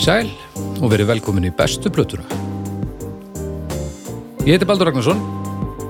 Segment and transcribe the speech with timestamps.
[0.00, 2.22] Komið sæl og verið velkomin í bestu plötuna.
[4.46, 5.20] Ég heiti Baldur Ragnarsson,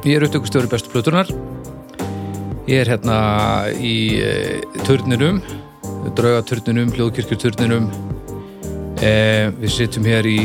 [0.02, 1.30] ég er upptökustjóri bestu plötunar.
[2.66, 3.20] Ég er hérna
[3.78, 4.32] í e,
[4.82, 5.38] turninum,
[6.18, 7.86] draugaturninum, hljóðkirkjuturninum.
[8.98, 9.14] E,
[9.62, 10.40] við sittum hér í,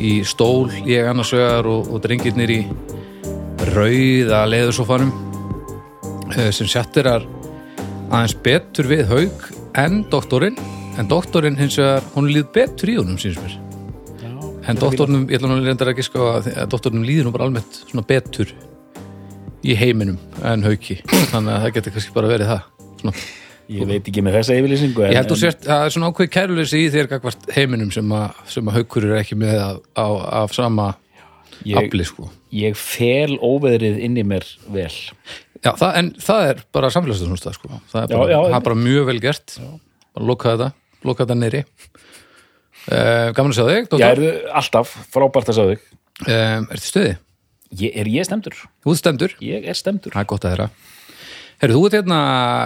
[0.00, 2.60] í stól, ég annars vegar og, og drengirnir í
[3.74, 5.12] rauða leðursofanum
[6.32, 7.28] e, sem sjettirar
[8.08, 9.50] aðeins betur við haug
[9.84, 10.56] en doktorinn
[10.98, 13.58] en doktorinn hins vegar, hún líð betur í honum síns mér.
[14.70, 17.80] En doktornum, ég ætla nú reyndar ekki sko að að doktornum líður nú bara almennt
[17.82, 18.52] svona betur
[19.66, 21.00] í heiminum en hauki,
[21.32, 22.66] þannig að það getur kannski bara verið það
[23.00, 23.14] svona.
[23.72, 26.80] Ég veit ekki með þessa yfirlýsingu ég held þú sért, það er svona ákveð kæruleysi
[26.82, 27.08] í þér
[27.56, 30.06] heiminum sem að, sem að haukur er ekki með af, á,
[30.42, 30.88] af sama
[31.78, 32.28] afli sko.
[32.54, 34.92] ég fel óveðrið inn í mér vel.
[35.62, 37.80] Já, það, en það er bara samfélagsstofnumstað sko.
[37.92, 39.56] það er bara, Já, já, það er bara mjög vel gert.
[40.12, 40.70] Bara loka þetta,
[41.06, 44.24] loka þetta neyri uh, gaman að sjá þig Já, er
[44.62, 45.84] alltaf frábært að sá þig.
[46.26, 47.12] Um, er þið stöði?
[47.82, 48.58] ég, Er ég stemdur?
[48.84, 50.68] Þú ert stendur, Ég er stemdur það er gott að þeirra
[51.62, 52.20] Herru, þú ert hérna,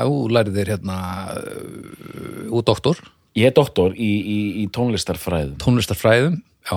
[0.09, 0.99] þú lærið þér hérna
[1.37, 3.01] uh, út doktor,
[3.37, 5.59] Ég er doktor í, í, í tónlistarfræðum.
[5.61, 6.77] Tónlistarfræðum já,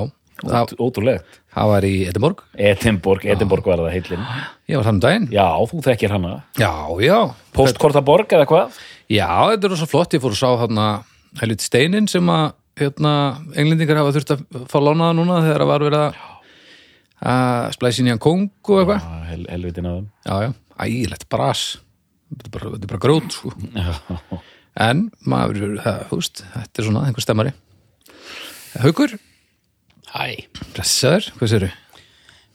[0.79, 1.39] Ótrúlegt.
[1.51, 2.41] Það var í Edinborg.
[2.55, 4.21] Edinborg, Edinborg var það heillin.
[4.71, 5.25] Ég var þannig daginn.
[5.35, 6.33] Já, þú þekkir hana.
[6.59, 6.71] Já,
[7.03, 7.15] já,
[7.55, 8.77] Postkortaborg eða hvað?
[9.11, 10.15] já, þetta er rosa flott.
[10.15, 10.85] Ég fór að sá hérna
[11.41, 12.47] helviti steinin sem að
[12.79, 13.11] hérna,
[13.59, 14.41] englendingar hafa þurft að
[14.71, 16.13] fá lánaða núna þegar það var verið að
[17.29, 20.49] að splæsi nýjan kong og eitthvað hel, helvitin að þeim já, já,
[20.85, 21.63] ægilegt bras
[22.29, 23.49] þetta er bara, þetta er bara grót sko.
[24.79, 24.97] En
[25.27, 27.51] maður, það, húst, þetta er svona einhver stemmari
[28.79, 29.11] Haukur,
[30.13, 30.25] Hæ,
[30.73, 31.69] blessaður, hvað séru?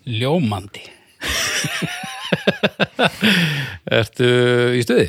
[0.04, 0.82] ljómandi.
[3.98, 4.28] Ertu
[4.78, 5.06] í stuði?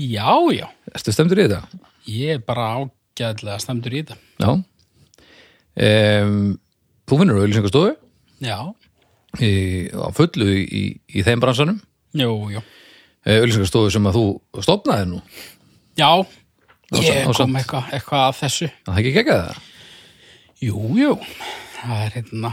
[0.00, 1.60] Já, já, Ertu stemdur í þetta?
[2.10, 4.18] Ég er bara ágæðlega stemdur í þetta.
[4.40, 4.50] Já.
[5.80, 6.58] Um,
[7.10, 7.94] Þú finnur auðlýsingastofu
[8.46, 8.56] Já,
[9.42, 9.50] í,
[9.90, 11.80] á fullu í, í, þeim bransanum?
[12.18, 12.62] Jú, jú.
[13.26, 15.20] auðlýsingastofu sem að þú stopnaði nú?
[15.98, 16.10] Já,
[16.94, 17.58] ég kom ásamt.
[17.60, 18.70] eitthvað eitthva að þessu.
[18.86, 19.66] Það ekki geggjað það
[20.60, 21.12] Jú, jú,
[21.78, 22.52] það er hérna,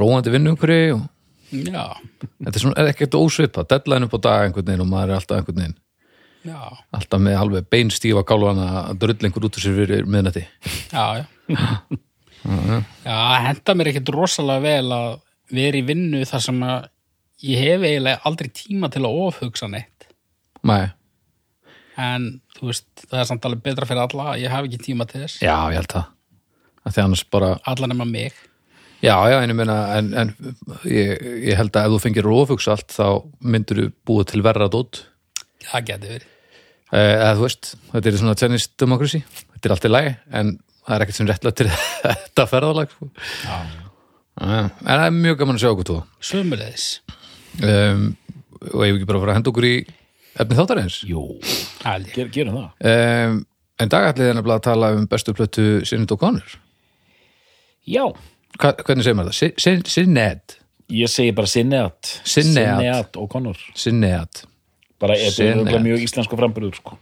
[0.00, 1.06] Róandi vinnu einhverju og
[1.50, 1.84] já,
[2.40, 5.20] þetta er, svona, er ekkert ósvipa deadline upp á dag einhvern veginn og maður er
[5.20, 5.78] alltaf einhvern veginn
[6.46, 6.60] já,
[6.96, 10.46] alltaf með alveg beinstífa kálvana að drull einhver út úr sér fyrir miðnætti
[10.92, 11.26] já, já.
[13.04, 15.10] Já, henda mér ekkert rosalega vel að
[15.52, 16.86] vera í vinnu þar sem að
[17.44, 20.06] ég hef eiginlega aldrei tíma til að ofhugsa neitt.
[20.64, 20.88] Nei,
[22.00, 22.26] En,
[22.56, 25.40] þú veist, það er samt alveg betra fyrir alla ég hafi ekki tíma til þess.
[25.42, 28.32] já, ég held það bara Alla nema mig.
[29.02, 30.32] Já, já, en ég meina, en, en
[30.84, 31.20] ég,
[31.50, 33.06] ég held að ef þú fengir rófugsa allt þá
[33.40, 35.02] myndur þú búið til verra dót
[35.68, 36.26] Það geti verið.
[36.92, 39.20] eh, eða þú veist, þetta er svona Chinese democracy,
[39.54, 40.52] þetta er allt í lagi en
[40.86, 41.68] það er ekkert sem réttlega til
[42.06, 43.10] þetta ferðalag sko.
[43.44, 43.58] Já.
[44.40, 46.86] en það er mjög gaman að sjá okkur tó Sömulegis.
[47.62, 48.06] um,
[48.72, 49.74] og ég vil ekki bara fara að henda okkur í
[50.40, 51.22] efni þáttarins jú,
[51.82, 52.14] Það held ég.
[52.16, 53.38] ger, gerum það um,
[53.80, 56.56] en dagallið er nefnilega að tala um bestu plötu Sinnit og Conor
[57.90, 58.04] Já,
[58.60, 59.38] Hva, hvernig segir maður það?
[59.40, 60.56] Sin- Sin- Sinned
[60.90, 62.80] ég segi bara Sinneat Sinead.
[62.80, 64.42] Sinneat og Connor Sinned
[65.00, 66.98] Bara, þetta er mjög íslensku framburður sko.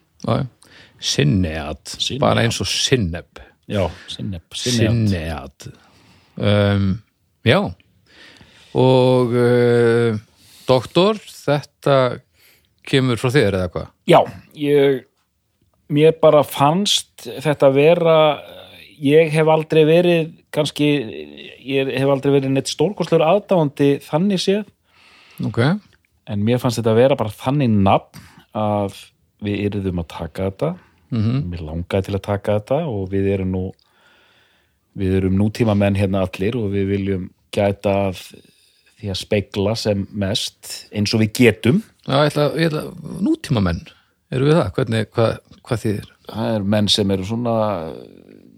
[0.98, 2.20] Sinned Sinead.
[2.22, 3.38] bara eins og Sinneb
[4.54, 5.68] Sinneat.
[6.38, 6.96] Um,
[7.46, 7.60] Já.
[8.78, 10.18] Og uh,
[10.68, 11.98] doktor, þetta
[12.88, 13.90] kemur frá þér eða hvað?
[14.08, 14.20] Já,
[14.58, 15.04] ég
[15.92, 18.16] mér bara fannst þetta vera
[18.98, 20.88] ég hef aldrei verið kannski,
[21.64, 24.66] ég hef aldrei verið neitt stórkostlur aðdáandi þannig séð,
[25.46, 25.60] Ok,
[26.28, 28.22] en mér fannst þetta vera bara þannig nafn
[28.58, 28.96] að
[29.44, 30.74] við yrðum að taka þetta
[31.08, 31.36] Mhm.
[31.48, 33.62] mér langaði til að taka þetta og við erum nú
[34.98, 37.22] við erum nútíma menn hérna allir og við viljum
[37.54, 38.18] gæta að
[39.00, 42.82] því að spegla sem mest eins og við getum Já, ég ætla, ég ætla,
[43.24, 43.80] nútíma menn
[44.30, 44.70] eru við það?
[44.76, 46.08] Hvernig, hvað, hvað þýðir?
[46.28, 47.56] það er menn sem eru svona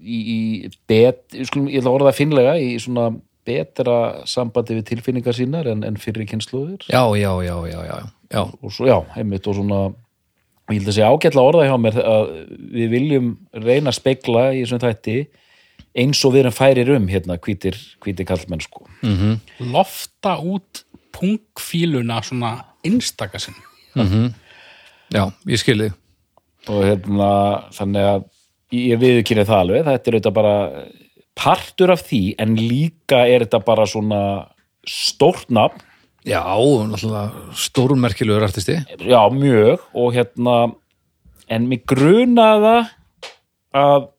[0.02, 3.04] í, í bet, ég ætla að orða það finnlega í svona
[3.46, 3.96] betra
[4.28, 7.98] sambandi við tilfinningar sínar en, en fyrir kynsluður já, já, já, já, já,
[8.34, 8.42] já.
[8.44, 12.00] og svo, já, einmitt og svona og ég held að segja ágætla orða hjá mér
[12.04, 12.32] að
[12.76, 15.16] við viljum reyna að spegla í þessum þætti
[15.98, 18.84] eins og við erum færir um hérna hvítir, hvítir kallmenn sko.
[19.72, 20.84] Lofta út
[21.16, 22.52] pungfíluna svona
[22.86, 23.58] einstaka sinn
[25.10, 25.96] já, ég skil þig.
[26.70, 27.30] Og hérna
[27.74, 28.26] þannig að
[28.76, 30.54] ég viðkynni það alveg þetta er auðvitað bara
[31.40, 34.22] partur af því en líka er þetta bara svona
[34.86, 35.80] stórt nafn.
[36.28, 38.76] Já, náttúrulega stórmerkilegur artisti.
[39.00, 40.56] Já mjög og hérna
[41.48, 42.90] en mig grunaða
[43.72, 44.10] að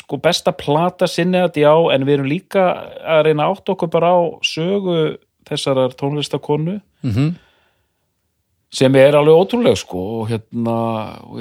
[0.00, 2.64] sko besta plata sinni að já en við erum líka
[3.04, 5.18] að reyna átt okkur bara á sögu
[5.50, 7.30] þessarar tónlistakonu mm
[8.70, 10.76] sem er alveg ótrúleg sko og hérna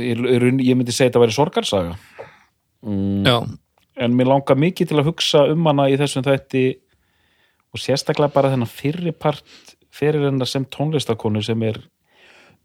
[0.01, 0.17] ég,
[0.65, 1.97] ég myndi segja þetta að vera sorgarsaga.
[3.27, 3.35] Já,
[3.99, 6.63] en mér langar mikið til að hugsa um hana í þessum þætti
[7.73, 11.81] og sérstaklega bara þennan fyrri part fyrir hennar sem tónlistakonu sem er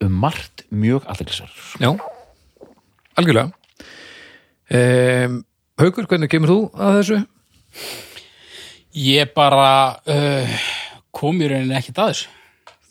[0.04, 1.66] um margt mjög aðeinsverður.
[1.80, 1.90] já
[3.18, 3.50] algjörlega
[4.70, 5.42] um,
[5.80, 7.20] Haukur, hvernig kemur þú að þessu?
[8.94, 9.70] ég bara
[10.06, 10.58] uh,
[11.14, 12.28] kom í rauninni ekkit að þessu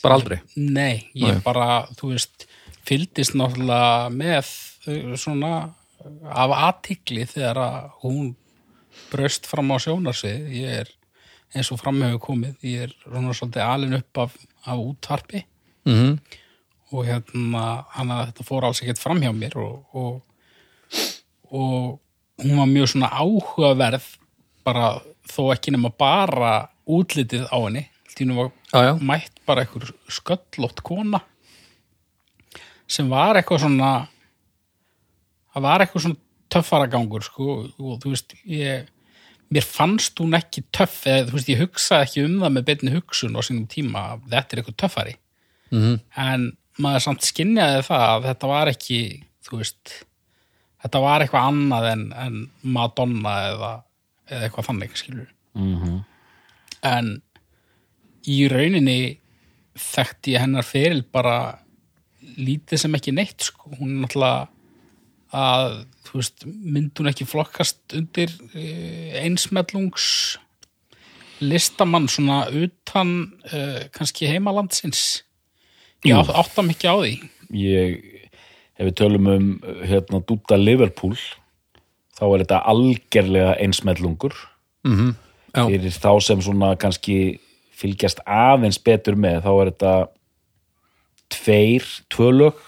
[0.04, 1.44] bara aldrei Nei, ég Nei.
[1.46, 2.48] bara, þú veist,
[2.84, 4.50] fylgdist náttúrulega með
[4.92, 5.54] uh, svona
[6.30, 8.34] af aðtikli þegar að hún
[9.12, 10.48] braust fram á sjónarsvið.
[10.54, 10.94] Ég er
[11.54, 15.46] eins og fram hefur komið, ég er svona svolítið alin upp af, af útvarpi
[15.90, 16.16] mm
[16.94, 17.64] og hérna,
[17.96, 21.00] hann að þetta fór alls ekkert fram hjá mér og, og,
[21.50, 24.06] og hún var mjög svona áhugaverð
[24.66, 24.92] bara
[25.30, 26.54] þó ekki nema bara
[26.84, 27.88] útlitið á henni.
[28.14, 31.24] Tínu var já, mætt bara einhver sköllótt kona
[32.86, 33.92] sem var eitthvað svona
[35.54, 36.22] það var eitthvað svona
[36.54, 38.88] töffaragangur sko og þú veist ég,
[39.54, 42.94] mér fannst hún ekki töff eða þú veist ég hugsaði ekki um það með beinni
[42.96, 45.16] hugsun á sínum tíma að þetta er eitthvað töffari
[45.74, 45.94] Mhm.
[46.22, 46.42] en
[46.78, 49.00] maður samt skinjaði það að þetta var ekki
[49.48, 49.94] þú veist
[50.84, 52.36] þetta var eitthvað annað en, en
[52.76, 53.72] Madonna eða,
[54.30, 55.30] eða eitthvað þannig skilur
[56.84, 57.10] en
[58.30, 58.98] í rauninni
[59.80, 61.58] þekkti ég hennar feril bara
[62.38, 63.70] lítið sem ekki neitt sko.
[63.80, 64.48] hún er náttúrulega
[65.34, 70.08] að þú veist, myndi hún ekki flokkast undir uh, einsmellungs
[71.44, 73.14] listamann svona utan
[73.50, 75.24] uh, kannski heimalandsins
[76.06, 77.14] ég átt, áttam ekki á því
[77.54, 77.98] Ég,
[78.80, 79.48] ef við tölum um
[79.86, 81.18] hérna Dúta Liverpool
[82.18, 84.34] þá er þetta algerlega einsmellungur
[84.84, 85.14] Mhm.
[85.56, 85.64] já.
[85.70, 87.40] fyrir þá sem svona kannski
[87.72, 89.94] fylgjast aðeins betur með þá er þetta
[91.34, 92.60] tveir, tvö lög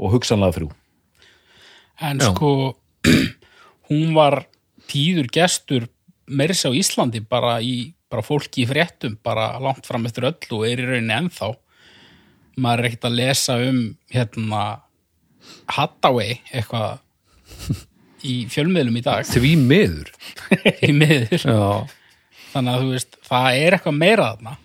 [0.00, 0.68] og hugsanlega þrjú
[2.00, 2.30] en Já.
[2.30, 2.50] sko
[3.90, 4.44] hún var
[4.90, 5.88] tíður gestur
[6.30, 10.64] meiris á Íslandi bara í bara fólki í fréttum bara langt fram eftir öll og
[10.66, 11.52] er í rauninni ennþá.
[12.60, 13.78] Maður er ekkert að lesa um
[14.10, 14.62] hérna
[15.70, 16.98] Hathaway eitthvað
[18.30, 19.24] í fjölmiðlum í dag.
[19.30, 20.10] Því miður.
[20.88, 21.46] Í miður.
[22.50, 24.56] Þannig að þú veist, það er eitthvað meira þarna.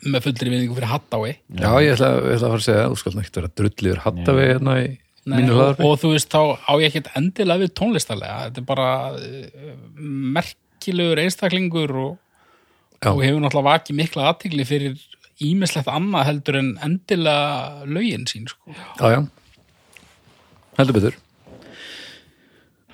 [0.00, 1.32] Með fullri viðingu fyrir Hathaway.
[1.56, 4.36] Já ég, ætla, ég ætla að fara að segja þú skalt ekki vera drulliður hatta
[4.36, 4.90] við hérna í
[5.28, 8.88] Nei, og, og þú veist, þá á ég ekkert endilega við tónlistarlega, þetta er bara
[9.12, 9.72] uh,
[10.36, 12.14] merkilegur einstaklingur og,
[13.04, 14.96] og hefur náttúrulega vakið mikla aðtigli fyrir
[15.44, 18.72] ímislegt annað heldur en endilega lögin sín, sko.
[18.72, 19.20] já, já,
[20.80, 21.20] heldur betur.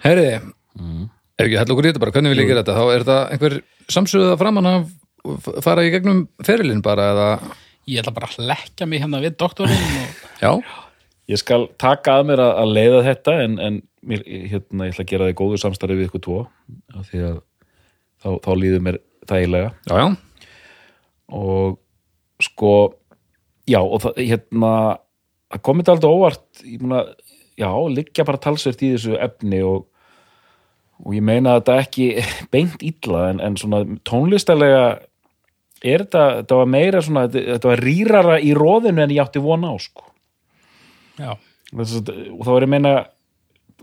[0.02, 0.36] Herriði
[1.36, 2.76] ef ekki hella okkur í þetta bara, hvernig vil ég gera þetta?
[2.76, 3.56] Þá er þetta einhver
[3.92, 7.30] samsögða framan af fara í gegnum ferilinn bara eða,
[7.86, 10.50] Ég ætla bara að leggja mig hérna við doktorinn og já,
[11.26, 15.06] Ég skal taka að mér að, að leiða þetta en, en mér, hérna, ég ætla
[15.06, 16.36] að gera það í góðu samstarfi við ykkur tvo
[17.08, 17.40] því að
[18.22, 19.72] þá, þá líður mér þægilega.
[19.90, 20.06] Já, já.
[21.34, 21.80] Og
[22.42, 22.72] sko
[23.66, 24.72] já og það, hérna
[25.50, 27.02] það komið aldrei óvart ég múna,
[27.58, 29.86] já, liggja bara talsvert í þessu efni og,
[31.02, 32.08] og ég meina að þetta ekki
[32.54, 34.84] beint illa en, en svona tónlistalega
[35.84, 39.74] er þetta, þetta var meira svona þetta var rýrara í róðinu en ég átti vona
[39.74, 40.06] á sko
[41.18, 42.96] já, og þá er ég að meina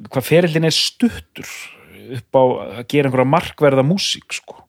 [0.09, 1.55] hvað ferillin er stuttur
[2.17, 4.59] upp á að gera einhverja markverða músík sko.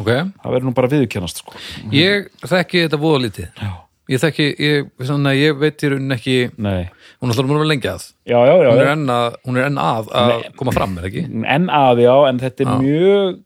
[0.00, 1.56] ok, það verður nú bara viðurkennast sko.
[1.94, 3.64] ég þekki þetta voða lítið
[4.12, 6.84] ég þekki, ég, svona, ég veit í rauninni ekki Nei.
[7.22, 8.06] hún er alltaf vera lengi að.
[8.28, 11.08] Já, já, já, hún er enn að, hún er enn að, að koma fram, er
[11.08, 11.24] ekki?
[11.56, 13.38] en að já, en þetta er mjög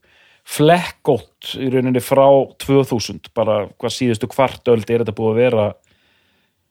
[0.49, 2.27] flekkótt í rauninni frá
[2.65, 5.67] 2000 bara hvað síðustu kvartöld er þetta búið að vera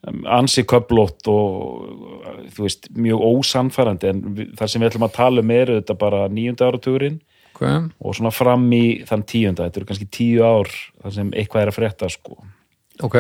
[0.06, 5.44] ansi köflótt og þú veist, mjög ósannfærandi en við, það sem við ætlum að tala
[5.44, 7.18] um er þetta bara nýjunda áratugurinn
[7.56, 7.66] ok,
[7.98, 10.70] og svona fram í þann tíunda þetta eru kannski tíu ár
[11.01, 12.38] þar sem eitthvað er að frétta sko.
[13.04, 13.20] ok.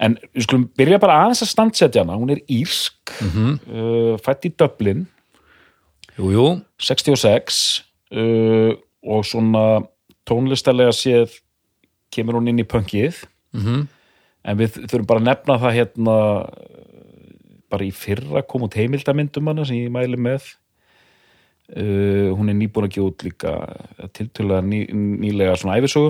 [0.00, 2.16] En við skulum byrja bara aðeins að standsetja hana.
[2.16, 5.02] Hún er írsk uh, fætt í Dublin.
[6.16, 6.46] Jú, jú,
[6.80, 7.58] 66
[8.16, 8.72] uh,
[9.04, 9.82] og svona
[10.24, 11.36] tónlistarlega séð
[12.10, 13.26] kemur hún inn í punkið.
[13.52, 13.88] Mhm.
[14.44, 16.16] En við þurfum bara að nefna það hérna
[17.70, 20.48] bara í fyrra kom út heimildamyndum hana sem ég mæli með.
[21.70, 23.54] Uh, hún er nýbúin að út líka
[24.16, 26.08] tiltölulega ný, nýlega svona æfisögu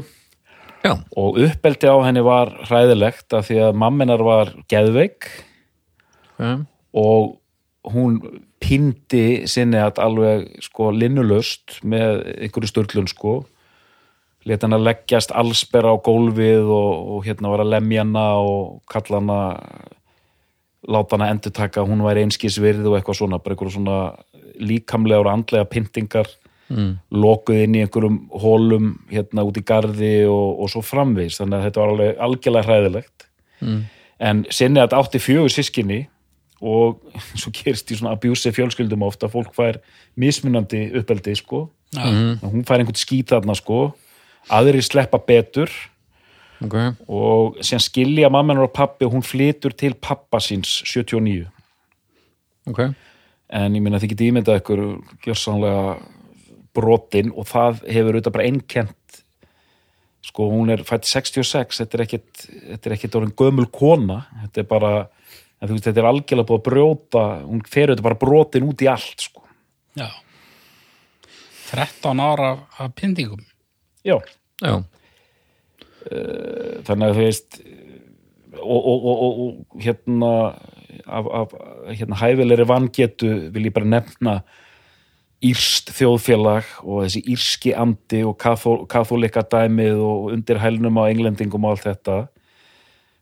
[0.80, 5.28] já, og uppeldi á henni var hræðilegt af því að mamminar var geðveik.
[6.40, 7.36] Ok og
[7.90, 8.18] hún
[8.60, 13.40] pindi sinni að alveg sko linnulöst með einhverju störlun sko
[14.48, 18.80] leta hann að leggjast allsber á gólfið og, og hérna var að lemja hana og
[18.90, 19.40] kalla hana
[20.88, 23.98] láta hana endur taka hún væri einskisvirð og eitthvað svona bara einhverju svona
[24.60, 26.30] líkamlega og andlega pyntingar
[26.70, 26.92] mm.
[27.12, 31.66] lokuð inn í einhverjum hólum hérna út í garði og, og svo framvegis þannig að
[31.68, 33.28] þetta var alveg algjörlega hræðilegt
[33.60, 33.80] mm.
[34.30, 36.00] en sinni að þetta átti fjögur sískinni
[36.60, 37.00] og
[37.40, 39.82] svo gerist í svona abuse fjölskyldum ofta fólk fær
[40.20, 42.06] mismunandi uppeldi sko Já.
[42.46, 43.90] hún fær einhvern skít þarna sko
[44.48, 45.70] aðrir sleppa betur.
[46.60, 46.74] Ok,
[47.08, 51.46] og síðan skilja mammanar og pappi og hún flytur til pappa síns 79
[52.68, 52.80] ok.
[53.48, 54.82] En ég minna þið getið ímyndað ykkur
[55.24, 55.94] gjörsanlega
[56.76, 59.22] brotin og það hefur auðvitað bara einkent
[60.22, 64.60] sko hún er fætt 66 þetta er ekkit, þetta er ekkit orðin gömul kona þetta
[64.60, 68.20] er bara en þú veist þetta er algjörlega búið að brjóta hún fer auðvitað bara
[68.20, 69.42] brotin út í allt sko.
[69.96, 70.10] Já.
[71.72, 73.40] 13 ára af- af pyntingum.
[74.06, 74.16] Já,
[74.64, 74.74] já,
[76.86, 77.60] þannig að þú veist
[78.60, 80.32] og, og, og, og, hérna
[81.06, 81.54] af, af
[81.94, 84.40] hérna hæfilegri vangetu vil ég bara nefna
[85.40, 91.64] írst þjóðfélag og þessi írski andi og kathó, kathólika dæmið og undir hælnum á englendingum
[91.64, 92.18] og allt þetta.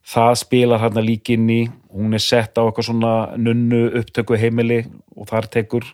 [0.08, 1.60] Það spilar hérna líka inn í
[1.92, 4.82] hún er sett á eitthvað svona nunnu upptöku heimili
[5.14, 5.86] og þar tekur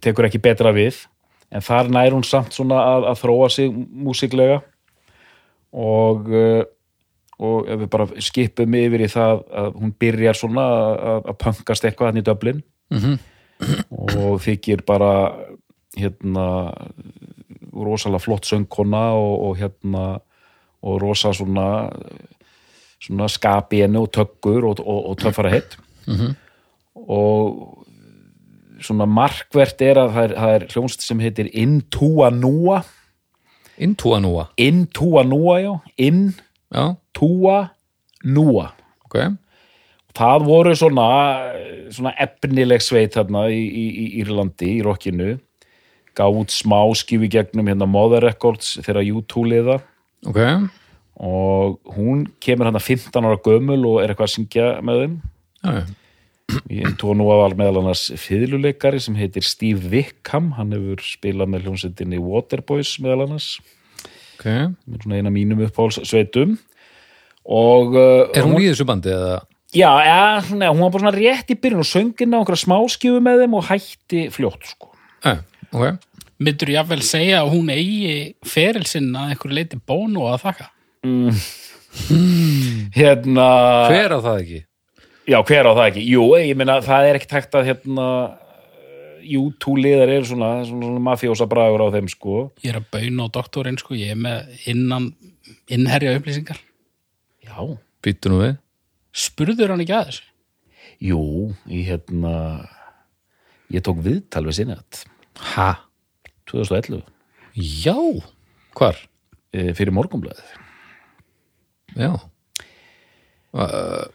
[0.00, 1.02] tekur ekki betra við
[1.52, 4.60] en þar nær hún samt svona að, að þróa sig músiklega.
[5.72, 6.64] Og uh,
[7.38, 11.84] og ef við bara skipum yfir í það að hún byrjar svona að, að punkast
[11.86, 12.62] eitthvað hann í Dublin.
[12.94, 13.18] Mhm.
[13.90, 15.34] og þykir bara
[15.98, 16.44] hérna
[17.74, 20.04] rosalega flott söngkona og, og hérna
[20.82, 21.90] og rosa svona
[23.02, 25.74] svona skapi henni og töggur og, og, og töffara heitt
[26.94, 27.84] og
[28.84, 32.82] svona markvert er að það er, það er hljónst sem heitir Intua Nua.
[33.78, 35.72] Intúa núa Intua Nua, já.
[35.96, 37.58] Intua
[38.24, 38.72] Nua.
[39.06, 39.20] Ok,
[40.18, 41.06] það voru svona,
[41.94, 45.36] svona efnileg sveit þarna í, í, í Írlandi í rockinu.
[46.18, 49.78] Gaf út smá skifi gegnum hérna Mother Records þegar U2 liða.
[50.26, 50.42] Ok.
[51.18, 55.16] Og hún kemur hérna 15 ára gömul og er eitthvað að syngja með þeim.
[55.62, 55.78] Já,
[56.68, 60.52] í Intua Nua var meðal annars fiðluleikari sem heitir Steve Wickham.
[60.56, 63.50] Hann hefur spilað með hljómsveitinni Waterboys meðal annars.
[64.38, 64.46] Ok.
[64.86, 66.56] Með svona eina mínum uppáhalssveitum
[67.48, 69.38] og uh, er hún í þessu bandi eða?
[69.74, 73.20] Já, ja, svona, hún var bara svona rétt í byrjun og söngina á einhverja smáskjöfu
[73.24, 74.92] með þeim og hætti fljótt, sko.
[75.24, 75.34] já,
[75.68, 75.98] ok,
[76.38, 78.14] Myndur jafnvel segja að hún eigi
[78.46, 80.68] ferilsinn að einhverju leiti bónu að þakka?
[82.94, 83.48] Hérna,
[83.90, 84.62] hver á það ekki
[85.28, 86.04] já, hver á það ekki?
[86.14, 88.06] Jú, ég meina, það er ekki takt að, hérna,
[89.28, 92.38] jú, túliðar eru svona, svona, svona mafjósa bragur á þeim, sko.
[92.64, 95.10] Ég er að bauna á doktorinn, sko, ég er með innan,
[95.72, 96.62] innherja upplýsingar.
[97.48, 97.60] Já.
[98.04, 98.58] býttu nú við
[99.18, 100.26] Spurður hann ekki að þessu?
[101.02, 101.20] Jú,
[101.70, 102.32] ég, hérna,
[103.72, 105.04] ég tók viðtal við sinnet,
[105.54, 105.70] ha,
[106.50, 107.02] 2011,
[107.84, 107.96] já,
[108.78, 109.00] hvar
[109.54, 110.52] eh, fyrir morgunblæðið.
[111.98, 112.12] já
[113.54, 114.06] uh,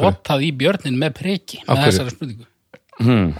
[0.00, 1.92] Potað í björnin með priki Af með hverju?
[1.92, 2.46] þessari spurningu.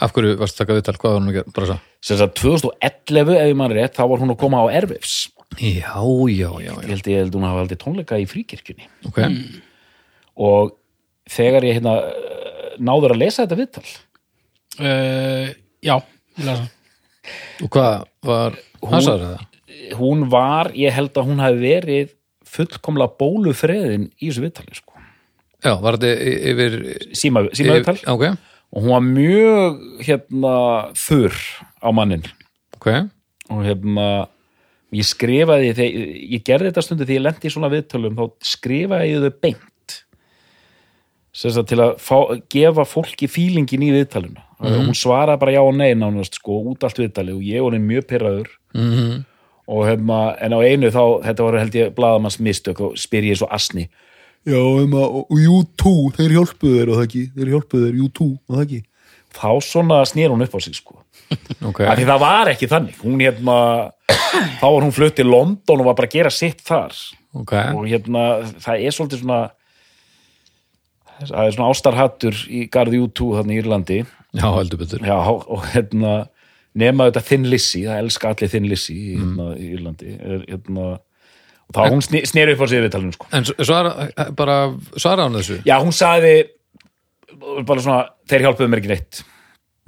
[0.05, 2.35] af hverju varst að taka viðtal, hvað var hún að gera bara svo Sem sagt,
[2.43, 5.15] 2011, ef ég mann rétt, þá var hún að koma á Erfifs.
[5.57, 5.95] já,
[6.29, 8.89] já, já, Ég já, held ég held hún hafa aldrei tónleika í fríkirkjunni.
[9.09, 9.21] ok
[10.37, 10.73] og
[11.31, 13.87] þegar ég hérna eh, náður að lesa þetta viðtal
[14.75, 15.53] Uh,
[15.87, 15.95] já,
[16.35, 16.65] ég lasa.
[17.63, 17.93] og hvað
[18.27, 19.45] var, hvað sagði það?
[20.01, 22.09] hún var, ég held að hún hafi verið
[22.57, 24.94] fullkomlega bólufreðin í þessu viðtali sko.
[25.64, 26.12] Já, var þetta
[26.52, 26.76] yfir
[27.16, 28.25] síma, síma viðtal yfir- ok,
[28.75, 30.54] og hún var mjög hérna
[30.99, 31.38] þurr
[31.80, 32.25] á mannin
[32.76, 32.88] ok,
[33.50, 34.09] og hérna
[34.94, 39.09] ég skrifaði, þegar, ég gerði þetta stundu því ég lendi í svona viðtölum, þá skrifaði
[39.11, 39.97] ég þau beint.
[41.35, 42.18] Sagt, til að fá,
[42.54, 44.38] gefa fólki fílingin í viðtalinu.
[44.62, 47.88] Hún svaraði bara já og nei nánast sko, út allt viðtali og ég var henni
[47.90, 49.25] mjög pyrraður Mhm.
[49.66, 53.37] og hefna, en á einu þá, þetta var held ég blaðamanns mistök og spyr ég
[53.37, 53.88] svo asni
[54.45, 58.29] já, hefna, og, og U2 þeir hjálpuðu þér og það ekki, þeir hjálpuðu þér U2
[58.29, 58.81] og það ekki?
[59.35, 61.01] Þá svona snýr hún upp á sig sko.
[61.67, 62.99] Ok, af því það var ekki þannig.
[63.03, 63.59] Hún hérna,
[64.61, 66.95] þá var hún flutt til London og var bara að gera sitt þar.
[67.35, 67.55] Ok.
[67.75, 68.27] Og hérna,
[68.63, 69.41] það er svolítið svona
[71.23, 73.99] það er svona ástarhattur í garði U2 þannig í Írlandi.
[74.35, 75.03] Já, heldur betur.
[75.07, 76.15] Já, og hérna
[76.79, 80.89] nema þetta Thin Lizzy, það elska allir Thin Lizzy í, hérna, í Írlandi er, hérna,
[81.68, 83.26] og þá hún sne- sneri upp á sig við talinu sko.
[83.33, 83.94] en svara,
[84.37, 84.56] bara
[84.97, 85.61] svara hann þessu.
[85.66, 86.35] Já, hún sagði
[87.66, 89.23] bara svona, þeir hjálpuðu mér ekki neitt.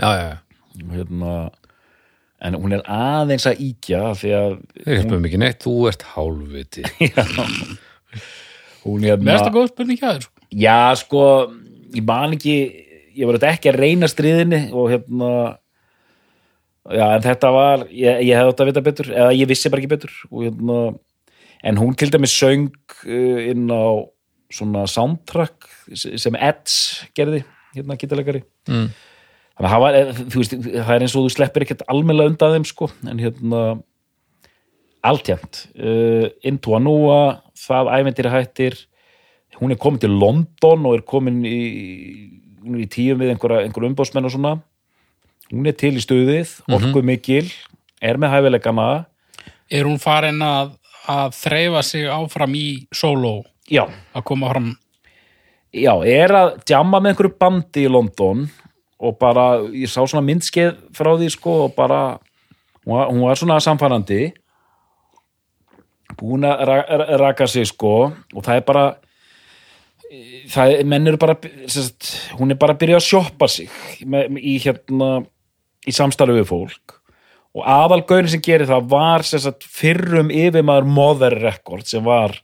[0.00, 1.34] Já, já, já, hérna,
[2.46, 6.84] en hún er aðeins að íkja þeir hjálpum mikið neitt þú ert hálfviti.
[8.86, 10.42] Hún Mér það hérna, góð spurning hjá þér sko.
[10.62, 11.22] já sko
[11.96, 12.52] ég man ekki,
[13.18, 15.30] ég var þetta ekki að reyna stríðinni og hérna
[16.94, 19.82] já, en þetta var ég, ég hefði átt að vita betur, eða ég vissi bara
[19.82, 20.78] ekki betur og hérna
[21.66, 24.06] en hún til dæmis söng uh, inn á
[24.52, 27.42] svona soundtrack sem Edge gerði,
[27.74, 28.88] hérna gítalegari Mm.
[29.54, 32.54] þannig að það var, eh, veist, það er eins og þú sleppir ekkert almennilega undan
[32.56, 33.60] þeim sko, en hérna
[35.06, 38.76] alltjæmt uh, Into Anua, það ævendir hættir.
[39.60, 41.60] Hún er komin til London og er komin í
[42.66, 44.56] er í tíum við einhverja, einhverja umbóðsmenn og svona.
[45.52, 47.46] Hún er til í stuðið, orku mikil
[48.02, 48.88] er með hæfileikana.
[49.70, 50.74] Er hún farin að,
[51.10, 53.38] að þreifa sig áfram í sóló
[53.70, 53.84] já,
[54.14, 54.70] að koma fram?
[55.76, 58.46] Já, er að djamma með einhverju bandi í London
[58.96, 62.00] og bara, ég sá svona myndskeið frá því sko og bara
[62.86, 64.30] hún var, hún var svona samfærandi
[66.16, 68.84] búin að ra ra raka sig sko og það er bara
[70.52, 71.36] það er, menn eru bara
[71.66, 73.68] sérst, hún er bara að byrja að sjoppa sig
[74.40, 75.10] í hérna
[75.86, 76.95] í samstarfi við fólk
[77.56, 82.36] og aðalgaurin sem gerir það var sérst, fyrrum yfirmaður Mother Record sem var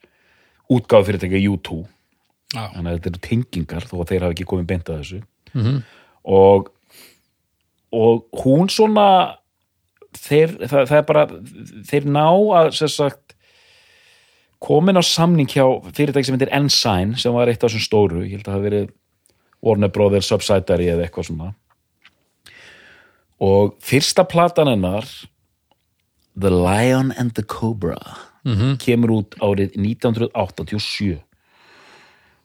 [0.72, 1.82] útgáð fyrirtækja U2
[2.52, 5.20] Já, þannig að þetta eru tengingar þó að þeir hafa ekki komið beint að þessu.
[6.28, 6.72] Og
[7.92, 9.06] og hún svona
[10.16, 11.24] þeir, það, það er bara
[11.90, 12.26] þeir ná
[12.58, 13.36] að sagt
[14.62, 18.38] komin á samning hjá fyrirtæki sem heitir Ensign sem var eitt af þessum stóru, ég
[18.38, 18.90] held að það hafi verið
[19.62, 21.50] Warner Brothers Subsidiary eða eitthvað svona
[23.42, 25.08] og fyrsta platan hennar
[26.38, 27.98] The Lion and the Cobra
[28.82, 31.20] kemur út árið 1987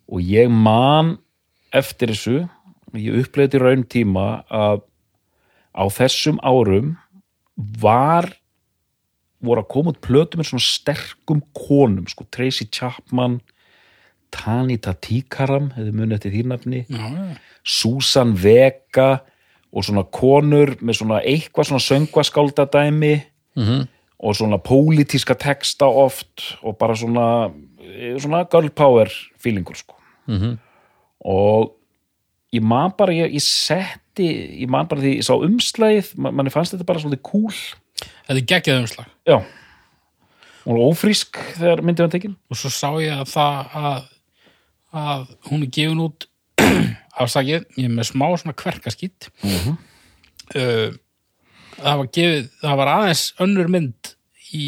[0.07, 1.17] og ég man
[1.73, 2.37] eftir þessu
[2.97, 4.83] ég uppleiði raun tíma að
[5.77, 6.95] á þessum árum
[7.57, 8.29] var
[9.41, 13.39] voru að koma út plötum með svona sterkum konum, sko, Tracy Chapman
[14.33, 17.37] Tanita Tikaram hefði munið eftir því nafni já, já.
[17.63, 19.21] Susan Vega
[19.73, 23.15] og svona konur með svona eitthvað svona söngvaskáldadæmi
[23.57, 23.87] -hmm.
[24.19, 27.49] og svona pólitíska texta oft og bara svona
[28.19, 29.95] svona girl power feelingur sko.
[30.27, 30.57] -hmm.
[31.19, 31.77] og
[32.55, 34.27] ég man bara, ég, ég setti
[34.63, 37.53] ég man bara því, ég sá umslægið man- manni fannst þetta bara svolítið cool.
[38.27, 39.05] Þetta er geggjað umslag.
[39.27, 39.41] Já.
[40.65, 42.35] Var ófrísk þegar myndið var tekin.
[42.49, 44.01] Og svo sá ég að það að,
[44.93, 46.27] að hún er gefin út
[47.23, 50.93] afsakið, ég er með smá svona kverkaskýtt uh,
[51.77, 54.13] það var gefið það var aðeins önnur mynd
[54.55, 54.67] í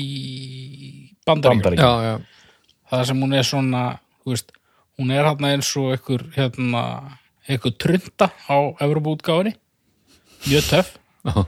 [1.27, 1.85] bandaríkjum Bandaríkjum.
[1.85, 3.83] já, já, það sem hún er svona
[4.23, 4.51] þú veist,
[4.99, 6.83] hún er hérna eins og einhver hérna,
[7.47, 9.55] einhver trunda á Evropaútgáfinni
[10.47, 10.93] mjög töff.
[11.25, 11.45] Já.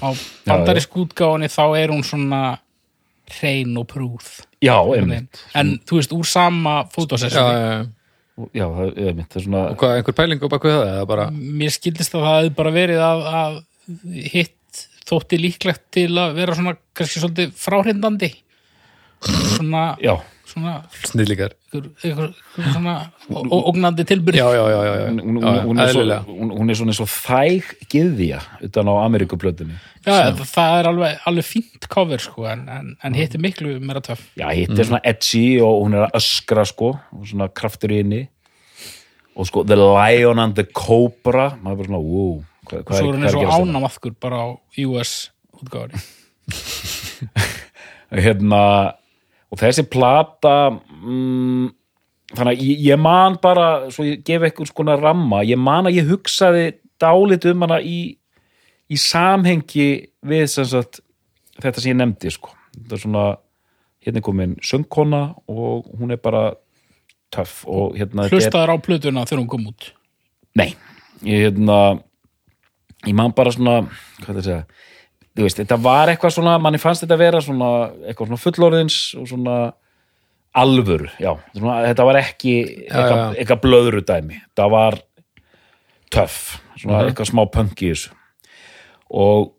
[0.00, 0.08] á
[0.46, 2.58] bandarísk útgáfinni þá er hún svona
[3.30, 4.26] hrein og prúð.
[4.60, 5.38] Já, einmitt.
[5.54, 7.90] en þú veist, úr sama já, fótosessjóni
[8.56, 11.74] já, það er er svona og hvað, einhver pæling á baku það eða bara, mér
[11.74, 13.58] skildist að það hefði bara verið að, að
[14.34, 18.30] hitt þótti líklegt til að vera svona kannski svolítið fráhrindandi.
[19.20, 20.14] Svona, já,
[20.50, 20.74] svona
[21.06, 21.54] snillíkar
[23.30, 25.06] ógnandi tilbyrð já, já, já, já, já.
[25.14, 29.78] hún, hún, hún, er hún, hún er svona eins og þæg gyðja utan á Amerikuplötunni
[30.00, 33.74] Já, það, það er alveg, alveg fínt cover sko, en, en, en hitt er miklu
[33.84, 34.22] meira töff.
[34.32, 37.98] Já, hitt er svona edgy og hún er að öskra sko, og svona kraftur í
[38.00, 38.22] henni.
[39.36, 43.10] Og sko The Lion and the Cobra maður er bara svona, wow hvað, hvað Svo
[43.10, 44.48] er hvað eins og ánamaðkur bara á
[44.86, 45.12] US
[45.60, 46.00] útgáðari
[48.24, 48.62] hérna
[49.50, 51.66] og þessi plata mm,
[52.36, 55.98] þannig að ég, ég man bara svo ég gef eitthvað skona ramma ég man að
[55.98, 56.66] ég hugsaði
[57.00, 58.00] dálit um hana í,
[58.90, 59.90] í samhengi
[60.26, 61.00] við sem sagt,
[61.60, 62.52] þetta sem ég nefndi sko.
[62.76, 63.24] þetta er svona
[64.00, 66.50] hérna er komin söngkona og hún er bara
[67.34, 69.90] töff og hérna Hlustaður á plötuna þegar hún kom út?
[70.58, 70.72] Nei,
[71.26, 71.80] ég hérna
[73.06, 73.82] ég man bara svona
[74.20, 74.62] hvað það segja
[75.38, 77.70] veist, þetta var eitthvað svona, manni fannst þetta vera svona,
[78.08, 79.58] eitthvað svona fullorðins og svona
[80.60, 81.30] alvöru, já.
[81.54, 82.54] Svona, þetta var ekki
[82.88, 84.98] eitthvað, eitthvað blöðru dæmi, það var
[86.10, 86.40] töff,
[86.80, 88.14] svona eitthvað smá punk í þessu.
[89.10, 89.52] Og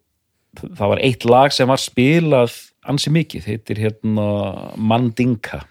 [0.59, 2.57] það var eitt lag sem var spilað
[2.91, 4.27] ansi mikið, heitir hérna
[4.75, 5.63] Mandinka.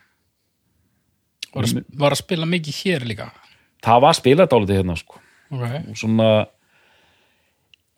[1.51, 3.33] Var, að, var að spila mikið hér líka?
[3.85, 5.21] Það var spilað dálítið hérna sko.
[5.51, 5.81] Okay.
[5.91, 6.27] og svona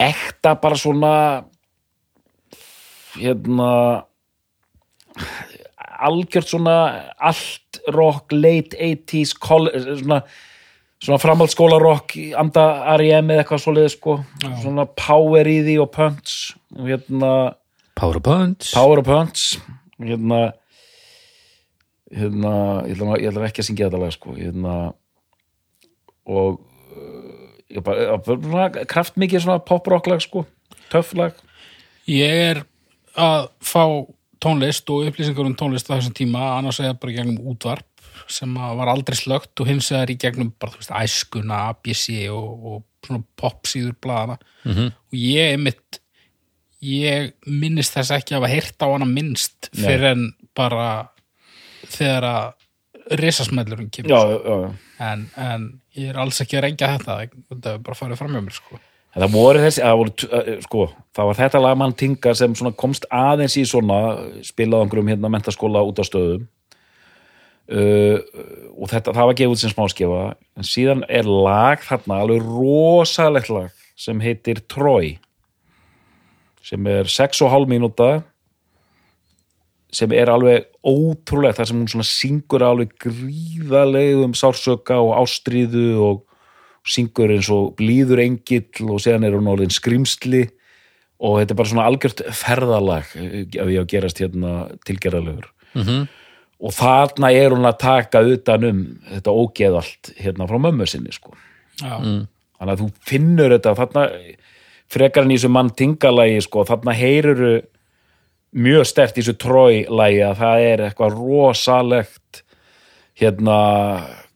[0.01, 1.15] ekta bara svona
[3.19, 3.71] hérna
[6.03, 6.77] algjört svona
[7.23, 10.23] allt rock, late 80s college, svona,
[11.03, 13.31] svona framhaldsskóla rock anda R.E.M.
[13.31, 14.17] eða eitthvað svoleiði sko.
[14.63, 17.33] Svona power í því og punch og hérna
[17.99, 18.73] Power Punch.
[18.73, 19.61] Power og punch
[20.01, 20.43] og hérna
[22.13, 22.53] hérna,
[22.89, 24.75] ég ætla, ég ætla ekki að syngja þetta lag sko, hérna
[26.29, 26.61] og
[26.93, 30.45] uh, ég bara, ég bara svona kraftmikið svona pop-rock lag sko,
[30.93, 31.39] töff lag.
[32.11, 32.63] Ég er
[33.19, 33.85] að fá
[34.43, 37.89] tónlist og upplýsingar um tónlist á þessum tíma annars eða bara gegnum útvarp
[38.31, 42.07] sem að var aldrei slögt og hins vegar í gegnum bara, þú veist, æskuna, ABC
[42.33, 44.93] og, og svona popsíður blaðana -hmm.
[44.93, 46.01] og ég einmitt
[46.83, 49.85] ég minnist þess ekki að hafa heyrt á hana minnst Nei.
[49.85, 51.09] fyrir en bara
[51.87, 54.73] þegar að risasmellurinn kemur já, já, já.
[54.99, 57.19] en, en ég er alls ekki að reyngja þetta
[57.51, 58.81] þetta er bara farið fram hjá mér sko.
[59.13, 62.55] En það voru þessi, það voru, uh, sko, það var þetta lag mann tinga sem
[62.81, 63.99] komst aðeins í svona
[64.47, 66.47] spilað einhverjum hérna mentaskóla út á stöðum.
[67.73, 68.19] Uh,
[68.75, 70.23] og þetta, það var gefið út sem smáskefa
[70.59, 75.15] en síðan er lag þarna alveg rosalegt lag sem heitir Troy
[76.67, 78.11] sem er 6,5 mínúta
[79.95, 86.23] sem er alveg ótrúlegt þar sem hún syngur alveg gríðalegum sársöka og ástríðu og
[86.83, 90.47] syngur eins og blíður engill og síðan er hún orðin skrimsli
[91.23, 94.55] og þetta er bara svona algjört ferðalag ef ég á að gerast hérna
[94.89, 96.07] tilgerðalegur -hmm.
[96.61, 101.13] og þarna er hún að taka utan um þetta ógeð allt hérna frá mömmu sinni
[101.13, 101.35] sko.
[101.81, 101.99] Já,
[102.59, 104.09] þannig að þú finnur þetta þarna
[104.93, 107.63] frekar en í þessu mann tingalagi sko, þarna heyruru
[108.53, 112.43] mjög stert í þessu trói-lagi að það er eitthvað rosalegt
[113.15, 113.59] hérna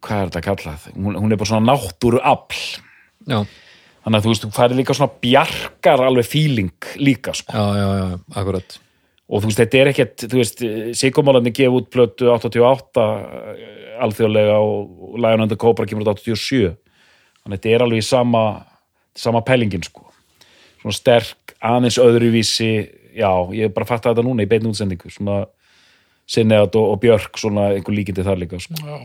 [0.05, 0.89] hvað er þetta kallað?
[0.97, 2.61] Hún, hún er bara svona náttúru afl
[3.27, 3.41] Já,
[4.07, 7.53] þannig að þú veist, þú færi líka svona bjarkar alveg feeling líka sko.
[7.57, 8.79] já, já, já, akkurat.
[9.27, 10.63] Og þú veist, þetta er ekkert, þú veist
[11.01, 16.71] Sigurmálarni gef út plötu 88 eh, alþjóðlega og, Lion and the Cobra kemur út 87
[16.71, 18.45] þannig að þetta er alveg í sama
[19.17, 20.05] sama pælingin sko.
[20.83, 22.73] Svona sterk, aðeins öðruvísi.
[23.17, 25.47] Já, ég er bara að fatta þetta núna í beinni útsendingu svona
[26.29, 28.77] Sinneat og, og Björk svona einhver líkindi þar líka sko.
[28.77, 28.99] já,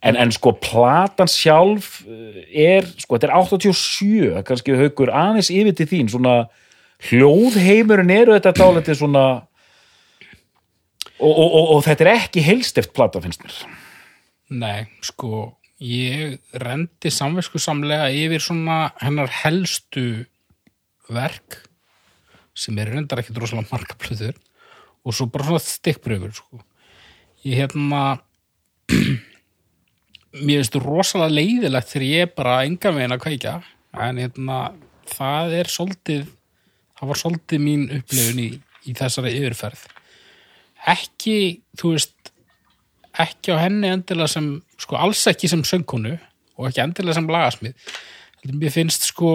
[0.00, 5.76] en, en sko platan sjálf eh, er, sko þetta er 87 kannski haukur aðeins yfir
[5.76, 6.34] til þín svona
[7.10, 9.24] hljóðheimurinn eru þetta dálítið svona
[11.20, 13.62] og, og, og, og þetta er ekki heilstift plata finnst mér
[14.50, 15.44] Nei, sko,
[15.78, 20.24] ég rendi samvisku samlega yfir svona hennar helstu
[21.06, 21.60] verk
[22.58, 24.34] sem er reyndar ekkit rosalega marga plöður
[25.06, 26.60] og svo bara svona stikkbröfur, sko.
[27.46, 28.18] Ég hérna
[30.38, 33.54] mér finnst rosalega leiðilegt þegar ég er bara enga veginn að kveikja
[34.06, 34.58] en hérna
[35.10, 36.28] það er svolítið
[37.00, 38.50] það var svolítið mín upplifun í,
[38.86, 39.82] í þessari yfirferð.
[40.90, 41.38] Ekki,
[41.80, 42.32] þú veist
[43.20, 47.90] ekki á henni endilega sem sko alls ekki sem söngkonu og ekki endilega sem lagasmið
[48.40, 49.32] Heldur mér finnst sko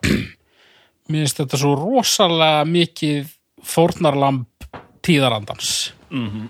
[1.10, 3.34] mér finnst þetta svo rosalega mikið
[3.66, 4.46] fórnarlamb
[5.04, 5.92] tíðarandans.
[6.08, 6.46] Mm -hmm.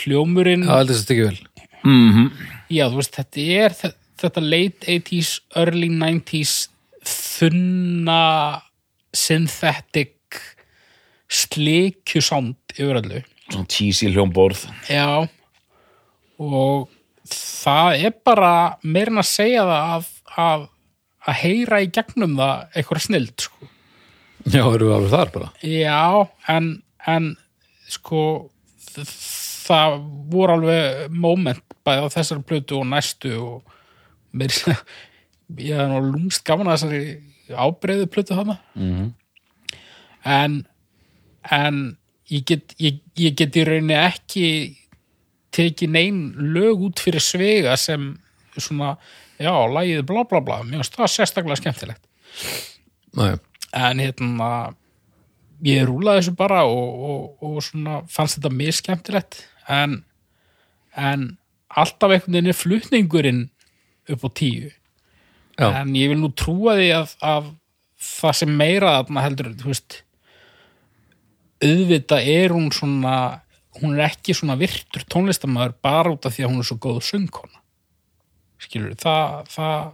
[0.00, 1.49] hljómurinn Já, held þess að ekki vel
[1.84, 6.68] já, þú veist, þetta er þe- þetta late 80s, early 90s
[7.08, 8.60] þunna
[9.16, 10.16] synthetic
[11.30, 13.22] slikjusánd yfir öllu.
[13.50, 14.66] Svona cheesy hljómborð.
[14.90, 15.26] Já
[16.40, 16.88] og
[17.28, 20.06] það er bara meirinn að segja það að,
[20.40, 20.62] að,
[21.28, 23.68] að heyra í gegnum það eitthvað snild sko.
[24.48, 25.50] Já, erum við alveg þar bara?
[25.60, 26.70] Já, en,
[27.12, 27.26] en
[27.92, 28.22] sko
[28.94, 29.04] þ-
[29.70, 29.96] það
[30.32, 33.76] voru alveg moment bæði á þessari plötu og næstu og
[34.36, 34.52] meir
[35.70, 37.02] ég er nú lúmst gaman að þessari
[37.50, 38.58] ábreyðu plötu þarna.
[38.74, 39.08] -hmm.
[40.24, 40.60] en
[41.50, 41.96] en
[42.30, 44.46] ég get, ég, ég get í rauninni ekki
[45.54, 46.18] tekið nein
[46.54, 48.12] lög út fyrir svega sem
[48.56, 48.96] svona,
[49.40, 52.02] já, lagið bla bla bla, mér finnst það sérstaklega skemmtilegt.
[53.18, 53.34] Nei,
[53.74, 54.50] en hérna
[55.66, 59.96] ég rúlaði þessu bara og, og, og svona fannst þetta mjög skemmtilegt en,
[60.98, 61.24] en
[61.70, 63.42] alltaf einhvern veginn er flutningurinn
[64.10, 64.70] upp á tíu.
[65.60, 65.68] Já.
[65.82, 67.50] en ég vil nú trúa því að, að
[68.00, 69.98] það sem meira þarna heldur, veist
[71.60, 73.14] auðvitað er hún svona
[73.80, 77.00] hún er ekki svona virtur tónlistamæður bara út af því að hún er svo góð
[77.10, 77.58] söngkona.
[78.60, 79.92] Skilur, það það,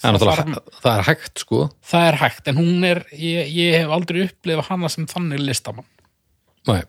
[0.00, 1.58] Það hæ- það er hægt sko.
[1.84, 5.88] Það er hægt, en hún er ég, ég hef aldrei upplifað hana sem þannig listamann.
[6.68, 6.82] Nei.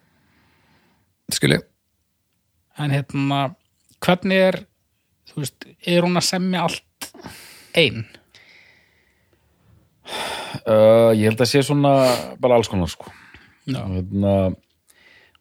[1.36, 1.60] Skilji
[2.78, 3.42] en hérna,
[4.04, 4.60] hvernig er
[5.32, 7.12] þú veist, er hún að semja allt
[7.78, 8.06] ein?
[10.66, 11.94] uh, ég held að sé svona
[12.42, 13.10] bara alls konar sko
[13.68, 13.82] Já.
[13.84, 14.36] og, hérna,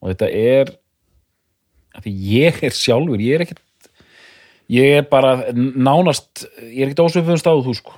[0.01, 0.73] og þetta er
[2.03, 3.63] því ég er sjálfur ég er ekkert
[4.73, 7.95] ég er bara nánast ég er ekkert ósöfum stáðu þú sko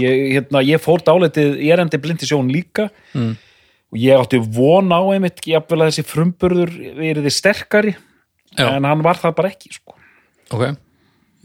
[0.00, 3.32] ég, hérna, ég fór dáletið ég er endi blind í sjón líka mm.
[3.94, 7.96] og ég átti von á einmitt jafnvel að þessi frumburður veriði sterkari
[8.58, 8.68] Já.
[8.74, 9.96] en hann var það bara ekki sko.
[10.50, 10.64] Ok.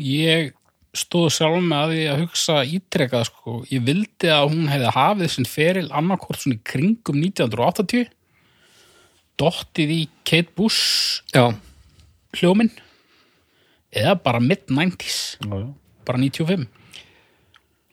[0.01, 0.53] Ég
[0.95, 5.33] stóð sjálf með að því að hugsa ítrekað sko, ég vildi að hún hefði hafið
[5.33, 8.07] sinn feril annarkort svona í kringum 1980
[9.39, 11.51] dottið í Kate Bush Já.
[12.39, 12.71] hljóminn.
[13.95, 15.67] Eða bara mid-90s já, já.
[16.07, 16.67] bara 95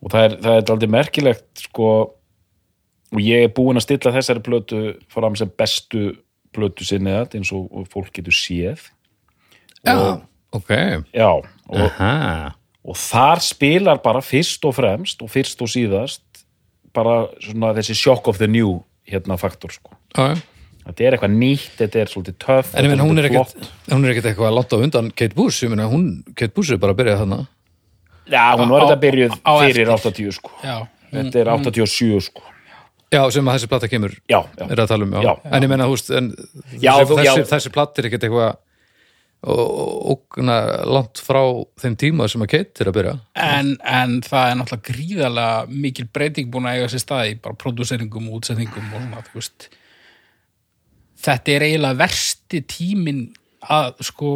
[0.02, 1.88] og það er, það er aldrei merkilegt sko
[3.12, 4.80] og ég er búinn að stilla þessari plötu
[5.12, 6.08] fram sem bestu
[6.52, 8.88] plötu sinni eins og, og fólk getur séð
[9.86, 10.20] Já.
[10.52, 10.70] Ok.
[11.16, 12.02] Já, og,
[12.84, 16.44] og þar spilar bara fyrst og fremst og fyrst og síðast
[16.92, 19.96] bara svona þessi shock of the new hérna faktor sko.
[20.16, 20.42] Já, já.
[20.82, 23.52] Þetta er eitthvað nýtt, þetta er svolítið töff En hún er ekkert
[23.86, 26.90] hún er eitthvað langt á undan Kate Bush ég meina, hún, Kate Bush er bara
[26.96, 27.38] að byrja þarna.
[28.32, 30.16] Já, hún var þetta byrjuð á fyrir eftir.
[30.26, 30.50] 80 sko.
[30.66, 30.74] Já,
[31.14, 32.42] þetta er 87 sko.
[33.12, 35.22] Já, sem að þessi plata kemur já, já, er að tala um, já.
[35.28, 35.32] Já.
[35.52, 36.30] En ég menna, þú veist, en
[36.80, 38.52] Já, þessi, þessi, þessi platt er ekkert eitthvað
[39.42, 41.40] ógna langt frá
[41.82, 43.14] þeim tíma sem að Kate er að byrja.
[43.42, 47.58] En, en það er náttúrulega gríðarlega mikil breyting búin að eiga sér stað í bara
[47.58, 49.68] pródúseringum og útsetningum og svona, veist.
[51.22, 53.24] Þetta er eiginlega versti tímin
[53.62, 54.32] að sko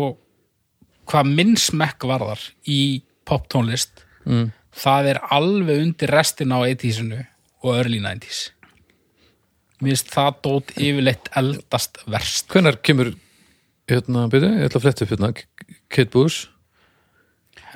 [1.06, 2.80] hvað minn smekk varðar í
[3.26, 4.50] poptónlist mm.
[4.74, 7.22] það er alveg undir restin á 80-sinu
[7.62, 8.48] og early 90s
[9.82, 12.48] mér finnst það dót yfirleitt eldast verst.
[12.52, 13.12] Hvenær kemur,
[13.90, 15.30] hérna, byrju, ég ætla að fletta upp hérna.
[15.92, 16.48] Kate Bush,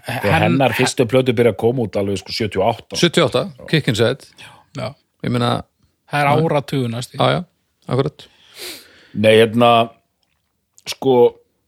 [0.08, 4.28] og hennar fyrstu plötu byrja að koma út alveg sko 78 78 Kick Inside,
[4.78, 4.86] já,
[5.26, 5.50] ég meina
[6.10, 7.40] það er áratugunast Já, já,
[7.90, 8.24] akkurat.
[9.14, 9.72] Nei, hérna
[10.88, 11.16] sko,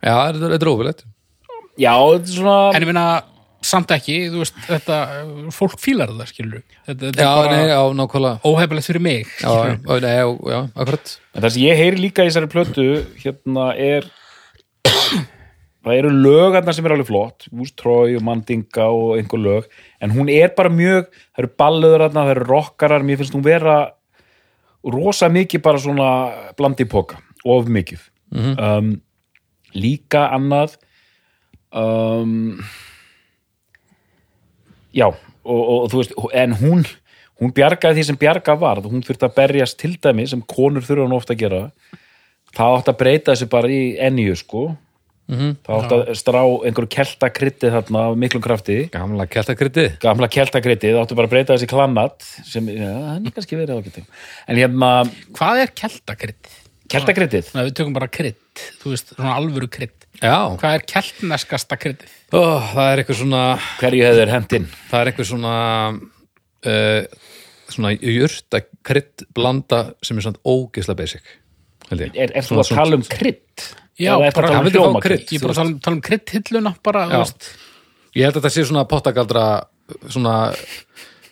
[0.02, 1.04] Já, þetta er- þetta er ófilegt
[1.78, 3.04] já, þetta er svona en ég meina
[3.62, 4.96] samt ekki, þú veist, þetta
[5.54, 8.40] fólk fílar það, skilur þetta, þetta Já, nei, já, nákvæmlega.
[8.48, 9.52] óhefilegt fyrir mig Já,
[9.86, 11.12] já, já, akkurat.
[11.36, 12.88] En það sem ég heyri líka í þessari plötu
[13.22, 14.08] hérna er
[15.82, 19.66] það eru lögarnar sem er alveg flott Úst, Trói og Mandinga og einhver lög
[20.02, 23.46] en hún er bara mjög það eru ballöður þarna, það eru rockarar mér finnst hún
[23.46, 23.76] vera
[24.82, 26.08] rosa mikið bara svona
[26.58, 28.02] blandi póka of mikið.
[28.32, 28.94] Um,
[29.74, 30.76] líka annað
[31.74, 32.60] um,
[34.92, 36.84] já og, og, þú veist, en hún
[37.42, 41.08] hún bjargaði því sem bjarga varð hún þurfti að berjast til dæmi sem konur þurfa
[41.08, 41.62] hann ofta að gera
[42.56, 44.70] það átti að breyta þessu bara í enníu sko.
[45.32, 48.78] Það átti að strá einhverju keltakrytti þarna af miklum krafti.
[48.92, 53.60] Gamla kjartakrytti gamla keltakrytti, það bara að breyta þessi klannat sem, já, það er kannski
[53.60, 54.08] verið ágættum
[54.52, 54.90] en hérna,
[55.38, 56.52] hvað er keltakrydd?
[56.92, 60.08] keltakryttið Nei, við tökum bara krydd, þú veist, svona alvöru krydd.
[60.18, 62.16] Já, hvað er keltneskasta kryddið?
[62.34, 62.42] Ó,
[62.74, 63.44] það er eitthvað svona
[63.80, 65.54] hverju hefur hendinn það er eitthvað svona
[66.68, 67.30] uh,
[67.72, 71.32] svona jurta krydd blanda sem er samt ógeðslega basic
[71.90, 73.66] er, er þú að tala um krydd?
[74.00, 76.74] Já, um ég er bara að tala um- tala um kryddhilluna
[78.14, 79.44] Ég held að þetta sé svona pottagaldra
[80.12, 80.52] svona,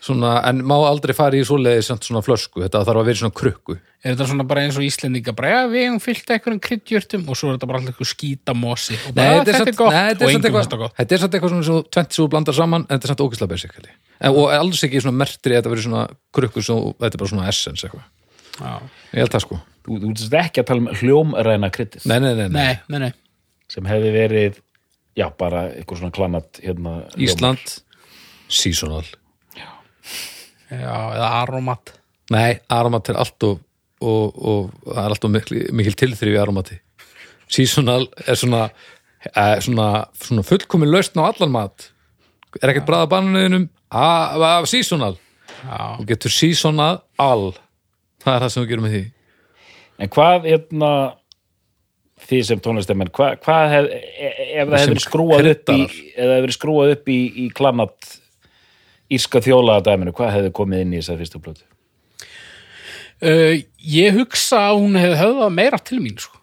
[0.01, 3.77] svona en má aldrei fara í svoleiði svona flösku, þetta þarf að vera svona krukku.
[4.01, 7.37] Er þetta svona bara eins og Íslendinga bara, já, við hefum fyllt einhverjum kryddjurtum og
[7.37, 9.93] svo er þetta bara alltaf eitthvað skítamosi og bara, Nei, þetta, er gott.
[9.93, 10.95] nei, þetta og er samt engum eitthvað- þetta gott.
[10.97, 13.25] þetta er samt eitthvað svona svo tvent sem þú blandar saman en þetta er samt
[13.27, 13.99] ógeðslega basic held ég.
[14.21, 17.29] en, og alls ekki svona mertri að þetta verið svona krukku svo þetta er bara
[17.35, 18.09] svona essence eitthvað.
[18.59, 22.33] Ég held það sko, Þú, þú veist ekki að tala um hljómræna kryddið nei, nei,
[22.35, 22.57] nei, nei.
[22.59, 23.13] nei, nei, nei
[23.71, 24.59] sem hefði verið
[25.19, 26.97] já, bara eitthvað svona klannat hérna.
[27.17, 27.79] Ísland
[28.51, 29.07] seasonal
[29.57, 29.71] já,
[30.75, 31.95] eða aromat
[32.31, 33.57] Nei, aromat er allt og,
[34.07, 36.77] og, og það er alltaf mikil, mikil tilþrif í aromati.
[37.51, 38.61] Seasonal er svona,
[39.33, 41.89] eh, svona, svona fullkomin lausn á allan mat.
[42.63, 45.17] Er ekkert bræða bananiðinum af, af seasonal.
[45.65, 47.51] já, Þú getur seasonal all.
[48.21, 49.03] Það er það sem þú gerum með því.
[50.01, 50.91] en hvað hérna
[52.31, 55.81] þið sem tónlistamenn hvað hva hef, e- ef það hefur skrúað upp í
[56.17, 58.11] eða hefur skrúað upp í, í klannat
[59.11, 61.65] írska þjólaða dæminu, hvað hefur komið inn í þessar fyrstu plötu?
[63.25, 66.39] uh, ég hugsa að hún hefði höfðað meira til mín sko.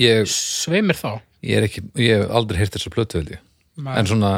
[0.00, 3.44] ég, sveimir þá ég er ekki, ég hef aldrei heyrt þessar plötu held ég
[3.80, 3.94] Nei.
[3.96, 4.32] en svona,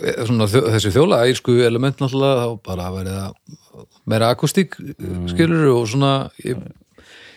[0.00, 3.60] eh, svona þessi þjóla írsku element náttúrulega þá bara verið að
[4.10, 5.28] meira akústík mm.
[5.32, 6.60] skilur og svona ég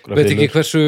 [0.07, 0.81] veit ekki hversu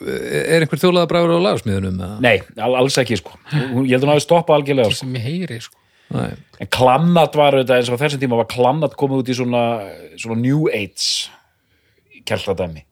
[0.00, 2.16] er einhver þjólaða bræður á lagasmiðunum eða?
[2.24, 5.00] Nei, al- alls ekki sko ég held að hún hafi stoppað algjörlega sko.
[5.04, 5.76] sem ég heyri sko.
[6.10, 6.30] Nei.
[6.58, 9.64] en klannat var þetta eins og þessum tíma var klannat komið út í svona,
[10.18, 11.30] svona New Age
[12.26, 12.82] kjærladæmi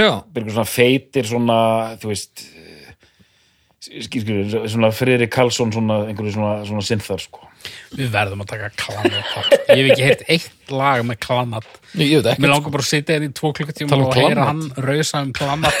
[0.00, 1.58] já, byrjum svona feitir svona
[2.00, 2.46] þú veist
[3.80, 7.46] skilur, svona Friðrik Karlsson svona, einhverju svona, svona synþar sko.
[7.96, 9.14] við verðum að taka klanat
[9.72, 13.16] ég hef ekki heyrt eitt lag með klanat ég veit mér langar bara að sitja
[13.16, 14.48] hérna í tvo klukkutíma um og heyra Klanat?
[14.50, 15.76] hann rausa um klanat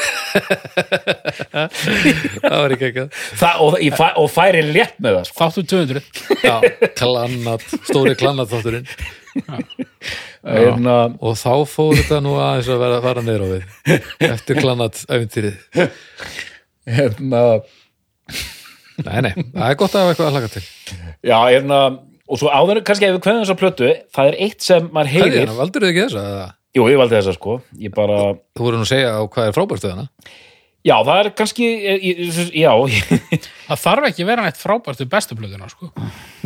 [2.40, 3.06] það var ekki ekki
[3.40, 3.78] Þa, og,
[4.24, 5.36] og færi létt með það sko.
[5.44, 6.00] þáttu 200
[6.40, 6.56] já,
[7.00, 8.88] klannat, stóri klannat þátturinn
[10.40, 14.06] Hérna, og þá fór þetta nú aðeins að vera að fara neyra á við.
[14.26, 15.60] Eftir klannat æfintýrið
[16.88, 17.42] hérna,
[19.06, 20.64] nei, nei, það er gott að hafa eitthvað að hlaka til
[21.30, 21.80] já, hérna
[22.30, 25.36] og svo áður kannski ef við kveðum þessa plötu það er eitt sem maður heyrir
[25.36, 26.26] Hverjana, valdur þið ekki þessa?
[26.34, 26.46] eða?
[26.76, 28.20] jú, ég valdi þessa sko ég bara,
[28.56, 30.06] Þú voru nú að segja á hvað er hana
[30.86, 32.72] já, það er kannski ég- já,
[33.68, 35.90] það þarf ekki að vera neitt frábært við bestu plöðuna sko.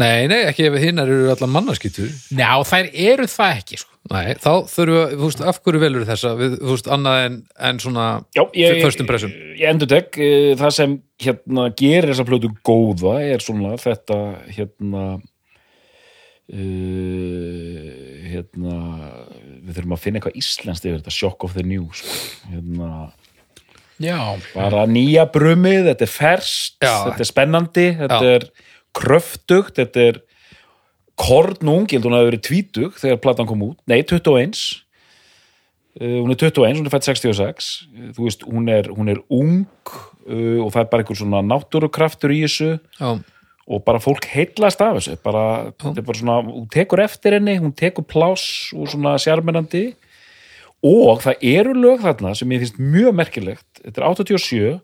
[0.00, 3.90] Nei, nei, ekki ef hinnar eru allan mannaskýtur njá, þær eru það ekki sko.
[4.12, 7.36] Nei, þá þurfum við, þú veist, af hverju velur þessa við, þú veist, annað en,
[7.70, 8.42] en svona já,
[8.82, 10.18] förstum pressum ég endur tek
[10.60, 14.18] það sem hérna gerir þessa plötu góða er svona þetta
[14.58, 15.04] hérna
[16.52, 18.74] uh, hérna
[19.64, 22.18] við þurfum að finna eitthvað íslenskt yfir þetta shock of the news sko.
[22.52, 22.90] hérna,
[24.02, 24.18] já,
[24.54, 28.38] bara nýja brumið, þetta er ferskt þetta er spennandi, þetta Já.
[28.38, 28.46] er
[28.94, 30.22] kröftugt, þetta er
[31.18, 34.82] kornung, ég held hún að verið tvítug þegar platan kom út, nei 21
[35.94, 39.20] Uh, hún er 21, hún er fætt 66 uh, þú veist, hún er, hún er
[39.30, 39.60] ung
[40.26, 42.72] uh, og það er bara einhver svona náttúrukraftur í þessu.
[42.98, 43.12] Já,
[43.64, 45.44] og bara fólk heillast af þessu bara,
[45.80, 49.86] þetta er bara svona, hún tekur eftir henni hún tekur pláss og svona sjarmenandi
[50.84, 53.68] og það eru lög þarna sem ég finnst mjög merkilegt.
[53.80, 54.80] Þetta er 87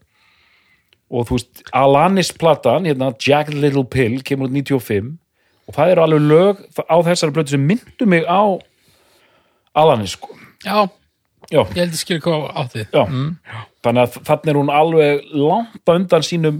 [1.10, 5.16] og þú veist, Alanis platan hérna, Jack the Little Pill, kemur út 95
[5.70, 8.42] og það eru alveg lög á þessari blötu sem myndu mig á
[9.78, 10.34] Alanis sko.
[10.64, 10.88] Já,
[11.50, 13.00] Já, ég held að skilja hvað átti já.
[13.82, 16.58] þannig að þannig er hún alveg langt á undan sínum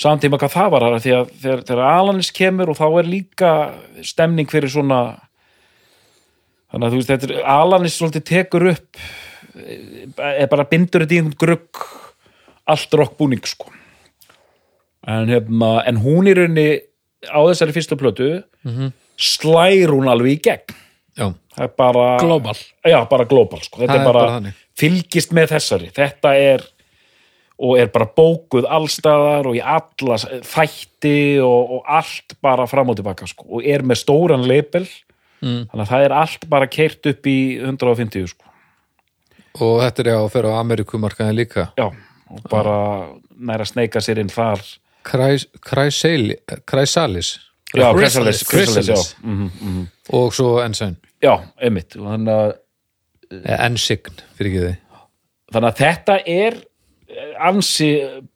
[0.00, 3.50] samtíma hvað það var því að þegar, þegar Alanis kemur og þá er líka
[4.06, 5.00] stemning fyrir svona
[6.72, 9.04] þannig að þú veist þetta er Alanis svolítið tekur upp
[10.16, 11.82] er bara bindur þetta í einhvern grugg
[12.72, 13.68] allt rock búning sko.
[15.02, 16.68] En, hefna, en hún í rauninni
[17.26, 18.30] á þessari fyrstu plötu
[19.20, 20.76] slær hún alveg í gegn.
[21.18, 22.54] Já, það er bara global.
[22.88, 23.82] Já, bara global sko.
[23.82, 25.90] þetta er er bara, bara fylgist með þessari.
[25.92, 26.64] Þetta er
[27.62, 32.98] og er bara bókuð allstaðar og í alla þætti og, og allt bara fram og
[32.98, 33.46] tilbaka sko.
[33.58, 34.86] og er með stóran leipel
[35.42, 35.60] mm.
[35.70, 38.44] þannig að það er allt bara keirt upp í 150 sko.
[39.60, 41.88] og þetta er já að fyrir á Amerikumarkaðin líka já,
[42.32, 42.76] og bara
[43.36, 44.60] næra sneika sér inn þar
[45.02, 45.48] Kræsalis
[47.74, 48.46] já, Chrysalis, Chrysalis, já.
[48.46, 49.16] Chrysalis.
[49.22, 49.86] Mm -hmm.
[50.12, 52.54] og svo Ensign já, einmitt að
[53.32, 54.78] Eh, Ensign, fyrir ekki þið
[55.52, 56.56] þannig að þetta er
[57.08, 57.88] eh, ansi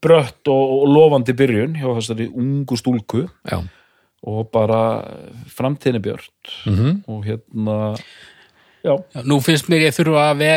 [0.03, 3.59] brött og lofandi byrjun hjá þessari ungu stúlku Já,
[4.27, 4.81] og bara
[5.57, 7.03] framtíðinni björt Mhm.
[7.09, 7.77] og hérna
[8.85, 10.51] já, Já, nú finnst mér ég þurfa að ve,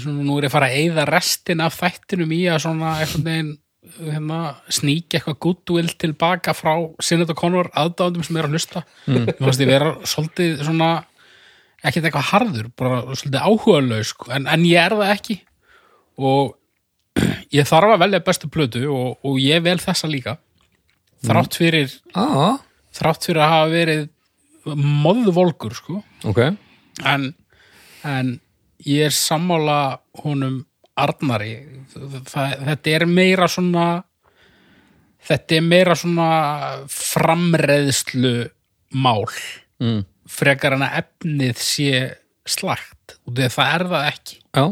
[0.00, 3.24] svona, nú er ég að fara að eyða restin af þættinum í að svona einhvern
[3.24, 3.58] veginn
[4.04, 8.82] hérna, sníkja eitthvað goodwill tilbaka frá Sinead O'Connor aðdáðum sem er að hlusta.
[9.08, 9.30] Mm.
[9.40, 10.90] fannst ég vera svolítið svona
[11.82, 15.38] ekkert eitthvað harður, bara svolítið áhugalaus sko, en, en ég er það ekki.
[16.20, 16.54] Og
[17.56, 20.36] ég þarf að velja bestu plötu og, og ég vel þessa líka.
[21.24, 22.58] Þrátt fyrir ah,
[22.96, 24.06] þrátt fyrir að hafa verið
[25.04, 26.00] moðvolgur sko.
[26.28, 26.42] Ok.
[27.06, 27.30] En,
[28.06, 28.34] en
[28.86, 29.80] ég er sammála
[30.24, 30.62] honum
[31.00, 31.54] Arnari.
[32.28, 33.88] Það, þetta er meira svona
[35.24, 36.30] þetta er meira svona
[36.92, 38.34] framreiðslu
[39.00, 39.26] mál.
[39.80, 40.02] Mm.
[40.28, 41.92] frekar en að efnið sé
[42.48, 44.36] slagt og það er það ekki.
[44.54, 44.64] Já,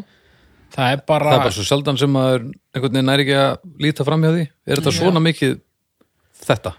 [0.74, 3.56] það er bara, það er bara svo sjaldan sem maður einhvern veginn er ekki að
[3.86, 4.44] líta fram hjá því.
[4.68, 4.98] Er þetta Já.
[5.00, 5.56] svona mikið
[6.44, 6.74] þetta?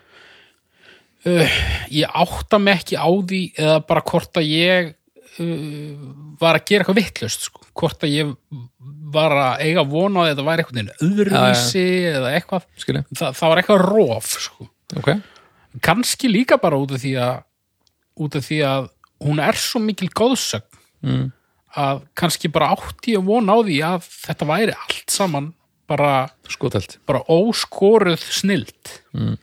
[1.26, 4.92] Ég átta mig ekki á því eða bara hvort að ég
[5.40, 5.96] uh,
[6.40, 7.66] var að gera eitthvað vittlust sko.
[7.76, 8.32] hvort að ég
[9.12, 12.68] var að eiga vona að þetta væri einhvern veginn öðruvísi eða eitthvað
[13.18, 14.70] Þa, það var eitthvað rof sko.
[15.00, 15.12] ok
[15.86, 17.36] kannski líka bara út af því að
[18.20, 18.88] út af því að
[19.24, 21.26] hún er svo mikil góðsögn mm.
[21.84, 25.52] að kannski bara átti ég vona á því að þetta væri allt saman
[25.90, 26.30] bara,
[27.10, 29.38] bara óskoruð snild Mm.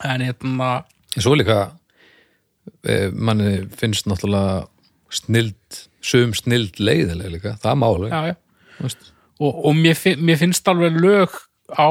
[0.00, 0.68] en hérna
[1.22, 1.58] svo líka
[2.88, 4.64] eh, manni finnst náttúrulega
[5.14, 8.36] snild, sum snild leiðilega líka, það má alveg já, já.
[9.38, 11.36] og, og mér, mér finnst alveg lög
[11.74, 11.90] á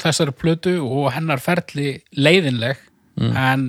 [0.00, 2.80] þessari plötu og hennar ferli leiðinleg
[3.16, 3.68] en,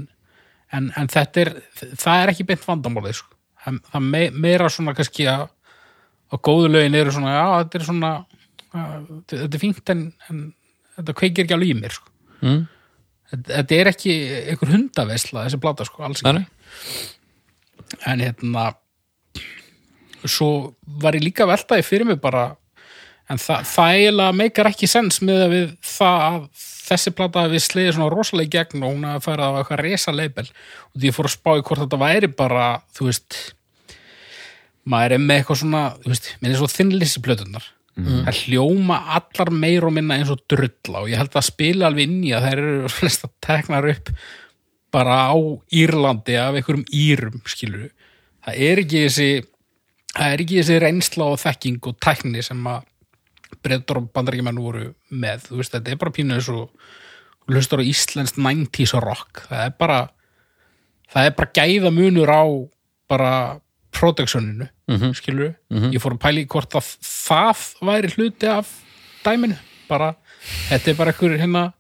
[0.76, 1.52] en, en þetta er
[1.96, 3.34] það er ekki beint vandamálið sko.
[3.64, 5.48] Það me, meira svona kannski að
[6.34, 8.12] að góðu lögin eru svona já, þetta er svona
[8.76, 10.42] að, þetta er fínt en, en
[10.98, 12.12] þetta kveikir ekki alveg í mér sko.
[12.44, 12.66] Mm.
[13.32, 14.16] Þetta, er ekki
[14.52, 16.38] einhver hundavesla þessi plata sko, alls ekki.
[16.38, 16.46] Nei.
[18.12, 18.70] en hérna
[20.28, 20.50] svo
[21.02, 22.50] var ég líka að velta því fyrir mig bara
[23.28, 26.42] en það, það eiginlega meikar ekki sens með að við það að
[26.88, 30.14] þessi plata við slegið svona rosalega í gegn og hún að fara á eitthvað resa
[30.16, 33.40] leibel og því ég fór að spá í hvort þetta væri bara þú veist
[34.88, 37.66] maður er með eitthvað svona, þú veist, minn er svo þinnlýsi plötunar
[37.98, 42.10] það hljóma allar meir og minna eins og drulla og ég held að spila alveg
[42.10, 44.12] inn í að þær eru flesta teknar upp
[44.93, 45.38] bara á
[45.74, 47.89] Írlandi af einhverjum Írum, skilur
[48.45, 49.32] það er ekki þessi
[50.14, 52.86] það er ekki þessi reynsla og þekking og tækni sem að
[53.64, 56.68] breytur og bandaríkjumenn voru með, veist, þetta er bara pínu eins og
[57.48, 60.00] þú hlustar á íslenskt 90s rock, það er bara
[61.12, 62.43] það er bara gæða munur á
[63.08, 63.32] bara
[63.95, 65.14] productioninu Mhm.
[65.20, 65.56] skilur
[65.92, 68.70] ég fór að pæla í hvort að það væri hluti af
[69.26, 69.58] dæminu.
[69.90, 70.14] Bara,
[70.70, 71.74] þetta er bara einhver hérna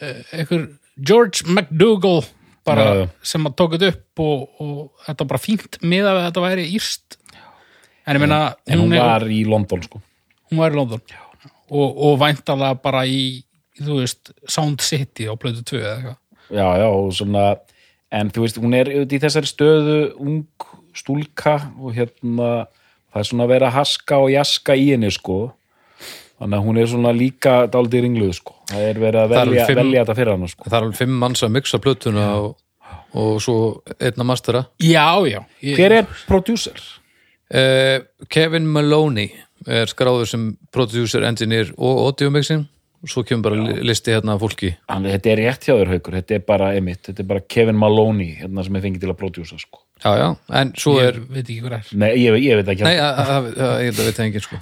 [0.00, 0.68] eh, einhver
[1.02, 2.24] George McDougall
[2.64, 3.08] bara já.
[3.22, 6.66] sem að tók þetta upp og, og þetta var bara fínt með að þetta væri
[6.76, 7.16] írst
[8.06, 10.00] en ég meina en hún er- var í London sko.
[10.50, 11.00] Hún var í London.
[11.72, 13.42] Og, og væntalega bara í
[13.80, 16.18] þú veist, Sound City á plötu 2 eða eitthvað.
[16.52, 17.44] Já, já, og svona
[18.12, 20.42] en þú veist, hún er auðvitað í þessari stöðu ung
[20.94, 22.66] stúlka og hérna
[23.12, 25.52] það er svona að vera haska og jaska í henni sko.
[26.42, 28.54] Þannig að hún er svona líka dálítið ringluð sko.
[28.72, 30.64] Það er verið að velja, fimm- velja þetta fyrir hann sko.
[30.66, 32.56] það er alveg fimm manns að mixa plötuna og,
[33.14, 33.56] og svo
[34.00, 34.64] einna mastera.
[34.82, 35.38] Já, já.
[35.62, 36.80] Ég, hver er producer?
[37.54, 37.98] uh,
[38.32, 39.30] Kevin Maloney
[39.68, 42.64] er skráður sem producer, engineer og audio mixing
[43.02, 44.72] og svo kemur bara li- listi hérna af fólki.
[44.90, 47.78] Hann, þetta er rétt hjá þér haukur, þetta er bara emitt, þetta er bara Kevin
[47.78, 50.28] Maloney hérna sem er fengið til að producer sko já, já,
[50.60, 51.84] en svo er ég veit ekki hver er.
[51.94, 52.84] Nei, ég, ég veit ekki.
[52.86, 54.56] Nei, að- að- að- að- ég held að veit það enginn sko.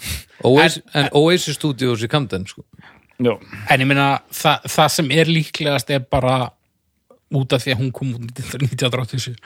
[0.45, 2.62] Oasis, En Oasis Studios í Camden sko.
[3.20, 3.34] Já,
[3.70, 6.51] en ég meina, það, það sem er líklegast er bara
[7.32, 9.36] út af því að hún kom út 1987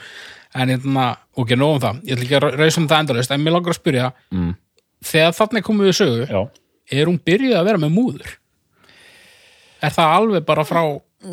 [0.55, 1.97] en hérna, ok, nóg um það.
[2.07, 4.55] Ég ætla ekki að rauðsum um það endalaust en mér langar að spyrja Mm.
[5.05, 6.49] þegar þannig komum við sögu já.
[6.93, 8.31] er hún byrjuð að vera með múður?
[9.83, 11.31] Er það alveg bara frá Mm,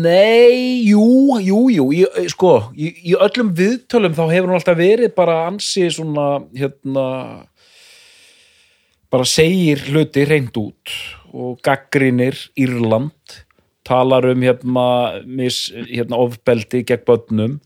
[0.00, 5.14] Nei, jú, jú, jú, í, sko, í, í öllum viðtölum þá hefur hún alltaf verið
[5.16, 6.26] bara ansi svona,
[6.56, 7.06] hérna,
[9.10, 10.94] bara segir hluti reynd út
[11.34, 13.40] og gaggrinir Írland,
[13.86, 14.86] talar um hérna,
[15.26, 17.58] mis, hérna ofbeldi gegn börnum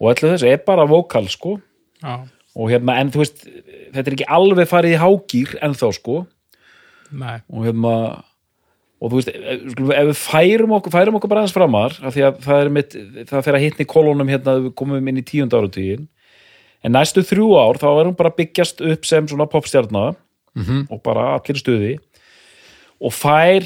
[0.00, 1.58] og allir þessu er bara vókal, sko,
[2.02, 2.24] já,
[2.56, 3.46] og hérna, en þú veist,
[3.92, 6.24] þetta er ekki alveg farið í hágýr ennþá, sko,
[7.14, 7.94] nei, og hérna
[9.00, 11.92] og þú veist, ef skulum við- ef við færum okkur, færum okkur bara aðeins framar
[12.04, 12.90] af því að það er mitt,
[13.30, 16.08] það fer að hitni kolónum hérna að við komum inn í tíund áratugin
[16.84, 20.14] en næstu þrjú ár þá er hún bara byggjast upp sem svona popstjarna
[20.90, 21.98] og bara allir í stuði.
[23.00, 23.64] Og fær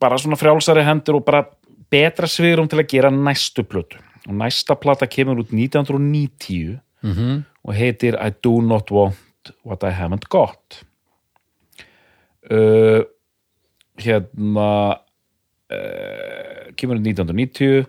[0.00, 1.46] bara svona frjálsari hendur og bara
[1.90, 3.96] betra sviðrum til að gera næstu plötu.
[4.28, 7.44] Og næsta plata kemur út 1990 Mhm.
[7.64, 9.16] og heitir I do not want
[9.64, 10.82] what I haven't got.
[12.50, 13.04] Uh,
[14.04, 14.70] hérna
[15.70, 17.84] uh, kemur út 1990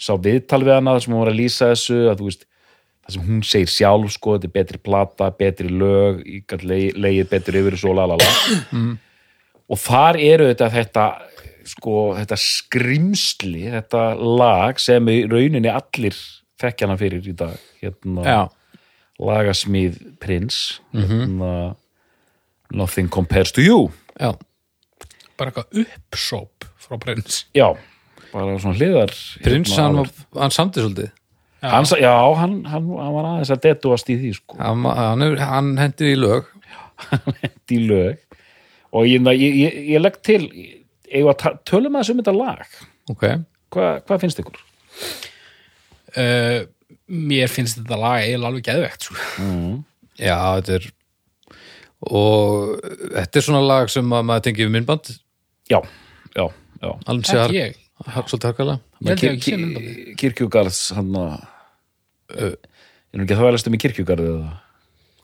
[0.00, 2.46] sá viðtal við hana þar sem hún var að lýsa þessu að þú veist
[3.00, 6.22] það sem hún segir sjálf sko, þetta er betri plata, betri lög
[6.62, 8.28] leið, leið betri yfir svo lalala
[9.70, 11.06] og þar eru þetta þetta
[11.70, 16.16] sko, þetta skrimsli þetta lag sem í rauninni allir
[16.60, 18.40] þekkjana fyrir í dag hérna, Já,
[19.20, 21.74] lagasmíð prins hérna,
[22.70, 23.90] Nothing Compares to You.
[24.20, 24.36] Já,
[25.40, 27.40] bara eitthvað uppsóp frá prins.
[27.56, 27.66] Já,
[28.34, 29.14] bara svona hliðar
[29.44, 30.22] prins hérna, hann, alveg.
[30.36, 31.10] var- hann samdi svolítið.
[31.60, 35.20] Hann, sa- já, hann, hann, hann var aðeins að detuast í því sko, Hann, hann,
[35.26, 36.46] hefur- hann hendir í lög.
[37.72, 38.18] Í lög.
[38.96, 40.46] Og ég, ég, ég, ég legg til
[41.68, 42.64] tölum að þessum þetta lag?
[43.12, 43.26] Ok,
[43.70, 44.56] Hva, hvað finnst ykkur?
[46.16, 46.64] uh,
[47.10, 49.14] mér finnst þetta lag eiginlega alveg geðvegt sko.
[50.20, 50.88] Já, þetta er
[52.10, 52.80] og
[53.12, 55.10] þetta er svona lag sem að maður tengið við myndband
[55.70, 55.80] já,
[56.36, 56.46] já,
[56.82, 56.90] já.
[57.06, 57.36] Alveg sé
[58.16, 58.50] har svolítið
[59.60, 61.46] myndbandi kirkjugarðs hann að
[62.40, 64.50] er nú ekki að það velast um í kirkjugarði eða?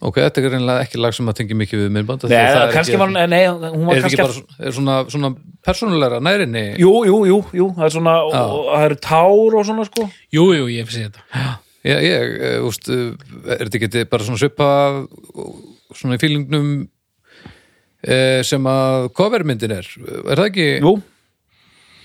[0.07, 1.93] Ok, þetta er reynilega ekki lag sem maður tengið mikið við
[2.29, 4.27] því Nei, að það er kannski ekki- var nei, hún var Er þetta kannski ekki
[4.27, 5.31] bara svona- er svona, svona
[5.65, 6.65] persónulegra nærinni?
[6.83, 8.17] Jú, jú, jú, jú, það er svona
[8.67, 10.11] það eru tár og svona sko.
[10.37, 11.23] Jú, jú, ég finnst þetta.
[11.87, 13.15] Já, ég, eh, úst, eh,
[13.57, 14.69] er þetta ekki bara svona svipa
[15.95, 16.89] svona í fílingnum
[18.47, 19.89] sem að covermyndin er.
[20.07, 20.93] Er það ekki, Jú,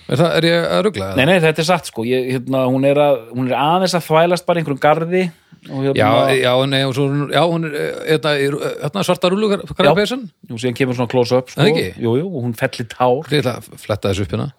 [0.07, 2.05] er, það, er ég að rugla nei, nei, þetta er satt sko.
[2.07, 5.23] Ég, hérna, hún, er að, hún er aðeins að þvælast bara einhverjum garði
[5.69, 6.09] og hérna, Já,
[6.41, 8.33] já, nei, og svo, já, hún er eh, hérna,
[8.81, 11.61] hérna svarta rúlugar krabbesan, og síðan kemur svona close-up sko.
[11.61, 11.87] Það ekki?
[12.01, 13.29] Jú, jú, og hún fellir tár.
[13.29, 14.49] Ég ætla að fletta þessu upp hérna.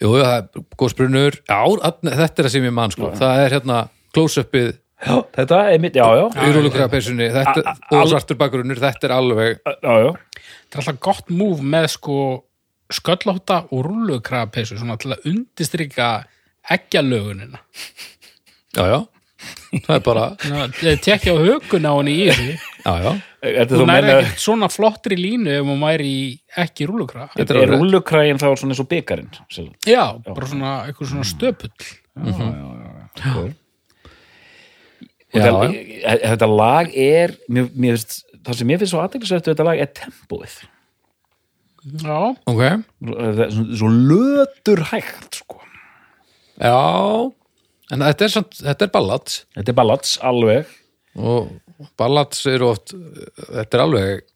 [0.00, 1.60] Jú, já, það er góðsbrunur já,
[2.10, 3.12] þetta er það sem ég man, sko.
[3.20, 3.80] Það er hérna
[4.16, 6.26] close-upið Já, þetta er mitt, já, já.
[6.44, 11.62] Í rúlukrabbesunni og svartur bakgrunnur, þetta er alveg Já, já, þetta er alltaf gott múf
[11.64, 12.16] með sko
[12.90, 16.10] sköllóta og rúlukrapessu svona til að undistrykka
[16.74, 17.60] eggjalögunina.
[18.76, 18.98] Já, já,
[19.86, 20.24] það er bara
[21.00, 25.16] tekja á hökun á henni í þessu já, já, Þetta þú næri ekkert svona flottri
[25.16, 26.26] línu ef hún væri í
[26.60, 30.74] ekki rúlukra Þetta er Er rúllukrægin þá svona eins og byggarinn sem- já, bara svona
[30.90, 31.72] eitthvað svona stöpull.
[32.20, 32.44] Og
[33.16, 33.32] Já,
[35.32, 39.66] þetta, e- þetta lag er mér, mér finnst, það sem mér finnst svo aðeinsvægt þetta
[39.68, 40.56] lag er tempóið.
[42.04, 42.16] Já,
[42.50, 42.62] ok.
[43.08, 45.60] Það er svo, svo lötur hægt sko.
[46.60, 46.74] já,
[47.94, 49.38] en þetta er, þetta er ballads.
[49.56, 50.74] Þetta er ballads alveg.
[51.16, 51.48] Og
[51.98, 54.26] ballads eru oft þetta er alveg,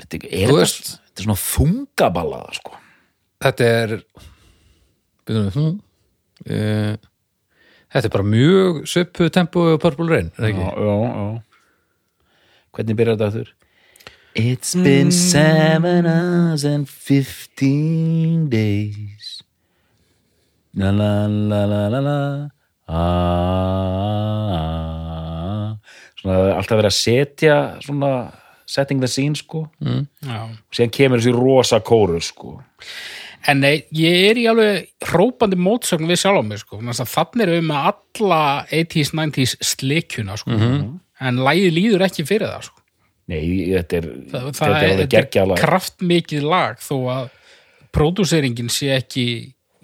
[0.00, 0.88] þetta er, Þú þetta, veist.
[1.04, 2.78] þetta er svona þungaballada sko.
[3.44, 3.92] þetta er
[5.28, 5.74] byrjum við hm,
[6.48, 6.96] uh,
[7.94, 10.64] þetta er bara mjög svipu tempo og Purple Rain, er það já, ekki?
[10.84, 11.26] já, já.
[12.74, 13.50] hvernig byrjar þetta þurr?
[14.34, 19.28] It's been seven hours and fifteen days.
[20.74, 22.16] La la la la la la.
[24.04, 25.76] Ah,
[26.18, 28.10] Svona það er alltaf verið að setja svona
[28.66, 29.68] setting the scene sko.
[29.78, 30.40] Já.
[30.50, 32.56] Og síðan kemur þessi rosa kórur sko
[33.50, 36.78] En nei, ég er í alveg hrópandi mótsögn við sjálf á mig, sko.
[36.80, 38.40] Þannig erum við með alla
[38.70, 40.56] 80s, 90s slikjuna, sko.
[41.24, 42.84] En lægið líður ekki fyrir það, sko.
[43.30, 43.40] Nei,
[43.72, 47.28] þetta er, Það, þetta það er alveg er, kraftmikið lag þó að
[47.94, 49.26] pródúseringin sé ekki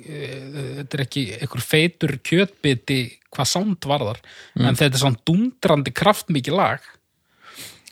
[0.02, 0.46] eh,
[0.80, 3.00] þetta er ekki einhver feitur kjötbiti
[3.30, 4.20] hvað sound varðar
[4.58, 6.88] en þetta er svona dundrandi kraftmikið lag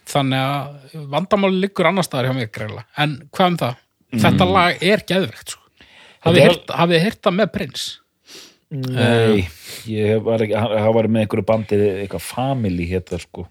[0.09, 3.85] þannig að vandamáli liggur annar staðar hjá mig greila en hvað um það?
[4.17, 5.63] Þetta lag er geðvegt sko.
[6.25, 7.87] hafið er- heyrt það með prins
[8.71, 9.49] Nei,
[9.89, 13.47] ég var ekki, hann hann var með einhverju bandið eitthvað family hétta sko.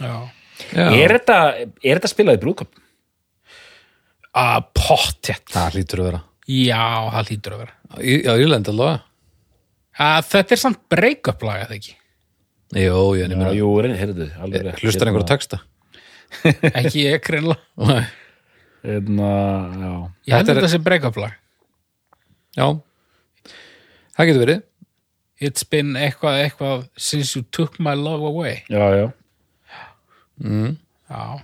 [0.00, 0.30] Já.
[0.72, 1.36] Já, Er þetta,
[1.84, 2.70] er þetta spilað í brúðköp?
[4.34, 6.20] að pottjett það hlýtur að vera.
[6.50, 6.80] Já,
[7.14, 7.74] það lítur að vera.
[8.00, 9.02] Já, Írland allavega.
[10.04, 11.94] Að Þetta er samt break-up lag eða ekki?
[12.74, 14.80] Jó, ég nefnir jú, heyrðu, alveg rétt.
[14.82, 15.60] Hlustar einhverja texta?
[16.74, 18.00] Ekki ég greinlega
[18.84, 18.92] Nei.
[18.92, 19.30] Hérna,
[19.80, 19.92] já.
[20.28, 21.32] Ég held Þetta er- þetta sé break-up lag.
[22.56, 22.66] Já,
[24.16, 24.62] það getur verið.
[25.40, 28.62] It's been eitthvað, eitthvað since you took my love away.
[28.70, 29.12] Já, já,
[31.10, 31.40] Já,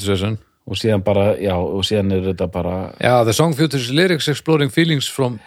[0.00, 0.38] sér sann
[0.70, 4.70] og síðan bara, já, og síðan er þetta bara Já, the song features lyrics exploring
[4.70, 5.40] feelings from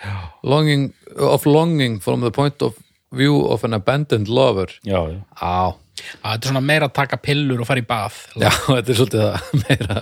[0.44, 2.76] longing, of longing from the point of
[3.12, 4.68] view of an abandoned lover.
[4.84, 8.16] Já, já, Já, Að þetta er svona meira að taka pillur og fara í bað.
[8.42, 9.98] Já, þetta er svolítið það meira.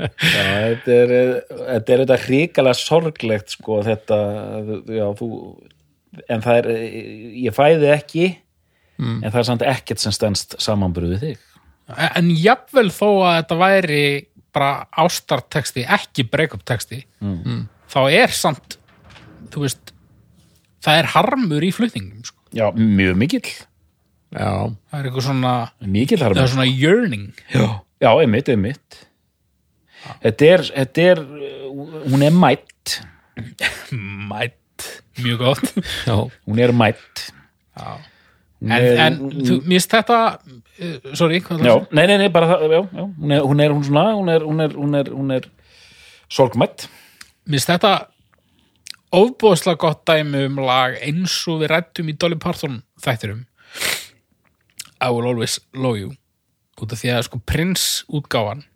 [0.00, 1.10] Já þetta er
[1.50, 4.18] þetta er þetta hrikalega sorglegt sko, þetta,
[4.88, 5.28] já, þú
[6.32, 6.68] en það er,
[7.44, 8.24] ég fæði ekki
[9.00, 11.44] en það er samt ekkert sem stendst samanbröðu þig.
[12.16, 14.02] En jafnvel þó að þetta væri
[14.54, 14.72] bara
[15.04, 17.04] ástarteksti, ekki break-up teksti
[17.90, 18.76] þá er samt
[19.52, 19.92] þú veist
[20.84, 22.39] það er harmur í flutningum sko.
[22.56, 23.50] Já, mjög mikill.
[24.30, 24.50] Já,
[24.90, 25.52] það er eitthvað svona,
[25.86, 26.42] Mikill það harmur.
[26.44, 27.28] Er svona yearning.
[27.54, 27.64] Já,
[28.02, 28.98] já, einmitt, einmitt.
[30.22, 31.22] Þetta er, þetta er
[32.10, 32.94] hún er mætt.
[34.30, 34.86] Mætt,
[35.20, 35.72] mjög gott.
[36.06, 36.14] Já,
[36.46, 37.26] hún er mætt.
[37.76, 37.90] Já.
[38.60, 41.84] Hún en, er- en þú, mér finnst þetta uh, sorry, hvað Já, það?
[41.96, 43.04] nei, nei, nei, bara það, já, já.
[43.16, 45.46] Hún er, hún er, hún svona, hún er, hún er, hún er, hún er
[46.30, 46.84] sorgmætt.
[47.48, 47.92] Mér finnst þetta
[49.14, 53.44] ofbóðslega gott dæmi um lag eins og við rættum í Dolly Parton þættirum
[55.00, 56.10] I will always love you.
[56.80, 58.66] Út af því að sko prins útgáfan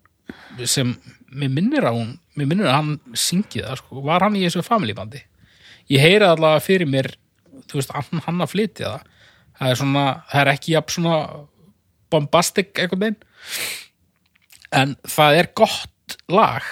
[0.65, 0.95] sem
[1.29, 4.01] mér minnir að hún mér minnir að hann syngi það sko.
[4.05, 5.21] Var hann í þessu family bandi?
[5.91, 7.11] Ég heyri allavega fyrir mér
[7.69, 9.11] þú veist, hann, hann að flytja það.
[9.55, 11.19] Það er svona, það er ekki jafn svona
[12.11, 13.19] bombastic einhvern veginn.
[14.75, 16.65] En það er gott lag.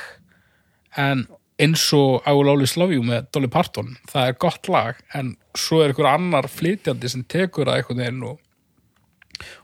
[1.00, 1.26] En
[1.62, 5.36] eins og I Will Always Love You með Dolly Parton, það er gott lag en
[5.58, 8.40] svo er einhver annar flytjandi sem tekur það einhvern veginn og,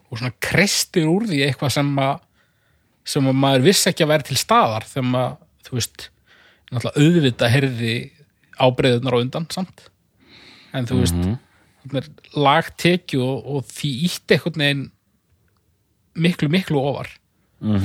[0.09, 2.17] og svona krestir úr því eitthvað sem að
[3.09, 6.09] sem að maður vissi ekki að vera til staðar þegar maður, þú veist
[6.69, 7.95] náttúrulega auðvitað heyrði
[8.59, 9.87] ábreyðunar á undan samt.
[10.75, 11.17] En þú veist,
[11.81, 14.85] þarna er lagtekju og, og því ítti veginn
[16.19, 17.09] miklu, miklu ofar.
[17.63, 17.79] Mm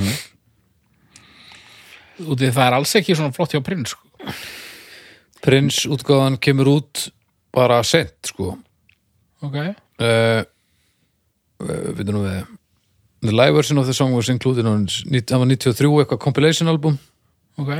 [2.19, 4.33] því það er alls ekki svona flott hjá prins sko.
[5.45, 7.07] Prins útgáðan kemur út
[7.55, 8.55] bara sent sko.
[9.45, 9.57] Ok,
[10.01, 10.41] uh,
[11.59, 12.39] við nú við.
[13.25, 16.97] The live version of the song was included on það var 93 eitthvað compilation album.
[17.61, 17.71] Ok.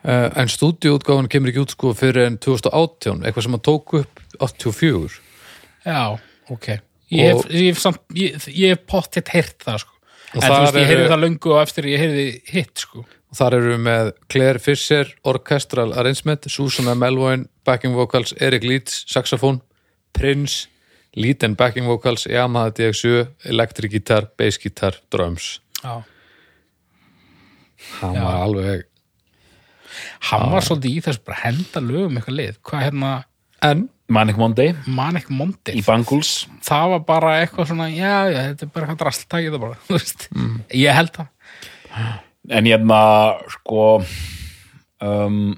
[0.00, 4.22] Uh, en stúdíuútgáfan kemur ekki út sko fyrir en 2018 eitthvað sem hann tók upp
[4.40, 5.18] 84
[5.84, 6.16] já,
[6.48, 6.68] ok.
[7.10, 9.96] Ég hef, hef, ég hef pottitt heyrt það sko.
[10.30, 13.04] En þú veist, ég heyrði það löngu og eftir ég heyrði hitt sko
[13.36, 19.60] þar eru við með Claire Fisher Orchestral Arrangement, Susanna Melvoin backing vocals, Eric Leeds saxofón,
[20.16, 20.66] Prince
[21.14, 25.60] lead and backing vocals, Yamaha DX7 electric guitar, bass guitar, drums.
[25.82, 26.02] Já.
[28.00, 28.22] hann Já.
[28.24, 28.82] var alveg
[30.30, 33.12] hann var svolítið í þess bara henda lögum eitthvað lið, hvað hérna?
[33.64, 34.74] En Manic Monday.
[34.90, 35.76] Manic Monday.
[35.78, 36.46] Í Bangles.
[36.66, 39.96] Það var bara eitthvað svona já, já, þetta er bara eitthvað drastltækið það bara þú
[39.96, 40.26] veist.
[40.82, 43.00] ég held það en hérna
[43.54, 45.54] sko um,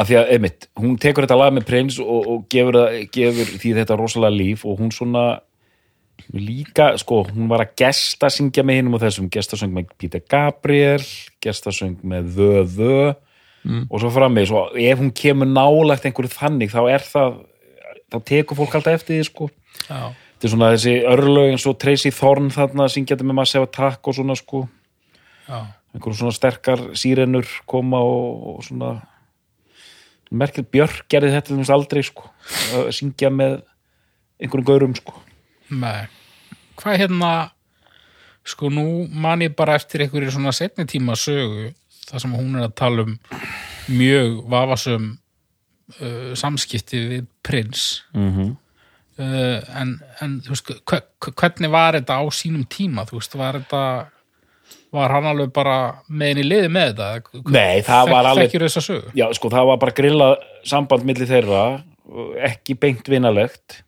[0.00, 2.80] að því að, einmitt, hún tekur þetta lag með prins og, og gefur,
[3.12, 5.24] gefur því þetta rosalega líf og hún svona
[6.36, 11.04] líka, sko, hún var að gesta syngja með hinum og þessum, gestasöng með Peter Gabriel,
[11.42, 12.96] gestasöng með Vö Vö
[13.90, 17.40] og svo frammi, svo ef hún kemur nálægt einhverju þannig, þá er það
[18.10, 19.48] þá tekur fólk alltaf eftir því, sko.
[19.84, 24.08] Já, þetta er svona þessi örlög eins og Tracy Thorn þarna, syngjandi með Massive Attack
[24.08, 24.64] og svona, sko.
[25.46, 25.60] Já,
[25.94, 28.90] einhverjum svona sterkar sírenur koma og, og svona
[30.30, 32.28] merkil Björk gerði þetta þess aldrei sko,
[32.76, 33.56] að syngja með
[34.40, 35.16] einhverjum gaurum sko.
[35.70, 36.06] Með
[36.80, 37.32] hvað hérna
[38.46, 41.72] sko nú man ég bara eftir einhverju svona setni tíma sögu
[42.08, 43.18] þar sem hún er að tala um
[43.90, 45.10] mjög vafasum
[45.98, 48.04] uh, samskipti við prins.
[48.14, 48.56] Mm -hmm.
[49.18, 53.34] uh, en, en þú veist, hve- hve- hvernig var þetta á sínum tíma, þú veist,
[53.34, 53.82] var þetta
[54.94, 55.76] var hann alveg bara
[56.08, 57.42] með henni liði með þetta?
[57.54, 58.56] Nei, það var alveg-?
[59.18, 60.30] Já, sko, það var bara grilla
[60.66, 61.64] samband milli þeirra,
[62.50, 63.82] ekki beint vinalegt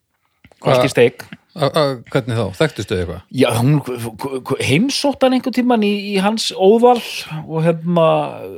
[0.63, 1.25] í steik.
[1.53, 3.25] Hvernig þá, þekktustu þið eitthvað?
[3.37, 7.03] Já, hún heimsótt hann einhvern tíman í, í hans óðal
[7.43, 8.07] og hérna,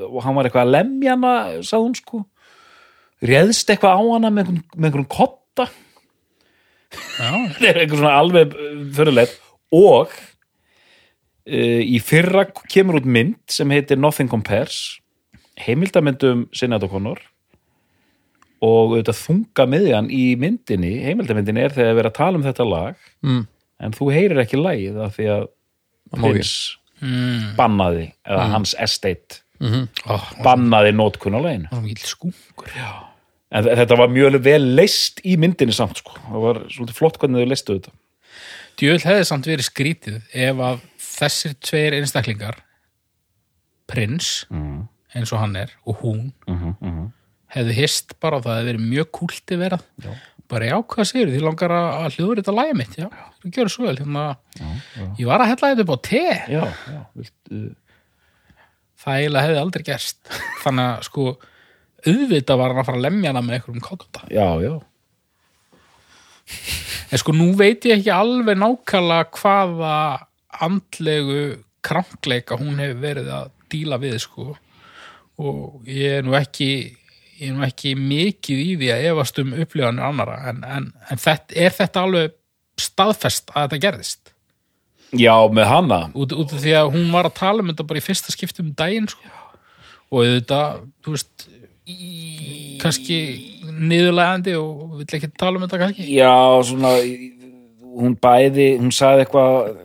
[0.07, 1.33] og hann var eitthvað að lemja hana,
[1.67, 2.21] sagði hún sko.
[3.25, 5.67] Réðst eitthvað á hana með einhvern, einhvern kotta.
[6.95, 8.55] Já, þetta er eitthvað svona alveg
[8.95, 9.35] fyrirleitt
[9.75, 10.15] og
[11.45, 15.01] í fyrra kemur út mynd sem heitir Nothing Compares
[15.61, 17.21] heimildamyndum Sinead O'Connor
[18.65, 22.69] og auðvitað þunga miðjan í myndinni heimildamyndinni er þegar við erum að tala um þetta
[22.71, 23.43] lag mm.
[23.85, 25.53] en þú heyrir ekki lagið af því að.
[26.15, 26.55] Prins
[27.59, 30.15] bannaði eða hans estate mm Ó,
[30.45, 32.71] bannaði nótkun á laginu það var mikil skungur.
[33.55, 36.17] en þetta var mjög vel leist í myndinni samt sko.
[36.27, 37.95] það var svolítið flott hvernig þau leistu þetta
[38.75, 40.81] Djöfull hefði samt verið skrítið ef að
[41.15, 42.61] þessir tveir einstaklingar
[43.91, 44.45] prins
[45.15, 46.33] eins og hann er og hún
[47.55, 49.85] hefði hist bara það hefði verið mjög kúlti verað.
[50.03, 50.13] Já.
[50.51, 52.97] bara já, hvað segir því langar að hljóður þetta lægja mitt.
[52.99, 53.07] Já,
[53.41, 54.25] þú gjör svo vel hérna,
[55.21, 56.25] ég var að hella þetta upp á te.
[56.51, 57.61] Já, já, viltu
[59.05, 60.21] það eiginlega hefði aldrei gerst.
[60.65, 61.29] Þannig að sko
[62.05, 64.75] auðvitað var hann að fara að lemja hana með einhverjum kotta já, já,
[67.09, 69.95] En sko nú veit ég ekki alveg nákvæmlega hvaða
[70.63, 71.41] andlegu
[71.85, 74.53] krankleika hún hefur verið að díla við sko.
[75.43, 76.71] Og ég er nú ekki
[77.41, 81.21] ég er nú ekki mikið í því að efast um upplifanir annara en, en, en
[81.21, 82.37] þetta, er þetta alveg
[82.81, 84.31] staðfest að þetta gerðist?
[85.15, 85.99] Já, með hana.
[86.19, 88.71] Út, út af því að hún var að tala um þetta bara í fyrsta skiptum
[88.71, 89.35] um daginn sko.
[90.11, 91.47] og auðvitað, þú veist
[92.81, 93.19] kannski
[93.75, 96.07] niðurlegandi og vill ekki tala um þetta kannski.
[96.17, 96.35] Já,
[96.67, 96.95] svona
[97.95, 99.84] hún bæði, hún sagði eitthvað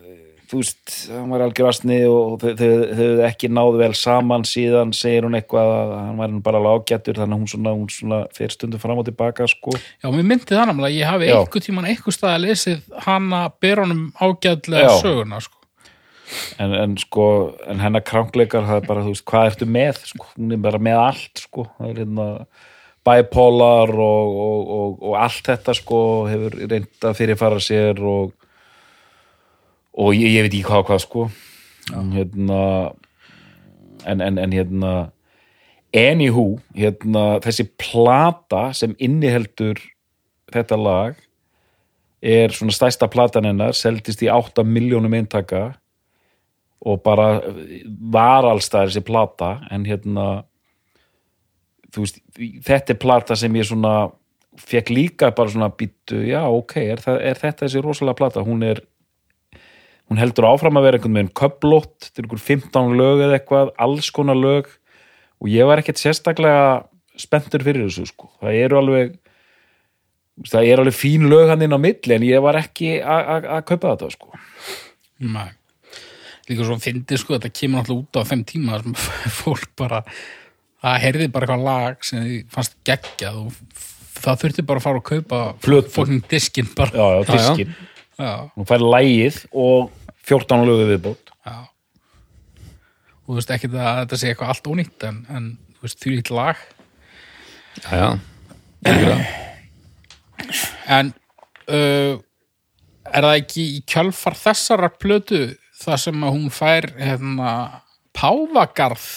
[0.50, 5.28] þú veist, hann var algjör astni og þau hefðu ekki náðu vel saman síðan segir
[5.28, 8.56] hún eitthvað að hann var bara alveg ágættur þannig að hún svona, hún svona fer
[8.56, 12.18] stundum fram og tilbaka sko Já, mér myndi það náttúrulega, ég hafi einhver tíman einhver
[12.18, 14.95] stað að lesið hana ber honum ágætlega Já.
[15.04, 15.62] söguna sko.
[16.66, 17.30] en, en sko,
[17.70, 20.82] en hennar krankleikar það er bara, þú veist, hvað ertu með sko, hún er bara
[20.89, 22.28] með allt sko, það er hérna
[23.10, 28.34] bipolar og, og, og, og allt þetta sko hefur reynd að fyrirfara sér og
[30.00, 31.30] og ég, ég veit ekki hvað hvað sko.
[32.16, 32.60] Hérna
[34.08, 34.93] en, en, en hérna
[35.95, 39.82] anywho, hérna þessi plata sem inniheldur
[40.54, 41.18] þetta lag
[42.22, 45.64] er svona stærsta platan hennar seldist í 8 miljónum eintaka
[46.80, 47.39] og bara
[48.12, 50.28] var allstæðar þessi plata en hérna
[51.95, 54.12] veist, þetta er plata sem ég svona
[54.60, 58.64] fekk líka bara svona býttu, já ok, er, það, er þetta þessi rosalega plata, hún
[58.68, 58.82] er
[60.10, 63.74] hún heldur áfram að vera einhvern veginn köplótt, þetta er einhver 15 lög eða eitthvað,
[63.86, 64.70] alls konar lög.
[65.39, 66.64] Og ég var ekkert sérstaklega
[67.20, 69.18] spenntur fyrir þessu sko, það eru alveg
[70.47, 73.93] það er alveg fín lög hann inn á milli en ég var ekki að kaupa
[73.93, 74.32] þetta sko.
[75.20, 75.49] Nei.
[76.49, 78.95] Líka svo fyndið sko, þetta kemur alltaf út á þeim tíma þar sem
[79.41, 80.01] fólk bara,
[80.82, 83.86] það heyrði bara eitthvað lag sem þið fannst geggjað og
[84.20, 85.41] það þurfti bara að fara að kaupa
[85.93, 86.95] fokkin diskinn bara.
[86.95, 87.76] já, já, diskin,
[88.20, 89.91] Já, hún fær lægið og
[90.28, 91.55] 14 lögu viðbót já.
[93.24, 96.15] Og þú veist ekki að þetta sé eitthvað allt ónýtt en, en þú veist, því
[96.15, 96.63] lítið lag.
[97.86, 98.07] Já,
[98.89, 99.17] já.
[100.89, 101.11] En
[101.70, 102.17] uh,
[103.13, 105.43] er það ekki í kjölfar þessara plötu
[105.80, 107.51] það sem að hún fær hérna,
[108.17, 109.07] páfagarð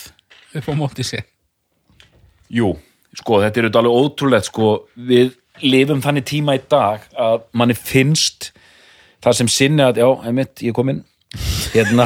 [0.59, 1.25] upp á móti sér?
[2.53, 2.75] Jú,
[3.17, 5.35] sko, þetta er alveg ótrúlegt sko, við
[5.65, 8.53] lifum þannig tíma í dag að manni finnst
[9.23, 11.03] það sem sinni að, já, einmitt, ég kom inn
[11.73, 12.05] hérna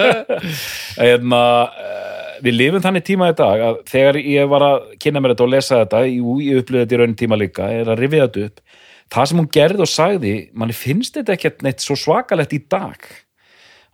[1.04, 1.40] hérna
[1.80, 5.46] eh, við lifum þannig tíma í dag að þegar ég var að kynna mér þetta
[5.46, 8.46] og lesa þetta, jú, ég upplýði þetta í raunin tíma líka, er að rifja þetta
[8.48, 8.78] upp.
[9.10, 13.08] Það sem hún gerði og sagði, manni finnst þetta ekkert neitt svo svakalegt í dag.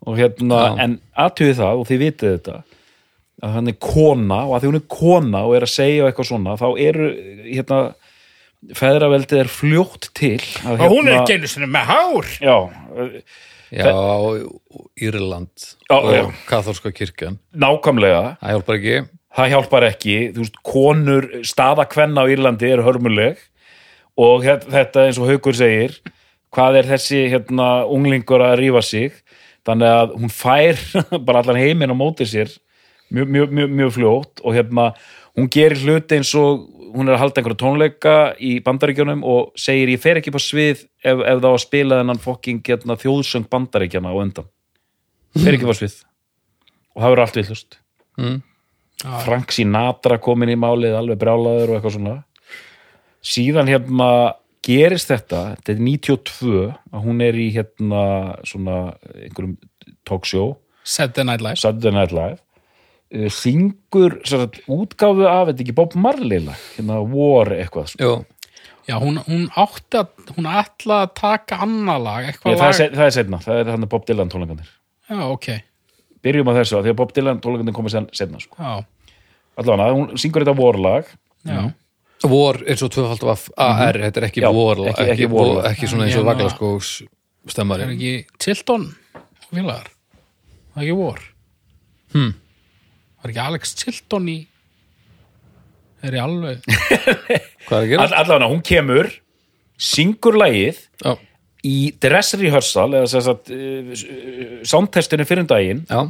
[0.06, 0.72] Og hérna, Já.
[0.84, 2.56] en aðtöði það og þið vitið þetta
[3.44, 6.28] að hann er kona og að því hún er kona og er að segja eitthvað
[6.30, 7.08] svona þá eru
[7.44, 7.80] hérna
[8.76, 12.30] feðraveldið er fljótt til að, Og hún er hérna- ekki einu sinni með hár.
[12.40, 12.56] já,
[13.72, 13.90] Já,
[15.02, 15.50] Írland
[15.90, 16.32] Já, og já.
[16.46, 17.38] katholska kirkjan.
[17.54, 18.36] Nákvæmlega.
[18.40, 19.08] Það hjálpar ekki.
[19.36, 23.36] Það hjálpar ekki, þú veist, konur staða kvenna á Írlandi er hörmuleg.
[24.16, 25.98] Og þetta eins og Haukur segir,
[26.54, 29.12] hvað er þessi hérna unglingur að rífa sig?
[29.66, 30.78] Þannig að hún fær
[31.26, 32.48] bara allan heiminn á móti sér.
[33.12, 34.92] Mjög, mjög, mjög, mjög fljótt og hérna
[35.36, 36.64] hún gerir hluti eins og
[36.96, 40.84] hún er að halda einhverja tónleika í bandaríkjunum og segir ég fer ekki på svið
[41.04, 44.48] ef, ef var að spila þennan fokking hérna, þjóðsöng bandaríkjana á undan.
[45.36, 45.98] Fer ekki på svið.
[46.96, 47.78] Og það verður allt villust
[48.16, 48.38] mm.
[49.26, 52.16] Frank Sinatra komin í málið alveg brjálaður og eitthvað svona.
[53.26, 54.10] Síðan hérna
[54.66, 58.02] gerist þetta, þetta er 92 að hún er í hérna
[58.48, 58.78] svona
[59.12, 59.58] einhverjum
[60.08, 60.56] talkshow.
[60.86, 61.60] Saturday Night Live.
[61.60, 62.40] Saturday Night Live
[63.32, 68.02] syngur sagt, útgáfu af, þetta er ekki Bob Marley lag, hérna War eitthvað sko.
[68.02, 68.16] Jú,
[68.86, 72.92] Já, hún, hún átti að, hún ætla að taka annað lag, Ég, eitthvað það, er,
[72.94, 74.68] það er setna, það er hann Bob Dylan tónleikandir
[75.10, 75.48] Já, ok.
[76.22, 78.58] byrjum á þessu, að því að Bob Dylan tónleikandir komið sen, setna sko.
[78.62, 79.16] Já,
[79.58, 81.10] allavega, hún syngur þetta War lag
[81.46, 81.58] já.
[82.30, 85.62] vor eins og tvöfald af AR, þetta er ekki Já, vor ekki- ekki, ekki vor,
[85.72, 86.92] ekki svona eins og Hérna- Vaglaskóks
[87.46, 88.86] Er stemmari ekki Tilton
[89.50, 89.90] félagar?
[90.74, 91.20] Það er ekki vor.
[92.14, 92.32] Hmm.
[93.26, 94.36] Er ekki Alex Tilton í...
[96.06, 96.60] Er ég alveg...
[97.66, 98.04] Hvað er að gera?
[98.06, 99.08] All, allavega, hún kemur
[99.82, 101.16] syngur lagið Já,
[101.66, 103.90] í dress rehearsal eða sem sagt uh,
[104.70, 105.82] soundtestinu fyrir um daginn.
[105.90, 106.04] Já,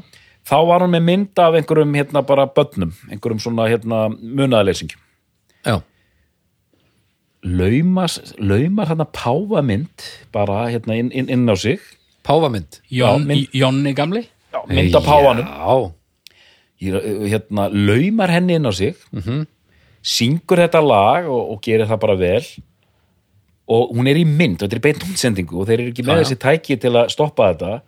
[0.47, 5.01] þá var hann með mynd af einhverjum hérna bara börnum, einhverjum svona hérna munaðarleysingjum
[5.67, 5.79] já.
[7.47, 10.07] laumar, laumar hann að páfa mynd
[10.37, 11.81] bara hérna inn, inn, inn á sig.
[12.27, 12.81] Páfamynd?
[12.91, 14.23] Jón, Já, mynd- Jonni gamli?
[14.53, 15.47] Já, mynd af páfanum.
[15.47, 15.93] Já,
[16.81, 19.47] hérna laumar henni inn á sig Mhm.
[20.03, 22.45] syngur þetta lag og, og gerir það bara vel
[23.69, 26.17] og hún er í mynd og þetta er beint útsendingu og þeir eru ekki með
[26.17, 26.23] já.
[26.23, 27.81] þessi tæki til að stoppa þetta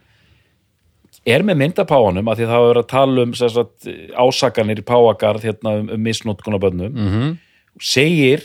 [1.27, 4.85] er með mynd af páfanum að því það verið að tala um sagt, ásakanir í
[4.89, 7.09] páagarð hérna, um, um misnótkunarbönnum mm.
[7.13, 7.37] -hmm.
[7.81, 8.43] segir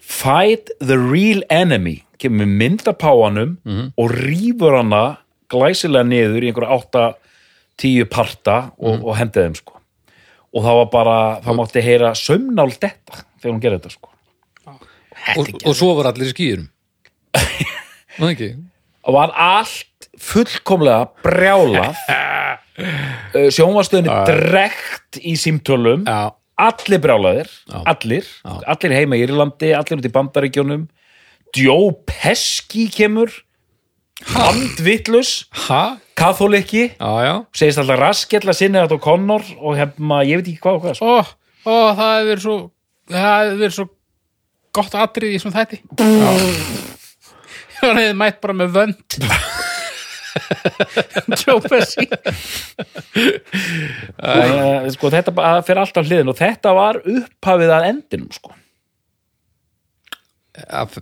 [0.00, 3.92] fight the real enemy kemur með mynd af páfanum Mhm.
[3.98, 5.16] og rýfur hana
[5.48, 7.14] glæsilega niður í einhverja átta
[7.80, 9.04] tíu parta og, Mhm.
[9.04, 9.72] og hendið þeim sko.
[10.54, 14.08] Og það var bara, það mátti heyra sömnál detta þegar hún gerði þetta sko.
[15.38, 16.68] Og, og svo var allir í skýrum
[18.18, 18.48] Nú ekki?
[19.04, 21.94] Og var allt fullkomlega brjálað.
[23.54, 26.04] Sjónvastöðinni drekt í símtölum.
[26.08, 27.82] Já, allir brjálaðir, Já.
[27.90, 28.26] allir.
[28.44, 28.54] Já.
[28.74, 30.86] allir heima í Írlandi, allir út í bandaríkjónum
[31.56, 33.30] Joe Pesci kemur
[34.32, 35.32] handvittlus
[35.66, 35.82] Ha?
[36.18, 36.86] katholikki,
[37.56, 40.96] segist alltaf raskella sinni þetta og Connor og hefma, ég veit ekki hvað og hvað.
[40.98, 41.06] Sko.
[41.10, 41.16] Ó,
[41.66, 42.56] ó, það hefur verið svo
[43.10, 43.86] það hefði verið svo
[44.74, 45.80] gott atrið í svona þætti.
[47.80, 49.18] Hann hefði mætt bara með vönd.
[51.44, 52.08] Joe Pesci.
[54.18, 55.34] Uh, sko, þetta
[55.66, 58.54] fyrir alltaf hliðin og þetta var upphafið að endinum sko.
[60.64, 60.98] að,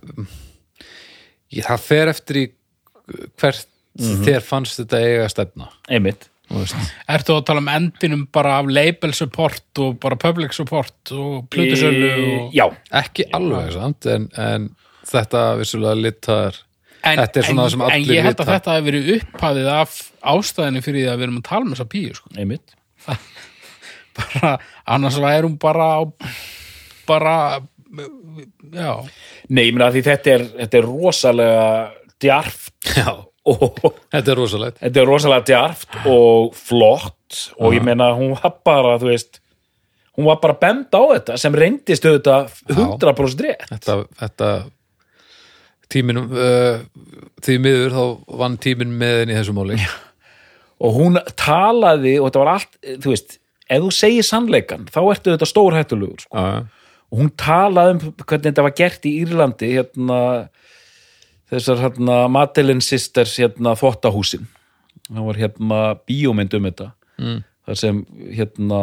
[1.53, 2.45] ég, það fer eftir í
[3.39, 3.67] hvert
[4.25, 5.69] þér fannst þetta eiga að stefna?
[5.91, 6.29] Einmitt.
[7.09, 12.11] Ertu að tala um endinum bara af label support og bara public support og plutusölu
[12.11, 12.53] og...
[12.53, 12.67] já,
[12.99, 14.67] ekki alveg samt en, en
[15.09, 16.61] þetta vissulega litar
[17.03, 19.07] En, Þetta er svona en, það sem en allir ég held að þetta hefur verið
[19.17, 19.95] upphafið af
[20.33, 22.29] ástæðinu fyrir því að við erum að tala um þessa píu sko.
[22.39, 22.75] einmitt.
[24.19, 24.51] Bara,
[24.95, 26.01] annars væri hún bara á,
[27.09, 27.33] bara
[28.71, 28.91] já,
[29.49, 31.65] nei, ég meina því þetta er, þetta er rosalega
[32.23, 32.71] djarft
[33.43, 34.77] þetta er rosalegt.
[34.79, 39.41] Þetta er rosalega djarft og flott og ég meina hún var bara, þú veist
[40.13, 43.67] hún var bara bend á þetta sem reyndist auðvitað 100% rétt.
[43.71, 44.49] Þetta, þetta
[45.93, 46.81] tíminum uh,
[47.43, 48.03] því miður þá
[48.43, 49.79] vann tíminn með henni í þessu máli.
[50.83, 53.37] Og hún talaði og þetta var allt, þú veist
[53.71, 56.43] ef þú segir sannleikan, þá ertu þetta stórhættulegur sko.
[56.43, 56.63] já,
[57.13, 60.19] og hún talaði um hvernig þetta var gert í Írlandi hérna
[61.51, 64.47] þessar hérna Madeline Sisters hérna þvottahúsin
[65.09, 66.89] það var hérna bíómynd um þetta
[67.19, 67.39] mm.
[67.67, 68.81] þar sem hérna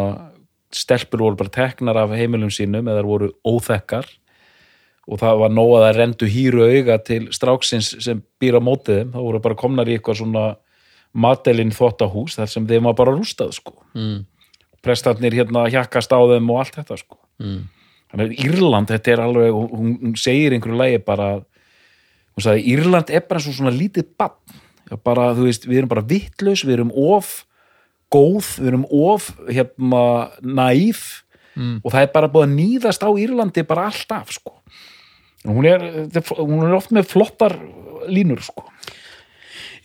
[0.75, 4.07] stelpur voru bara teknar af heimilum sínum eða voru óþekkar
[5.11, 9.01] og það var nóg að það rendu hýru auga til stráksins sem býr á mótið
[9.01, 10.45] þeim, það voru bara komnar í eitthvað svona
[11.11, 14.21] Madeline þvottahús þar sem þeim var bara rústað sko mm.
[14.85, 17.61] prestarnir hérna hjakkast á þeim og allt þetta sko mm.
[18.13, 21.33] þannig að Írland, þetta er alveg hún, hún segir einhverju lagi bara
[22.35, 24.37] hún sagði, Írland er bara svo svona lítið bann,
[25.07, 27.33] bara, þú veist, við erum bara vittlaus, við erum of
[28.11, 30.05] góð, við erum of hérna,
[30.43, 31.05] næf
[31.55, 31.77] mm.
[31.85, 34.57] og það er bara búið að nýðast á Írlandi bara alltaf, sko.
[35.47, 35.85] Hún er,
[36.37, 37.57] hún er oft með flottar
[38.11, 38.67] línur, sko.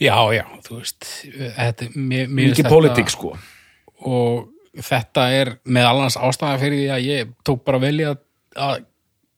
[0.01, 1.07] Já, já þú veist
[1.55, 3.35] þetta, mér, mér mikið pólitík, sko.
[4.05, 8.19] Og þetta er með allans ástæða fyrir því að ég tók bara vel í að,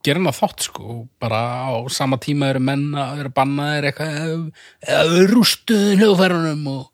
[0.07, 4.19] að gera hana þátt sko bara á sama tíma eru menn að vera bannaðir eitthvað
[4.87, 6.85] eða- við rústuðum hljóðfærunum og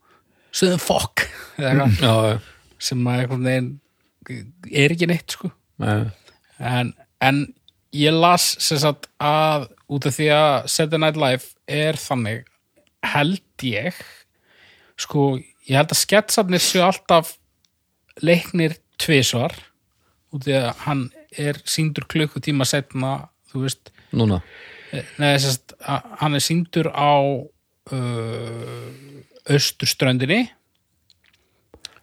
[0.53, 1.25] sögðum fokk
[2.87, 3.69] sem að einhvern veginn
[4.73, 5.49] er ekki neitt sko.
[5.83, 6.09] Já.
[6.59, 6.93] en,
[7.23, 7.39] en
[7.95, 12.45] ég las sem sagt að út af því að Saturday Night Live er þannig
[13.13, 13.97] held ég
[14.99, 15.37] sko,
[15.67, 17.35] ég held að sketsarnir séu alltaf
[18.23, 19.55] leiknir tvisvar
[20.33, 21.03] út af því að hann
[21.39, 23.15] er síndur klukkutíma setna
[23.51, 24.41] þú veist, núna?
[24.93, 27.13] Sem sagt að hann er síndur á
[27.93, 28.89] uh,
[29.49, 30.43] austurströndinni.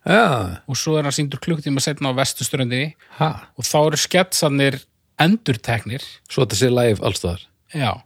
[0.00, 2.94] Já, og svo er hann síndur klukkutíma setna á vesturströndinni.
[3.20, 4.80] Og þá eru sketsarnir
[5.20, 6.04] endurteknir.
[6.30, 8.00] Svo þetta sé live allstaðar Já,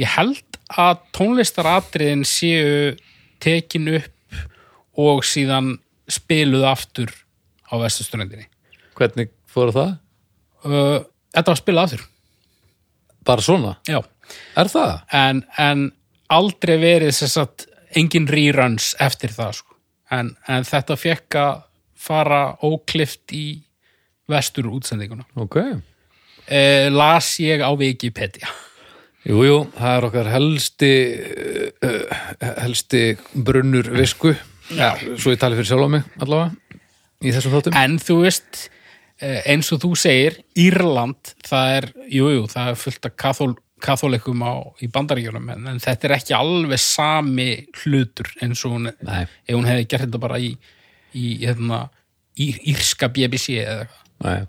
[0.00, 2.94] ég held að tónlistaratriðin séu
[3.42, 4.38] tekin upp
[5.00, 5.74] og síðan
[6.10, 7.12] spiluð aftur
[7.68, 8.46] á vesturströndinni.
[8.96, 9.92] hvernig fóru það?
[10.64, 11.00] Uh,
[11.34, 12.04] þetta var spilað aftur,
[13.26, 14.00] bara svona, já.
[14.60, 14.94] er það?
[15.16, 15.86] En, en
[16.30, 19.76] aldrei verið sem sagt engin reruns eftir það, sko.
[20.14, 21.62] En, en þetta fekk að
[22.00, 23.44] fara óklift í
[24.30, 25.26] vestur útsendinguna.
[25.36, 25.56] ok,
[26.50, 28.48] Uh, las ég á Wikipedia.
[29.22, 30.88] jú, jú, það er okkar helsti
[31.84, 32.22] uh,
[32.64, 33.02] helsti
[33.36, 34.32] brunnur visku
[34.74, 34.96] já.
[35.14, 36.50] svo ég tali fyrir sjálf á mig allavega
[37.22, 38.79] í þessum þáttum En þú veist, eh,
[39.20, 43.50] eins og þú segir, Írland, það er, jú, jú, það er fullt af kathól,
[43.84, 47.48] kathólikum á, í bandaríkjunum, en, en þetta er ekki alveg sami
[47.82, 49.24] hlutur eins og hún, Nei.
[49.24, 50.54] ef hún hefði gert þetta bara í,
[51.16, 51.82] í hérna,
[52.40, 54.06] ír, írska BBC eða eitthvað.
[54.20, 54.40] Nei.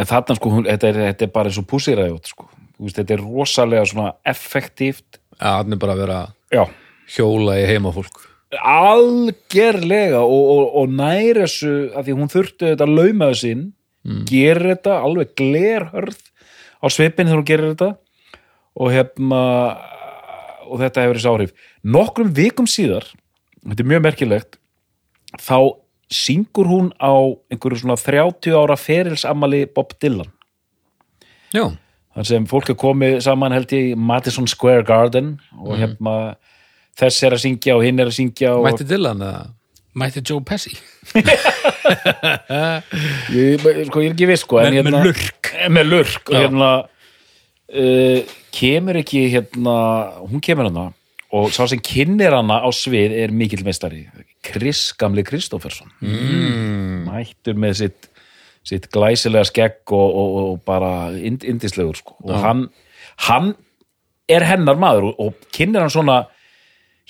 [0.00, 2.50] en þarna sko, hún, þetta, er, þetta er bara eins og púsiræðjótt sko.
[2.72, 6.18] Þú veist, þetta er rosalega svona effektíft Já, hann er bara að vera
[6.52, 6.62] já,
[7.16, 8.28] hjóla í heimafólk
[8.60, 13.28] algerlega og, og, og næri þessu að því hún þurfti þetta að lauma
[14.04, 16.20] inn gerir þetta alveg glerhörð
[16.82, 17.90] á svipin þegar hún gerir þetta
[18.72, 19.42] og hefna
[20.72, 21.54] og þetta hefur þessi áhrif.
[21.84, 23.06] Nokkrum vikum síðar
[23.62, 24.58] þetta er mjög merkilegt
[25.40, 25.58] þá
[26.12, 27.12] syngur hún á
[27.52, 30.28] einhverju svona 30 ára ferilsamali Bob Dylan.
[31.52, 31.70] Já,
[32.16, 36.36] þar sem fólk er komið saman held ég í Madison Square Garden og hérna
[36.98, 39.42] þess er að syngja og hinn er að syngja og mætti hann eða?
[39.98, 40.72] Mætti Joe Pesci?
[43.32, 45.52] ég, sko, ég er ekki viss sko, en Með- með hérna, lurk.
[45.76, 49.76] með lurk og hérna uh, kemur ekki hérna,
[50.24, 50.86] hún kemur hana
[51.32, 54.06] og sá sem kynir hana á svið er mikill meistari
[54.44, 57.08] Chris Gamli Kristófersson mm.
[57.08, 58.08] mættur með sitt
[58.62, 62.14] sitt glæsilega skegg og, og, og bara ind, indislegur sko.
[62.22, 62.68] og hann,
[63.26, 63.54] hann
[64.30, 66.22] er hennar maður og, og kynir hann svona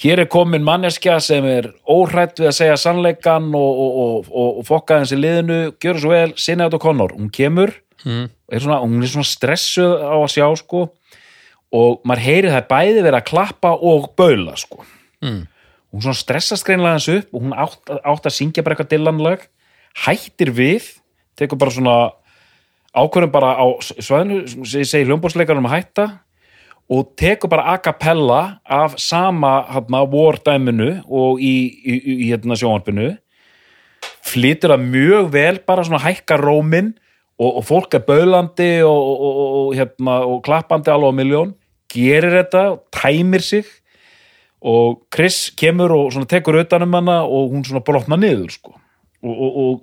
[0.03, 4.49] hér er komin manneskja sem er óhrætt við að segja sannleikan og, og, og, og,
[4.61, 5.61] og fokka hans í liðinu.
[5.83, 8.27] Gjör svo vel, sinna þetta Connor hún kemur, mm.
[8.51, 10.89] er svona, hún er svona stressuð á að sjá sko.
[11.73, 14.83] Og maður heyri það bæði verið að klappa og baula sko.
[15.23, 15.47] Mm.
[15.93, 19.43] hún svona stressast greinlega hans upp og hún átt, átt að syngja bara eitthvað dillanlag
[20.07, 20.89] hættir við
[21.39, 21.97] tekur bara svona
[22.97, 26.07] ákvörðum bara á svæðinu sem ég segi hljómbórsleikarnum að hætta
[26.91, 31.55] og tekur bara a cappella af sama hérna, vordæminu og í,
[31.85, 33.13] í, í, í hérna, sjónvarpinu
[34.27, 36.93] flytur það mjög vel bara svona hækka rómin
[37.39, 41.55] og, og fólk er baulandi og, og, hérna, og klappandi alveg á miljón
[41.93, 42.65] gerir þetta,
[42.95, 43.67] tæmir sig
[44.63, 48.77] og Chris kemur og tekur utanum hana og hún svona brotna niður sko.
[49.23, 49.83] og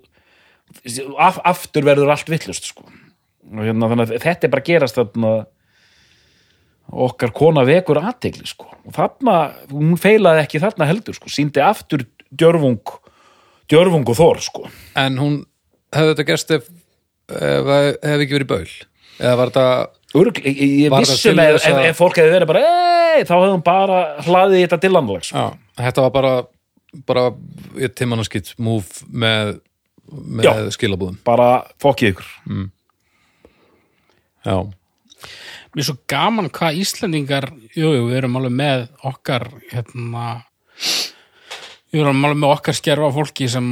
[1.19, 2.87] af, aftur verður allt villust sko.
[3.51, 5.33] hérna, þetta er bara gerast þarna
[6.91, 8.65] okkar kona vekur aðtegli sko.
[8.85, 9.35] og þarna,
[9.71, 11.29] hún feilaði ekki þarna heldur, sko.
[11.29, 12.81] síndi aftur djörfung
[13.69, 14.65] djörfung og þor sko.
[14.97, 15.39] En hún
[15.93, 16.69] hefði þetta gerst ef,
[17.29, 17.69] ef
[18.01, 18.69] hefði ekki verið baul
[19.19, 19.65] eða var þetta
[20.17, 22.61] Örg, ég, ég Var það vissum til ef, ef, að- ef fólk hefði verið bara
[22.65, 25.37] ei, þá hefði hún bara hlaðið þetta dillanlega sko.
[25.37, 26.31] Já, þetta var bara
[27.05, 27.23] bara
[27.77, 29.59] ég timmannaskitt move með,
[30.09, 30.53] með Já.
[30.73, 32.31] skilabúðum bara fokkið ykkur
[34.47, 34.55] Já,
[35.79, 40.23] Mér er svo gaman hvað Íslendingar, jú, jú, við erum alveg með okkar, hérna,
[41.87, 43.69] við erum alveg með okkar skerfa fólki sem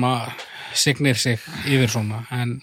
[0.72, 2.54] signir sig yfir svona, en,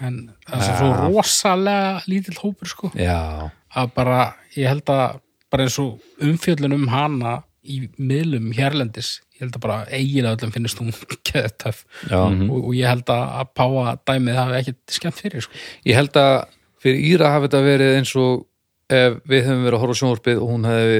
[0.00, 4.22] en það er svo rosalega lítill hópur, sko, já, að bara,
[4.56, 5.20] ég held að
[5.52, 10.56] bara eins og umfjöllun um hana í miðlum hérlendis, ég held að bara eiginlega öllum
[10.56, 10.96] finnist hún
[11.28, 12.22] keðtöf já.
[12.24, 15.62] og, og ég held að, að páa dæmið hafi ekkert skemmt fyrir, sko.
[15.84, 16.34] Ég held að
[16.80, 18.48] fyrir Íra hafi þetta verið eins og
[18.90, 20.98] ef við hefum verið að horfa sjónvarpið og hún hefði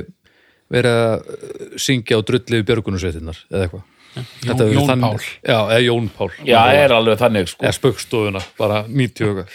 [0.74, 5.28] verið að uh, syngja og drulli við björgunusveitinnar eða eitthvað verið Jón þannig- Pál.
[5.42, 7.64] Já, eða Jón Pál já, er alveg þannig sko.
[7.64, 9.48] eða spöggstofuna, bara 90 okkar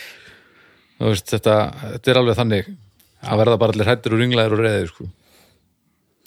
[1.00, 1.54] Þú veist, þetta,
[1.96, 2.66] þetta er alveg þannig
[3.24, 5.06] að verða bara allir hættir og ringlaðir og reðir sko.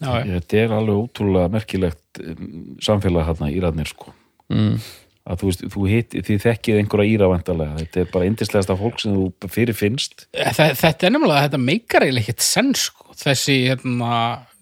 [0.00, 4.14] Já, þetta er alveg ótrúlega merkilegt um, samfélag hérna Írarnir sko.
[4.48, 4.78] mm.
[5.22, 9.14] Að þú veist, þú hitt, þið þekkið einhverja íravandalega, þetta er bara indislegasta fólk sem
[9.14, 13.14] þú fyrir finnst Þa, þetta er nefnilega, þetta meikar eiginlega ekkert senn sko.
[13.22, 14.16] þessi, hérna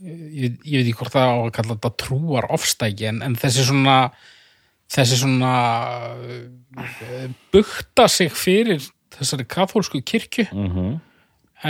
[0.04, 3.64] ég, ég veit ekki hvort það á að kalla þetta trúar ofstæki, en, en þessi
[3.70, 3.96] svona
[4.90, 5.52] þessi svona
[6.18, 8.82] uh, bukta sig fyrir
[9.14, 10.96] þessari kathólsku kirkju mm -hmm.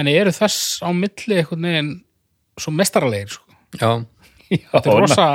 [0.01, 1.93] en eru þess á milli einhvern veginn
[2.61, 3.45] svo mestaralegir sko.
[3.79, 4.05] Já,
[4.51, 5.27] þetta er rosa,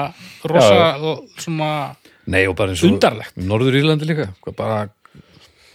[0.44, 0.92] rosa
[1.40, 1.96] svona
[2.28, 3.36] nei og bara eins og Undarlegt.
[3.38, 4.78] Norður Írlandi líka hvað bara,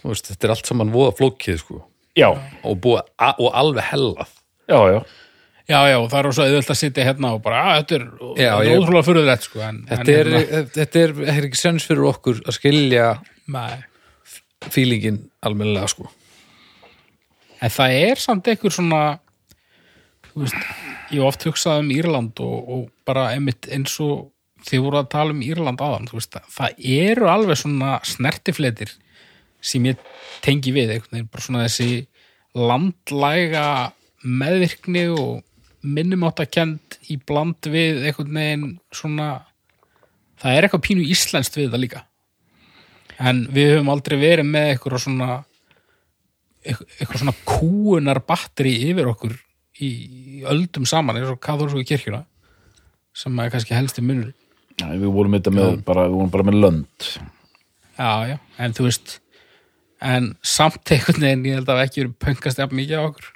[0.01, 1.81] þú veist, þetta er allt saman voða flókið sko.
[2.17, 2.27] já,
[2.63, 4.27] og, búið, a- og alveg hellað
[4.67, 4.99] já, já
[5.71, 8.33] já, já, það er rosa auðvöld að sitja hérna og bara, að þetta er, Já,
[8.35, 11.47] þetta er ég- ótrúlega fyrirrætt sko, en, Þetta en, er, hérna, þetta er, þetta er
[11.47, 13.05] ekki sens fyrir okkur að skilja
[13.47, 13.77] nei.
[14.71, 16.09] fílingin almennilega sko.
[17.61, 19.01] En það er samt einhver svona
[20.33, 20.55] þú veist,
[21.11, 24.30] ég hef oft hugsað um Írland og, og bara einmitt eins og
[24.67, 28.93] þið voru að tala um Írland áðan veist, það eru alveg svona snertifletir
[29.61, 30.01] sem ég
[30.41, 32.05] tengi við veginn, bara svona þessi
[32.57, 33.65] landlæga
[34.25, 35.41] meðvirkni og
[35.81, 39.29] minnumáttakend í bland við einhvern veginn svona
[40.41, 42.03] það er eitthvað pínu íslenskt við það líka.
[43.21, 45.29] En við höfum aldrei verið með eitthvað svona
[46.61, 49.33] eitthvað eitthvað svona kúunar batteri yfir okkur
[49.81, 52.23] í öldum saman eins og kathólsku kirkjuna
[53.17, 54.29] sem er kannski helst í munur
[54.81, 57.09] Já, við vorum þetta með, bara, við vorum bara með lönd.
[58.01, 59.19] Já, já, en þú veist
[60.01, 63.29] en samt einhvern veginn ég held að ekki verið pöngast jafn mikið á okkur.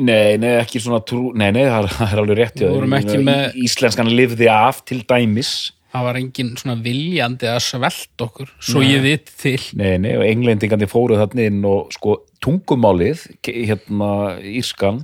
[0.00, 2.94] Nei, nei, ekki svona trú, nei, nei, það er, það er alveg rétt Við vorum
[3.00, 5.50] ekki með- Íslenskan lifði af til dæmis.
[5.92, 9.58] Það var engin svona viljandi að svelt okkur svo ég vit til.
[9.76, 14.08] Nei, nei, og englendingandi fóru þarna inn og sko tungumálið, ke- hérna
[14.40, 15.02] Írskan,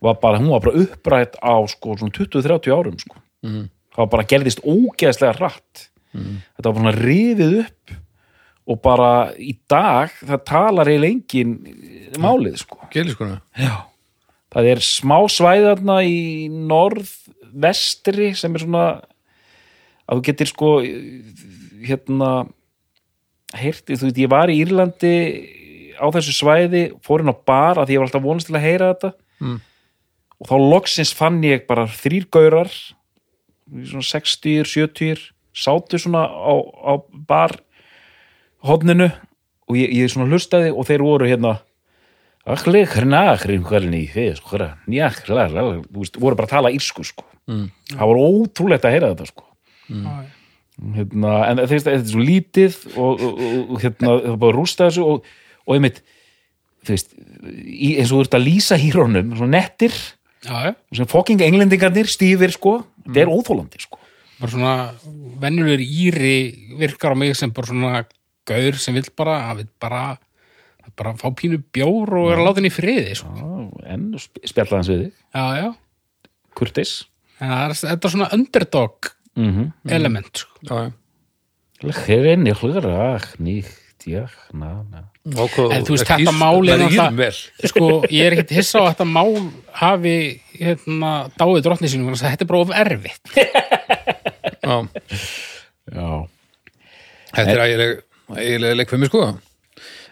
[0.00, 3.16] var bara, hún var bara upprætt á sko svona 20-30 árum sko.
[3.42, 3.66] Mhm
[4.00, 5.86] það bara gerðist ógeðslega hratt
[6.16, 6.38] mm.
[6.56, 7.98] þetta var bara rifið upp
[8.70, 11.54] og bara í dag það talar eiginlega engin
[12.22, 13.40] málið sko Geliskona.
[13.58, 13.86] já
[14.50, 18.86] Það er smá svæðarna í norð-vestri sem er svona
[20.10, 20.70] að þú getur sko
[21.86, 22.30] hérna
[23.54, 25.14] heyrti, þú veit ég var í Írlandi
[26.02, 28.90] á þessu svæði, fórin á bar að því ég var alltaf vonast til að heyra
[28.90, 29.12] þetta
[29.44, 29.56] mm.
[30.40, 32.74] og þá loksins fann ég bara þrýrgaurar
[33.70, 35.20] 60-70 -er,
[35.54, 36.92] sátu svona á, á
[37.30, 39.10] barhodninu
[39.70, 41.58] og ég, ég svona hlustaði og þeir voru hérna
[42.48, 44.58] allir hrnaðakrinn hvernig þið sko
[46.18, 47.66] voru bara að tala írsku sko mm.
[47.92, 49.46] það var ótrúlegt að heyra þetta sko
[49.90, 50.06] mm.
[50.96, 53.42] hérna, en þeir, þetta er svo lítið og, og,
[53.74, 55.28] og hérna, það er bara rústað þessu og,
[55.66, 56.00] og ég mitt
[56.88, 57.12] veist,
[57.50, 59.94] í, eins og þú ert að lýsa hírónum svona nettir
[60.46, 60.72] já, já.
[60.96, 63.98] sem fokking englendingarnir stýðir sko þetta er óþólandi sko.
[64.40, 64.74] Bara svona
[65.42, 66.32] venjulegur íri
[66.80, 68.04] virkar á mig sem bara svona
[68.48, 70.18] gaur sem vill bara, hann vill bara
[70.96, 73.30] bara fá pínu bjór og er að láta henni í friði sko.
[73.36, 75.68] Já, en sp- spjalla hans við þig, já, já,
[76.58, 76.94] kurtis
[77.40, 80.58] en það er, þetta er svona underdog mm element sko.
[80.66, 80.90] Já, já.
[82.00, 87.16] Hrein, ég hlugar, nýtt, já, na, na Ákvað, En þú veist, þetta mál náttúrulega- írum
[87.20, 87.34] vel.
[87.68, 92.24] Sko, ég er ekkert hissa á að þetta mál hafi hérna, dáið drottni sínum þannig
[92.24, 93.24] að þetta er bara of erfitt.
[94.60, 94.88] Já,
[95.90, 96.08] Já,
[97.34, 98.02] þetta er ægileg
[98.36, 99.24] ægileg leikfumi sko.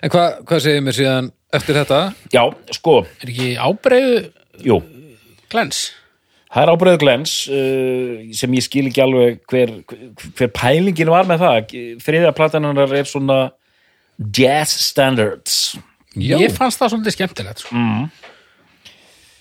[0.03, 2.01] En hvað, hvað segir mér síðan eftir þetta?
[2.35, 2.43] já,
[2.77, 4.19] sko, er ekki ábreyðu
[4.67, 4.83] jú.
[5.49, 5.93] glens?
[6.49, 9.73] Það er ábreið glens uh, sem ég skil ekki alveg hver,
[10.37, 11.75] hver pælingin var með það.
[12.05, 13.39] Þriðja platanar er svona
[14.19, 15.79] jazz standards.
[16.19, 17.79] Já, ég fannst það svolítið skemmtilegt sko.
[17.79, 18.07] mm.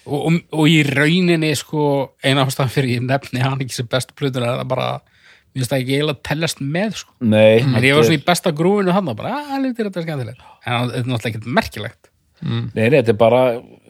[0.05, 1.83] og, og, og í rauninni sko,
[2.21, 5.73] eina ástæðan fyrir ég nefni hann ekki sem bestu plötur er það bara mér finnst
[5.73, 7.15] það ekki eiginlega tellast með sko.
[7.23, 10.03] Nei, en ég þetta var svona í besta grúinu hann og bara, að, lítið þetta
[10.03, 10.45] er skemmtilegt.
[10.61, 12.11] En það er náttúrulega ekkert merkilegt.
[12.43, 13.41] Nei, nei, þetta er bara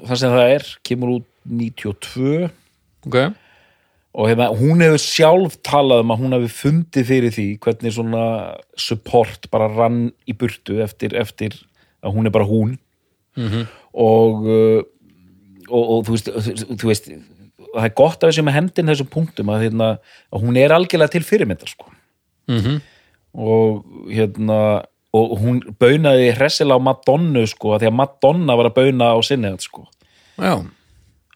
[0.07, 2.47] það sem það er, kemur út 92
[3.07, 3.17] ok
[4.17, 8.25] og hérna, hún hefur sjálf talað um að hún hefur fundið fyrir því hvernig svona
[8.79, 11.53] support bara rann í burtu eftir, eftir
[12.01, 12.77] að hún er bara hún
[13.93, 14.81] og, uh,
[15.69, 16.31] og og þú veist,
[16.81, 19.89] þú, veist það er gott að þessu með hendin þessum punktum að, hérna,
[20.33, 21.91] að hún er algjörlega til fyrirmyndar sko.
[22.47, 22.81] Mhm.
[23.37, 29.11] og hérna og hún baunaði hressilega á Madonnu sko, því að Madonna var að bauna
[29.13, 29.85] á sinni sko
[30.37, 30.63] Já,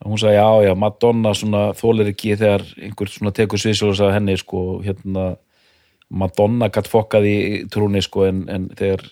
[0.04, 4.36] hún sagði já, já, Madonna svona þólir ekki þegar einhver svona tekur sviðsjóðs af henni
[4.40, 5.32] sko, hérna
[6.12, 7.36] Madonna gatt fokkað í
[7.72, 9.04] trúni sko, en, en þegar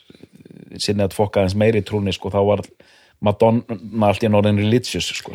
[0.80, 2.64] sinni að fokka aðeins meiri í trúni sko, þá var
[3.20, 5.34] Madonna allt í norðin religious sko,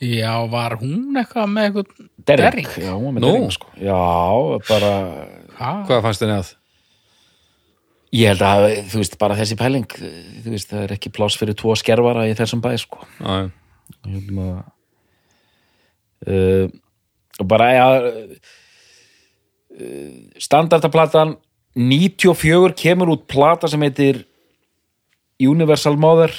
[0.00, 1.90] já, var hún eitthvað með eitthvað
[2.26, 2.70] Derring, Derring?
[2.84, 3.32] já, hún var með Nú.
[3.32, 3.72] derring sko.
[3.80, 3.98] já,
[4.70, 4.92] bara
[5.58, 6.54] ha, hvað fannst þenni að?
[8.16, 11.56] ég held að, þú veist, bara þessi pæling þú veist, það er ekki pláss fyrir
[11.58, 13.50] tvo skerfara í þessum bæ, sko Já, já.
[14.06, 14.48] hérna
[16.24, 16.66] uh,
[17.36, 17.88] og bara ja,
[19.76, 21.36] uh, standardaplatan
[21.76, 24.24] 94 kemur út plata sem heitir
[25.42, 26.32] Universal Mother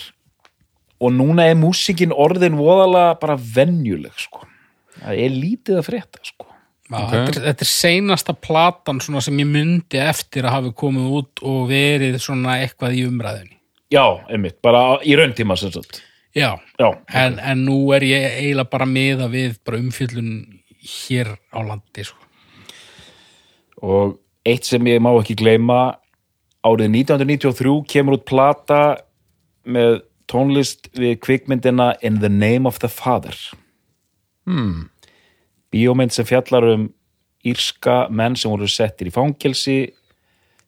[0.97, 4.47] og núna er músikin orðin voðalega bara venjuleg sko.
[4.97, 6.47] það er lítið að frétta sko.
[6.87, 11.13] Já, þetta, er, þetta er seinasta platan svona sem ég myndi eftir að hafi komið
[11.19, 13.57] út og verið svona eitthvað í umræðinni
[13.91, 16.01] já, einmitt, bara í rauntíma sem sagt
[16.37, 16.89] já, já,
[17.23, 20.31] en, en nú er ég eiginlega bara meða við bara umfjöllun
[20.77, 22.21] hér á landi sko.
[23.81, 24.17] og
[24.47, 25.97] eitt sem ég má ekki gleyma
[26.65, 28.81] árið 1993 kemur út plata
[29.67, 33.35] með tónlist við kvikmyndina In the Name of the Father
[34.47, 34.87] hmm.
[35.73, 36.87] bíómynd sem fjallar um
[37.47, 39.77] írska menn sem voru settir í fangelsi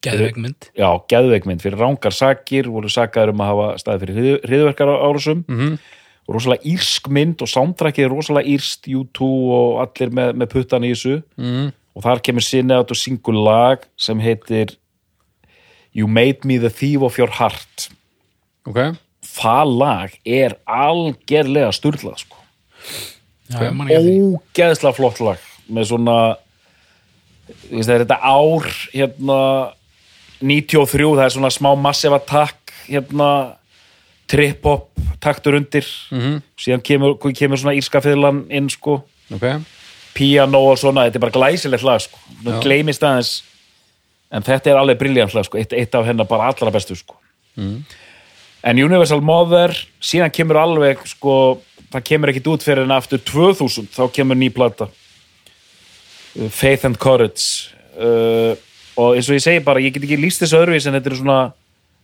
[0.04, 0.70] geðveikmynd.
[0.78, 1.62] Já, geðveikmynd.
[1.64, 5.78] Fyrir rángar sakir voru sakaður um að hafa staði fyrir hriðverkar árásum mm -hmm.
[6.26, 10.84] og rosalega írsk mynd og soundtrackið er rosalega írst U2 og allir með, með puttan
[10.84, 11.22] í þessu.
[11.36, 11.72] Mm.
[11.94, 14.76] og þar kemur sinni átt og syngur lag sem heitir
[15.92, 17.90] You Made Me the Thief of Your Heart.
[18.64, 18.78] Ok.
[19.26, 22.36] Það lag er algerlega sturlað sko.
[23.50, 23.66] Því.
[23.90, 26.16] ógeðslega flott lag með svona
[27.50, 29.38] það er þetta ár hérna
[30.40, 33.30] 93, það er svona smá massive attack hérna
[34.30, 34.88] trip-hop
[35.20, 35.84] taktur undir.
[36.10, 36.40] -hmm.
[36.56, 39.04] síðan kemur, kemur svona írska fiðlan inn sko,
[39.34, 39.60] ok,
[40.14, 42.18] piano og svona þetta er bara glæsilegt lag sko.
[42.44, 43.42] Nú gleymist aðeins
[44.30, 47.16] en þetta er alveg briljant lag sko, eitt, eitt af hennar bara allra bestu sko.
[48.62, 51.60] En Universal Mother síðan kemur alveg sko
[51.90, 54.88] það kemur ekkit út fyrir en aftur 2000 þá kemur ný plata.
[56.38, 58.54] Uh, Faith and Courage uh,
[59.00, 61.20] og eins og ég segi bara ég get ekki líst þessu öðruvís en þetta eru
[61.20, 61.40] svona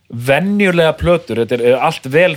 [0.07, 1.43] venjulega plötur.
[1.43, 2.35] Þetta er er allt vel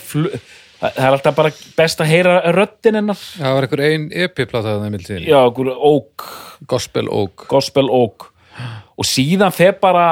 [0.80, 3.20] það er alltaf bara best að heyra röddin hennar.
[3.36, 6.26] Það var einhver ein EP-plata það mildin, já, einhver Oak,
[6.70, 7.10] Gospel
[7.50, 8.30] Gospel Oak.
[9.00, 10.06] Og síðan fer bara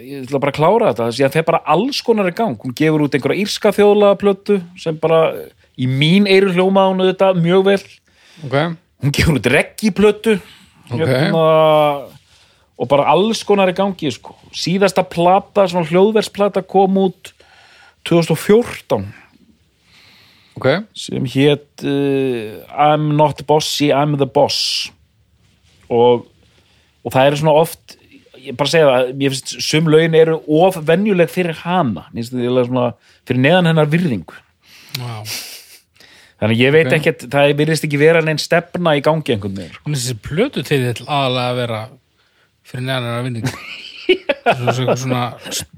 [0.00, 3.06] ég ætla bara að klára þetta, síðan fer bara alls konar í gang, hún gefur
[3.06, 5.22] út einhverja írska þjóðlega plötu sem bara
[5.76, 7.80] í mín eiru hljóma hún þetta mjög vel.
[8.44, 8.58] Ok,
[9.04, 10.36] hún gefur út reggi plötu.
[10.86, 11.02] Ok.
[11.02, 11.46] hérna,
[12.76, 14.34] og bara alls konar í gangi sko.
[14.52, 17.32] síðasta plata, svona hljóðversplata kom út
[18.06, 19.06] 2014
[20.56, 24.90] ok, sem hét uh, I'm not bossy, I'm the boss
[25.88, 26.26] og,
[27.04, 27.96] og það er svona oft
[28.46, 32.92] ég bara segja það, ég finnst sum lögin eru of venjuleg fyrir hana svona
[33.26, 34.36] fyrir neðan hennar virðingu
[34.96, 35.22] Já.
[36.40, 36.96] þannig ég veit Ok.
[37.00, 40.82] ekkert, það virðist ekki vera neinn stefna í gangi einhvern veginn er þessi plötu til
[40.84, 41.80] þill aðalega að vera
[42.66, 43.56] fyrir neðanar að vinningu
[44.46, 45.22] Svo, svo, svona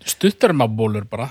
[0.04, 1.30] stuttarmabólur bara.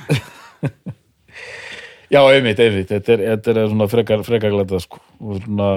[2.14, 5.02] Já, einmitt, einmitt, þetta er, þetta er svona frekar, frekar glæta sko.
[5.44, 5.70] svona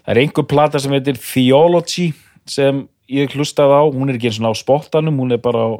[0.00, 2.10] það er einhver plata sem heitir Theology
[2.48, 5.70] sem ég hlustaði á, hún er ekki eins og á spottanum, hún er bara á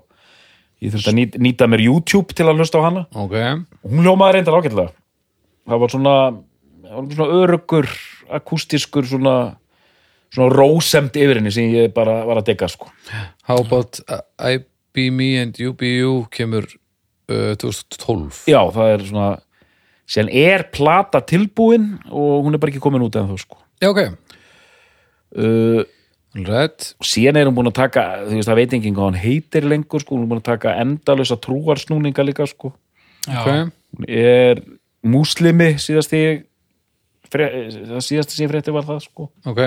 [0.83, 3.07] ég þurfti að nýta, nýta mér YouTube til að hlusta á hana.
[3.15, 3.37] Ok.
[3.85, 4.93] Og hún hljómaði reyndar ágætlega.
[5.71, 6.15] Það var svona,
[7.15, 7.91] svona örugur
[8.41, 9.35] akústiskur svona
[10.31, 12.91] svona rósemt yfir henni sem ég bara var að degga sko.
[13.49, 14.01] How about
[14.39, 14.61] I
[14.95, 16.67] be me and you be you kemur
[17.31, 19.31] uh, 2012 já, það er svona
[20.11, 23.61] síðan er plata tilbúin og hún er bara ekki komin út en þó sko.
[23.83, 24.03] Já, ok,
[25.39, 25.83] uh,
[26.47, 29.23] rætt og síðan er hún búin að taka þú veist, það veit enginn hvað hann
[29.23, 32.75] heitir lengur sko, hún er búin að taka endalösa trúarsnúninga líka sko,
[33.29, 33.49] Já, Ok,
[33.99, 34.63] hún er
[35.05, 36.15] múslimi síðast
[37.31, 37.47] fre,
[37.91, 39.27] það síðast sem ég frétti var það sko.
[39.51, 39.61] Ok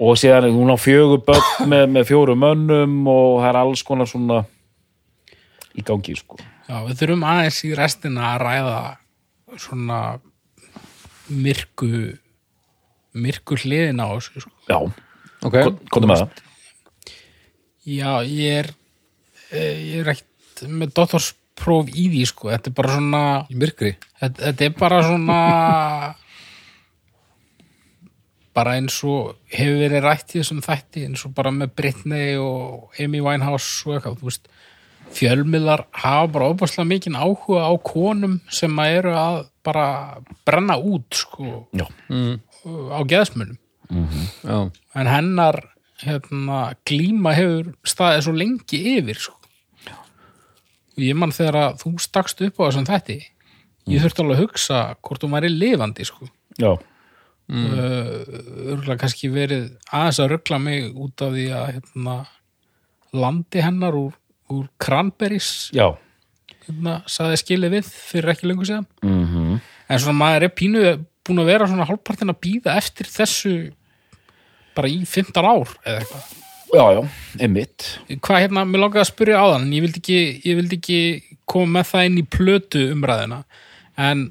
[0.00, 3.82] og síðan er hún á fjögur börn með, með fjórum mönnum og það er alls
[3.86, 4.42] konar svona
[5.76, 6.38] í gangi sko.
[6.68, 8.80] Já, við þurfum aðeins í restina að ræða
[9.60, 9.98] svona
[11.32, 11.88] myrku
[13.12, 14.52] myrku hliðin á þessu sko.
[14.70, 14.78] já,
[15.42, 15.56] Ok,
[15.92, 16.42] komum með það.
[17.82, 18.68] Já, ég er
[19.50, 23.90] eh, ég er ekkert með doktorspróf í því sko, þetta er bara svona í myrkri?
[24.22, 25.38] Þetta, þetta er bara svona
[28.56, 33.00] bara eins og hefur verið rætt í þessum þætti eins og bara með Britney og
[33.00, 34.52] Amy Winehouse og eitthvað, þú veist.
[35.12, 39.86] Fjölmiðlar hafa bara óbærslega mikinn áhuga á konum sem að eru að bara
[40.46, 43.58] brenna út sko já, á geðsmunum.
[43.92, 45.60] Já, en hennar
[46.02, 49.36] hérna, glíma hefur staðið svo lengi yfir sko.
[50.92, 53.18] og ég mann þegar að þú stakst upp á þessum þætti
[53.90, 56.28] ég þurfti alveg að hugsa hvort hún væri lifandi sko.
[56.60, 56.76] já,
[57.50, 57.74] mm.
[58.68, 62.16] örgulega kannski verið aðeins að ruggla mig út af því að hérna,
[63.12, 64.16] landi hennar úr,
[64.52, 65.88] úr Cranberries já.
[66.66, 68.88] hérna, saði skilið við fyrir ekki lengur síðan.
[69.02, 69.60] Mm
[69.92, 70.84] en svona maður er pínu
[71.22, 73.56] búin að vera svona hálfpartin að býða eftir þessu
[74.76, 76.30] bara í 15 ár eða eitthvað.
[76.72, 77.00] Já, já,
[77.44, 77.88] einmitt.
[78.24, 81.00] Hvað hérna, mér langaði að spyrja á þann ég vildi ekki, ég vildi ekki
[81.52, 83.42] koma með það inn í plötu umræðina
[84.00, 84.24] en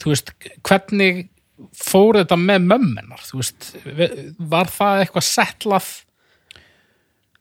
[0.00, 0.32] þú veist,
[0.64, 1.26] hvernig
[1.76, 5.90] fór þetta með mömmennar þú veist, ve- var það eitthvað settlað?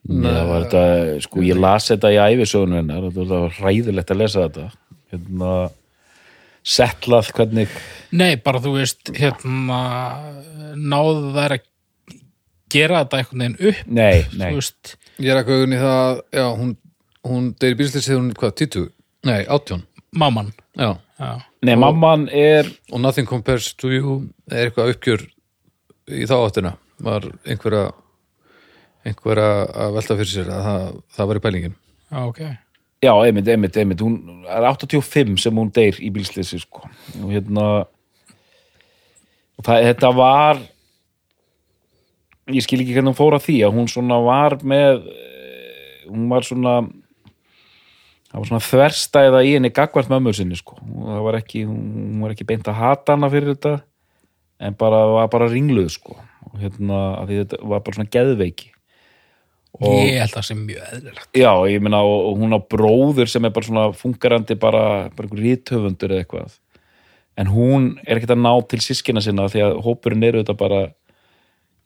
[0.09, 4.21] Nei, það var þetta, sko, ég las þetta í æfisögunum hennar, þetta var hræðilegt að
[4.21, 4.69] lesa þetta.
[5.11, 5.51] Hérna
[6.69, 7.71] settlað hvernig
[8.15, 9.79] nei, bara þú veist, hérna
[10.77, 11.67] náðu þær að
[12.69, 14.51] gera þetta einhvern veginn upp nei, nei,
[15.23, 16.73] ég er að augun í það Já, hún,
[17.25, 18.89] hún deyri bílslýsið hún, hvað, 20?
[19.29, 19.85] Nei, 18
[20.19, 20.51] mamman.
[20.79, 24.21] Já, nei, mamman er og Nothing Compares to You
[24.51, 25.25] er eitthvað uppgjör
[26.15, 26.73] í þá áttina.
[27.03, 27.89] Var einhverja
[29.07, 29.51] einhverja
[29.85, 31.77] að velta fyrir sér að það, það var í pælingin.
[32.09, 32.41] Já, ok.
[32.99, 34.01] Já, einmitt, einmitt, einmitt.
[34.03, 36.89] Hún er 85 sem hún deyr í bílsleysi sko,
[37.21, 37.67] og hérna
[39.59, 40.59] og það, þetta var
[42.49, 46.27] ég skil ekki hvernig hún fór að því að hún svona var með eh, hún
[46.31, 46.79] var svona
[48.29, 50.77] það var svona þverstæða í henni gagvart mömmu sinni sko.
[50.81, 53.75] Og það var ekki, hún var ekki beint að hata hana fyrir þetta
[54.59, 56.17] en bara var bara ringluð sko.
[56.49, 58.71] Og hérna að þetta var bara svona geðveiki.
[59.79, 61.29] Og- ég held að það sé mjög eðlilegt.
[61.37, 65.27] Já, ég meina og, og hún á bróður sem er bara svona fungerandi bara, bara
[65.27, 66.57] einhver ríthöfundur eða eitthvað.
[67.39, 70.81] En hún er ekkert að ná til sískina sinna því að hópurinn eru þetta bara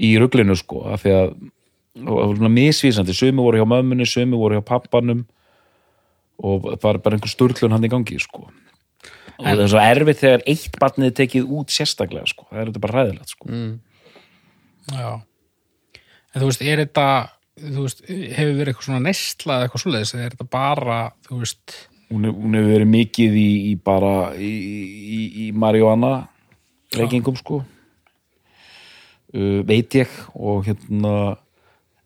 [0.02, 1.28] í ruglinu sko af því að
[2.08, 5.26] og, og svona misvísandi, sumi voru hjá mömmunni sumi voru hjá pappanum
[6.44, 8.48] og var bara einhver sturlun hann í gangi sko.
[9.40, 12.70] Og það er svo erfitt þegar eitt barnið er tekið út sérstaklega sko, það er
[12.72, 13.48] þetta bara ræðilegt sko.
[14.94, 15.10] Já.
[16.34, 17.08] En þú veist, er þetta
[17.64, 21.40] þú veist, hefur verið eitthvað svona neysla eða eitthvað svoleiðis, eða er þetta bara þú
[21.44, 21.76] veist,
[22.14, 24.52] hún, hef- hún hefur verið mikið í, í bara í,
[25.18, 26.14] í, í marihuana
[26.98, 27.62] reykingum sko.
[29.34, 31.14] Uh, veit ég og hérna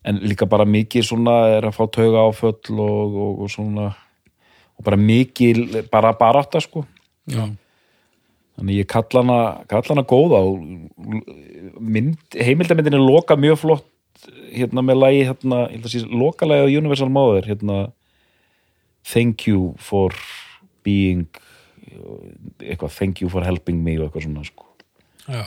[0.08, 3.90] en líka bara mikið svona er að fá tauga áföll og, og, og svona
[4.78, 6.84] og bara mikið bara barátta sko
[7.28, 7.44] já,
[8.58, 9.38] þannig ég kalla hana,
[9.70, 10.64] kalla hana góða og
[11.78, 13.88] mynd, heimildamindin er loka mjög flott
[14.50, 17.86] hérna með lagi hérna, ég held að sé lokalagi á Universal Mother hérna
[19.08, 20.12] Thank you for
[20.84, 21.28] being
[22.60, 24.66] eitthvað thank you for helping me og eitthvað svona sko.
[25.28, 25.42] Já.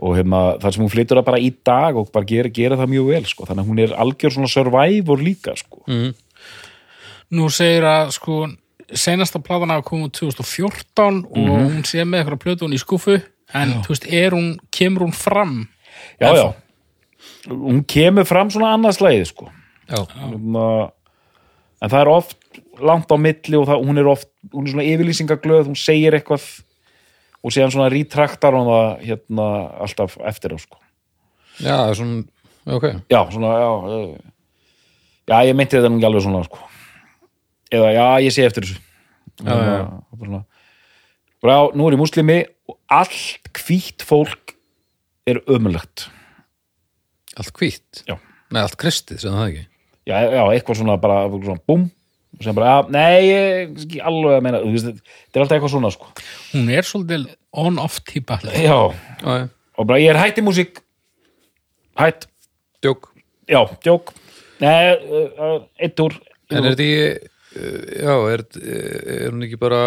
[0.00, 2.92] og hérna, þar sem hún flytur það bara í dag og bara gera, gera það
[2.94, 3.46] mjög vel sko.
[3.48, 5.82] þannig að hún er algjör svona survivor líka sko.
[7.30, 8.38] Nú segir að sko
[8.94, 13.18] senasta platan hafa komið 2014 og hún sé með eitthvað plötun í skúfu
[13.54, 15.62] en þú veist, er hún, kemur hún fram
[16.20, 16.48] já, já
[17.48, 19.50] hún kemur fram svona annað slæði sko.
[19.90, 20.64] Já, hérna,
[21.80, 24.88] en það er oft langt á milli og það, hún er oft hún er svona
[24.88, 26.46] yfirlýsingaglöð, hún segir eitthvað
[27.40, 29.46] og síðan svona rítraktar hún það hérna
[29.86, 30.80] alltaf eftir á sko.
[31.60, 32.22] já, það er svona,
[32.76, 33.70] ok já, svona, já
[35.30, 36.62] já, ég meinti þetta nú ekki alveg svona sko.
[37.70, 38.80] Eða, já, ég sé eftir þessu.
[39.40, 40.40] Já, já, já.
[41.40, 44.56] Bara nú er ég múslimi og allt hvítt fólk
[45.28, 46.08] er ömulegt
[47.38, 48.02] Allt hvítt?
[48.04, 48.18] Já.
[48.50, 49.64] Nei, allt kristið, sem það ekki?
[50.10, 51.86] Já, já, eitthvað svona bara svona búm
[52.40, 56.10] sem bara, já, nei, ég ekki alveg að meina, þetta er alltaf eitthvað svona sko.
[56.52, 58.76] hún er svolítið on-off típa já,
[59.80, 60.82] og bara ég er hætt í músík.
[61.98, 62.26] Hætt,
[62.84, 63.10] djók.
[63.50, 64.12] Já, djók.
[64.60, 66.16] Nei, uh, uh, eitt úr.
[66.52, 69.82] En er þetta uh, já, er, er hún ekki bara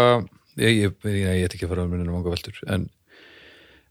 [0.59, 2.89] ég, ég, ég, ég ætti ekki að fara að minna manga veltur en,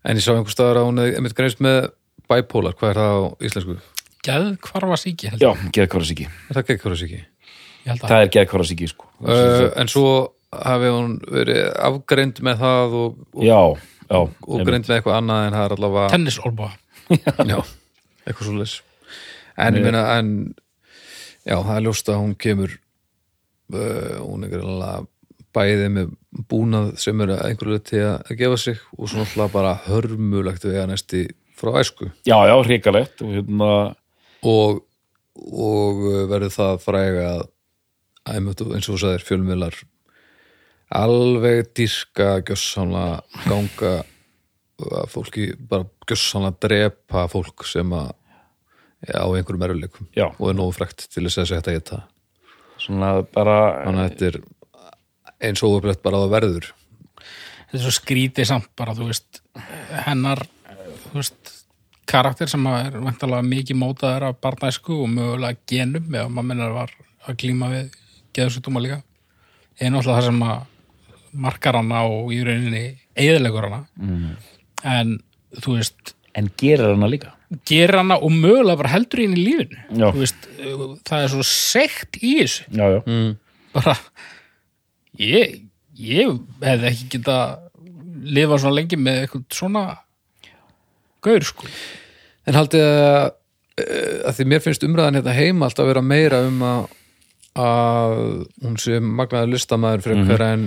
[0.04, 1.90] en ég sá einhver staðar að hún er einmitt greinst með
[2.30, 3.78] bipolar, hvað er það á íslensku?
[4.22, 5.64] geðkvarfa síki held já, ég.
[5.74, 9.08] geðkvarasíki, Er það að það er geðkvarasíki sko.
[9.26, 10.12] Uh, en svo
[10.52, 13.60] hafi hún verið afgreind með það og, og, já,
[14.06, 16.70] já og greind með eitthvað annað en það er allavega tennisolbúa
[17.52, 17.58] já,
[18.26, 18.76] eitthvað svo leys
[19.56, 20.30] en ég meina, en
[21.42, 22.76] já, það er ljóst að hún kemur
[23.72, 25.06] hún er greinlega
[25.52, 26.12] bæði með
[26.48, 30.78] búnað sem er að einhverju til að gefa sig og svona alltaf bara hörmulegt við
[30.80, 31.22] að næsti
[31.58, 32.08] frá æsku.
[32.26, 33.72] Já, já, hrikalegt og hérna,
[34.48, 34.82] og,
[35.36, 37.42] og uh, verður það fræga að
[38.32, 39.82] æmjötu, eins og þú sagðir fjölmiðlar
[40.92, 43.92] alveg dýrka gjössanlega ganga
[44.82, 48.12] að fólki bara gjössanlega drepa fólk sem að
[49.10, 52.02] á einhverjum erfileikum og er nógu frekt til þess að segja þetta
[52.82, 54.40] svona bara þannig að þetta er
[55.48, 56.68] eins og upprætt bara að það verður.
[57.62, 59.42] Þetta er svo skrítið samt bara þú veist
[60.06, 60.44] hennar
[61.08, 61.54] þú veist
[62.12, 66.76] karakter sem að er vantalega mikið mótaður af barnæsku og mögulega genum ef maður minnur
[66.76, 66.94] var
[67.28, 67.96] að glíma við
[68.36, 69.00] geðsutúma líka
[69.78, 70.66] er náttúrulega það sem að
[71.44, 72.82] markar hana og í rauninni
[73.16, 73.84] eðilegur hana.
[73.96, 74.34] Mm.
[74.82, 75.14] en
[75.62, 77.32] þú veist en gerir hana líka
[77.68, 80.12] gerir hana og mögulega bara heldur í henni í lífinu.
[80.18, 80.48] Veist,
[81.08, 82.68] það er svo sekt í þessu.
[82.70, 83.34] Já, já, mm.
[83.76, 83.96] bara
[85.20, 85.60] ég,
[85.98, 87.36] ég hefði ekki geta
[88.22, 89.84] lifa svona lengi með eitthvað svona
[91.22, 91.68] gaur sko.
[92.48, 93.28] En haldið að,
[93.78, 96.90] eh, að því mér finnst umræðan hérna heima alltaf að vera meira um að
[97.58, 98.14] að
[98.64, 100.62] hún sé magnaður listamaður fyrir hver en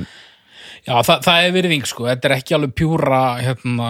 [0.86, 3.90] já það, það er virðing sko, þetta er ekki alveg pjúra hérna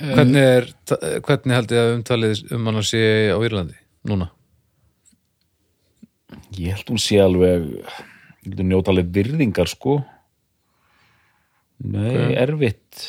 [0.00, 0.68] hvernig er
[1.26, 3.02] hvernig haldið að umtalið um hann að sé
[3.34, 4.30] á Írlandi núna?
[6.58, 7.66] ég held hún sé alveg
[8.48, 10.00] ég hún njóta alveg virðingar sko
[11.84, 13.08] nei, erfitt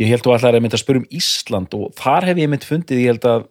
[0.00, 2.66] ég held þú allar að mynda að spura um Ísland og þar hef ég mynd
[2.66, 3.50] fundið ég held að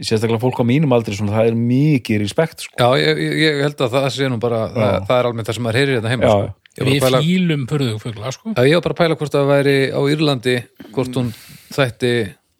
[0.00, 2.76] sérstaklega fólk á mínum aldrei svona, það er mikið respekt sko.
[2.80, 5.58] Já, ég, ég, ég held að það sé nú bara það, það er alveg það
[5.58, 6.32] sem maður heyrir hérna heima Já.
[6.32, 6.61] sko.
[6.78, 8.52] Við pæla, fílum purðugfugla sko.
[8.56, 10.54] Já, ég var bara að pæla hvort það væri á Írlandi
[10.92, 11.32] hvort hún
[11.72, 12.12] þætti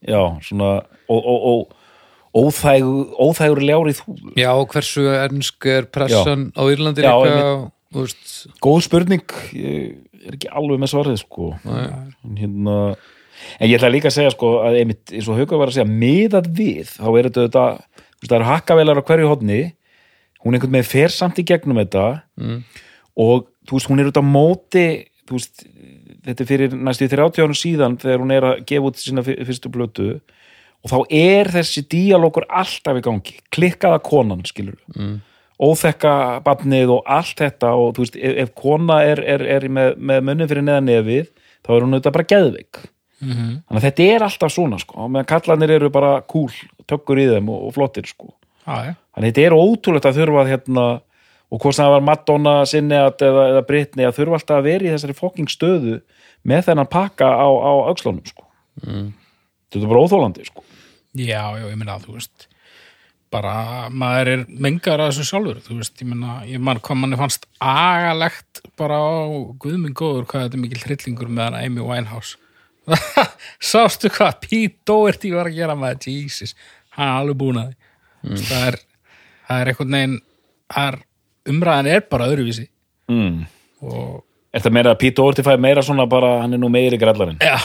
[0.08, 0.72] já, svona
[1.08, 4.16] og, og, og óþægur, óþægur ljári þú.
[4.40, 7.14] Já, hversu ernsk er pressan á Írlandi Já,
[7.92, 11.52] þú veist, góð spurning ég er ekki alveg með svarið sko.
[11.66, 12.78] En, hérna,
[13.58, 15.90] en ég ætla líka að segja sko að einmitt, eins og Haukur var að segja
[15.90, 17.66] miðað við, þá er þetta þetta,
[17.98, 19.62] þú veist, það eru hakkavelar á hverju hodni
[20.42, 22.06] hún einhvern veginn fer samt í gegnum þetta.
[22.40, 22.62] Mm.
[23.16, 24.86] Og þú veist, hún er út á móti
[25.28, 25.64] þú veist,
[26.26, 29.42] þetta er fyrir næstu 30 árum síðan þegar hún er að gefa út sína fyr-
[29.48, 30.08] fyrstu blötu
[30.82, 35.20] og þá er þessi díalókur alltaf í gangi klikkaða konan, skilur mm.
[35.62, 36.14] óþekka
[36.46, 40.24] barnið og allt þetta og þú veist, ef, ef kona er, er, er með, með
[40.26, 41.28] munni fyrir neðan nefið
[41.62, 42.82] þá er hún auðvitað bara geðveik
[43.22, 43.50] Mhm.
[43.70, 46.48] þannig að þetta er alltaf svona sko, og meðan kallarnir eru bara cool,
[46.90, 48.32] tökkur í þeim og, og flottir sko
[48.66, 48.94] já, já.
[49.14, 50.86] þannig að þetta er ótrúlegt að þurfa að hérna,
[51.52, 54.94] og hvort það var Madonna, Sinneat eða, eða Britney að þurfa alltaf að vera í
[54.94, 55.98] þessari fokking stöðu
[56.48, 58.46] með þennan pakka á, á aukslánum sko.
[58.80, 60.64] þetta er bara óþólandi sko.
[61.12, 62.48] já, já, ég meina þú veist
[63.32, 67.18] bara maður er mengar að þessu sjálfur þú veist, ég meina, ég man hvað manni
[67.20, 69.24] fannst agalegt bara á
[69.60, 72.36] guðminn góður hvað þetta er mikil hryllingur með hana Amy Winehouse.
[73.72, 76.56] Sástu hvað Pete Doherty var að gera með Jesus,
[76.96, 78.42] hann er alveg búin að því.
[78.50, 78.78] Það er
[79.46, 80.18] það er einhvern veginn
[80.72, 81.00] það er,
[81.48, 82.68] umræðan er bara öðruvísi
[83.10, 83.40] mm.
[83.82, 86.98] og Er það meira að Pete Doherty fæði meira svona bara, hann er nú meiri
[87.00, 87.38] grallarinn?
[87.40, 87.56] já,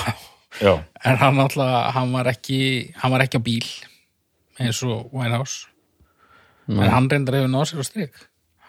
[0.64, 0.78] Já.
[1.04, 3.68] en hann alltaf hann var ekki, hann var ekki á bíl
[4.64, 5.68] eins og Winehouse
[6.72, 8.16] en hann reyndar hefur náð sér á strik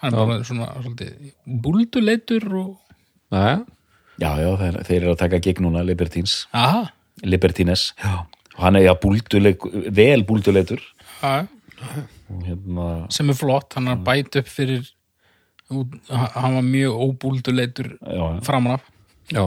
[0.02, 2.74] hann er bara svona svolítið búlduleitur og
[3.30, 3.58] Næja,
[4.18, 6.48] Já, já, þeir, þeir eru að taka gig núna, Libertines.
[6.56, 6.88] aha,
[7.22, 7.92] Libertines.
[8.02, 8.24] Já.
[8.56, 9.62] Og hann er, já, búlduleik,
[9.94, 10.80] vel búlduleitur.
[11.22, 11.44] aha,
[12.34, 14.88] Og hérna, sem er flott hann er að bæta upp fyrir
[15.70, 18.40] hann var mjög óbúlduleitur já, já.
[18.46, 18.82] framan af.
[19.32, 19.44] Já.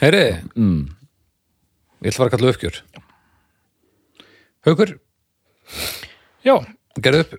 [0.00, 0.88] Heyri, Mm.
[2.02, 2.80] ég ætla að fara að kalla uppgjör.
[4.66, 4.90] Haukur,
[6.44, 6.54] já,
[7.00, 7.34] gerðu upp.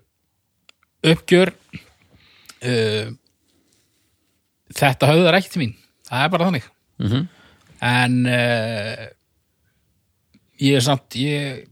[1.07, 1.51] Uppgjör
[2.63, 3.11] uh,
[4.73, 5.75] þetta höfðar ekki til mín.
[6.07, 6.69] Það er bara þannig.
[6.99, 7.27] Mhm.
[7.79, 9.03] en uh,
[10.57, 11.67] ég er samt ég,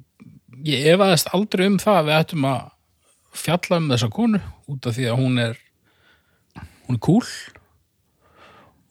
[0.61, 2.59] ég efaðist aldrei um það að við ættum að
[3.35, 4.41] fjalla um þessa konu
[4.71, 5.59] út af því að hún er
[6.85, 7.25] hún er cool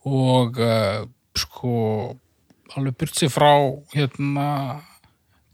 [0.05, 1.05] og uh,
[1.39, 1.73] sko
[2.75, 3.53] alveg burt sér frá
[3.95, 4.49] hérna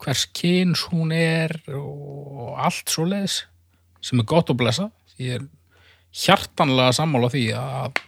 [0.01, 3.43] hvers kyns hún er og allt svoleiðis
[4.01, 4.87] sem er gott að blessa.
[5.21, 5.49] Ég er
[6.17, 8.01] hjartanlega sammála því að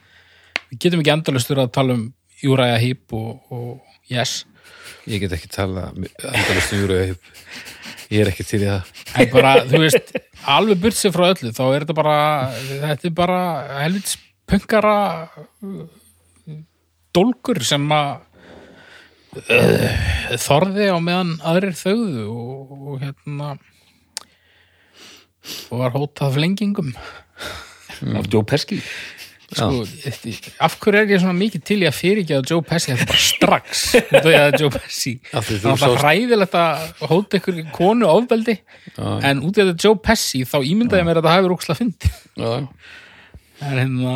[0.70, 2.06] við getum ekki endalustur að tala um
[2.42, 4.42] Júræja Hýp og, og Yes.
[5.08, 6.98] Ég get ekki tala endalist um júru
[8.12, 8.90] Ég er ekki til í það
[9.22, 10.12] en bara, þú veist,
[10.52, 12.18] alveg burt sér frá öllu þá er þetta bara
[12.68, 13.40] þetta er bara
[13.80, 14.18] helvits
[14.48, 14.96] punkara
[17.16, 18.10] dólgur sem að
[19.40, 19.88] uh,
[20.40, 23.54] þorði á meðan aðrir þauðu og, og hérna
[25.72, 26.92] og var hótað flengingum
[28.16, 28.80] af Joe Pesci.
[29.58, 29.82] Sko,
[30.66, 32.92] af hverju er ég svona mikið til í að fyrirgeða Joe Pesci?
[32.94, 33.82] Þetta bara strax
[35.32, 38.56] það er sást- hræðilegt að hóta ykkur konu ofbeldi.
[38.98, 42.12] En út í þetta Joe Pesci þá ímyndaði ég mér að það hafi rúksla fyndi
[42.40, 42.52] Já,
[43.62, 44.14] en hérna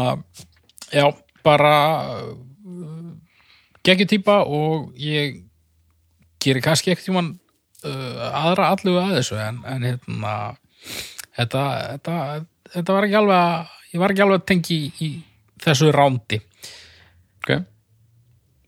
[0.92, 1.06] já,
[1.46, 1.74] bara
[2.16, 3.12] uh,
[3.86, 5.42] geggjutýpa og ég
[6.42, 7.32] gerir kannski ekkert tímann
[7.84, 10.34] uh, aðra allugu að þessu en, en hérna
[11.36, 12.16] þetta, þetta,
[12.74, 15.10] þetta var ekki alveg að ég var ekki alveg að tengi í, í
[15.64, 16.40] þessu rándi.
[17.42, 17.52] Ok.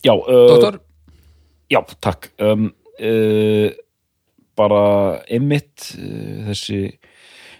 [0.06, 0.54] Já, uh,
[1.68, 2.30] Já, takk.
[2.40, 2.70] Um,
[3.02, 3.68] uh,
[4.58, 4.82] bara
[5.30, 6.80] einmitt uh, þessi,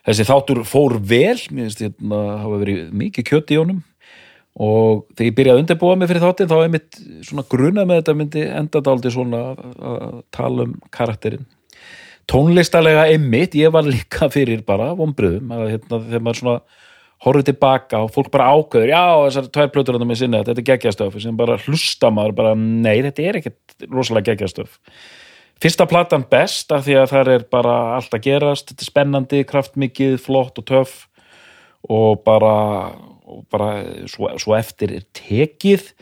[0.07, 3.83] þessi þáttur fór vel, mér finnst hérna hafa verið mikið kjöt í honum.
[4.59, 6.97] Og þegar ég byrjaði að undirbúa mig fyrir þáttin þá einmitt
[7.29, 11.45] svona grunað með þetta myndi enda dálítið svona að- tala um karakterinn.
[12.29, 16.57] Tónlistalega einmitt, ég var líka fyrir bara vombriðum að hérna þegar maður svona
[17.25, 21.17] horfið tilbaka og fólk bara ákveður já, þessar tvær plötur með sinni, þetta er geggjastöf
[21.23, 24.79] sem bara hlusta maður bara, nei, þetta er ekkert rosalega geggjastöf
[25.63, 29.43] fyrsta platan best af því að það er bara allt að gerast, þetta er spennandi,
[29.49, 30.97] kraftmikið flott og töff
[31.89, 32.55] og bara,
[33.27, 33.73] og bara
[34.11, 35.93] svo, svo eftir er tekið.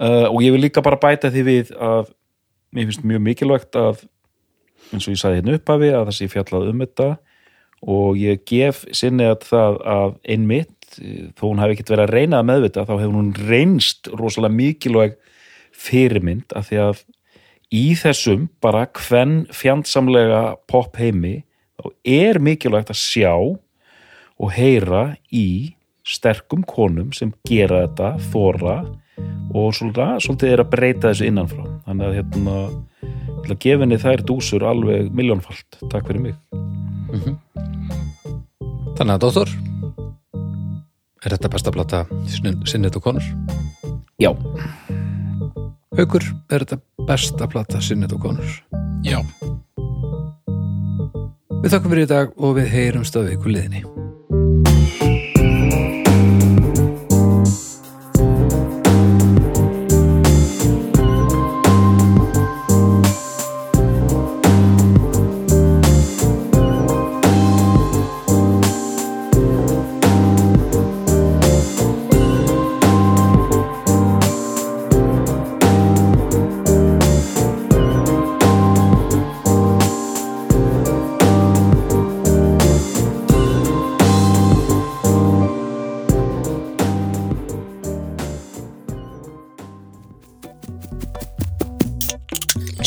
[0.00, 2.12] Uh, og ég vil líka bara bæta því við að
[2.72, 4.04] mér finnst mjög mikilvægt að
[4.90, 7.08] eins og ég sagði hérna upphafi að það sé fjallað um þetta
[7.80, 10.76] og ég gef sinni að það að einmitt,
[11.38, 15.16] þó hún hafi ekkert verið að reyna að meðvita, þá hefur hún reynst rosalega mikilvæg
[15.80, 17.04] fyrirmynd af því að
[17.70, 21.40] í þessum bara hvern fjandsamlega pop heimi
[21.80, 23.32] þá er mikilvægt að sjá
[24.40, 25.76] og heyra í
[26.06, 28.76] sterkum konum sem gera þetta, þóra
[29.54, 31.66] og svolítið, svolítið er að breyta þessu innanfrá.
[31.86, 32.56] Þannig að hérna
[33.02, 36.34] ætla að gefa henni þær dúsur alveg miljónfalt, takk fyrir mig.
[38.98, 39.48] Þannig að Doktor
[41.20, 41.98] Er þetta besta plata
[42.30, 43.24] Sinnet og konur?
[44.20, 44.30] Já,
[45.98, 46.78] Haukur, er þetta
[47.08, 48.52] besta plata Sinnet og konur?
[49.04, 49.20] já,
[51.60, 53.52] Við þakkum fyrir í dag og við heyrum stöðu ykkur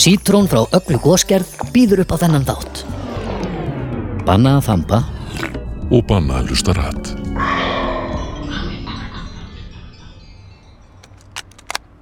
[0.04, 2.82] Sítrón frá öllu góskerð býður upp á þennan þátt.
[4.28, 4.98] Banna að þampa
[5.96, 7.14] og banna að hlusta rætt.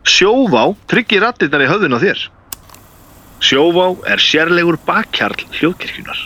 [0.01, 2.25] Sjóvá tryggir rattirnar í höfðun á þér.
[3.37, 6.25] Sjóvá er sérlegur bakkjarl hljóðkirkjunar.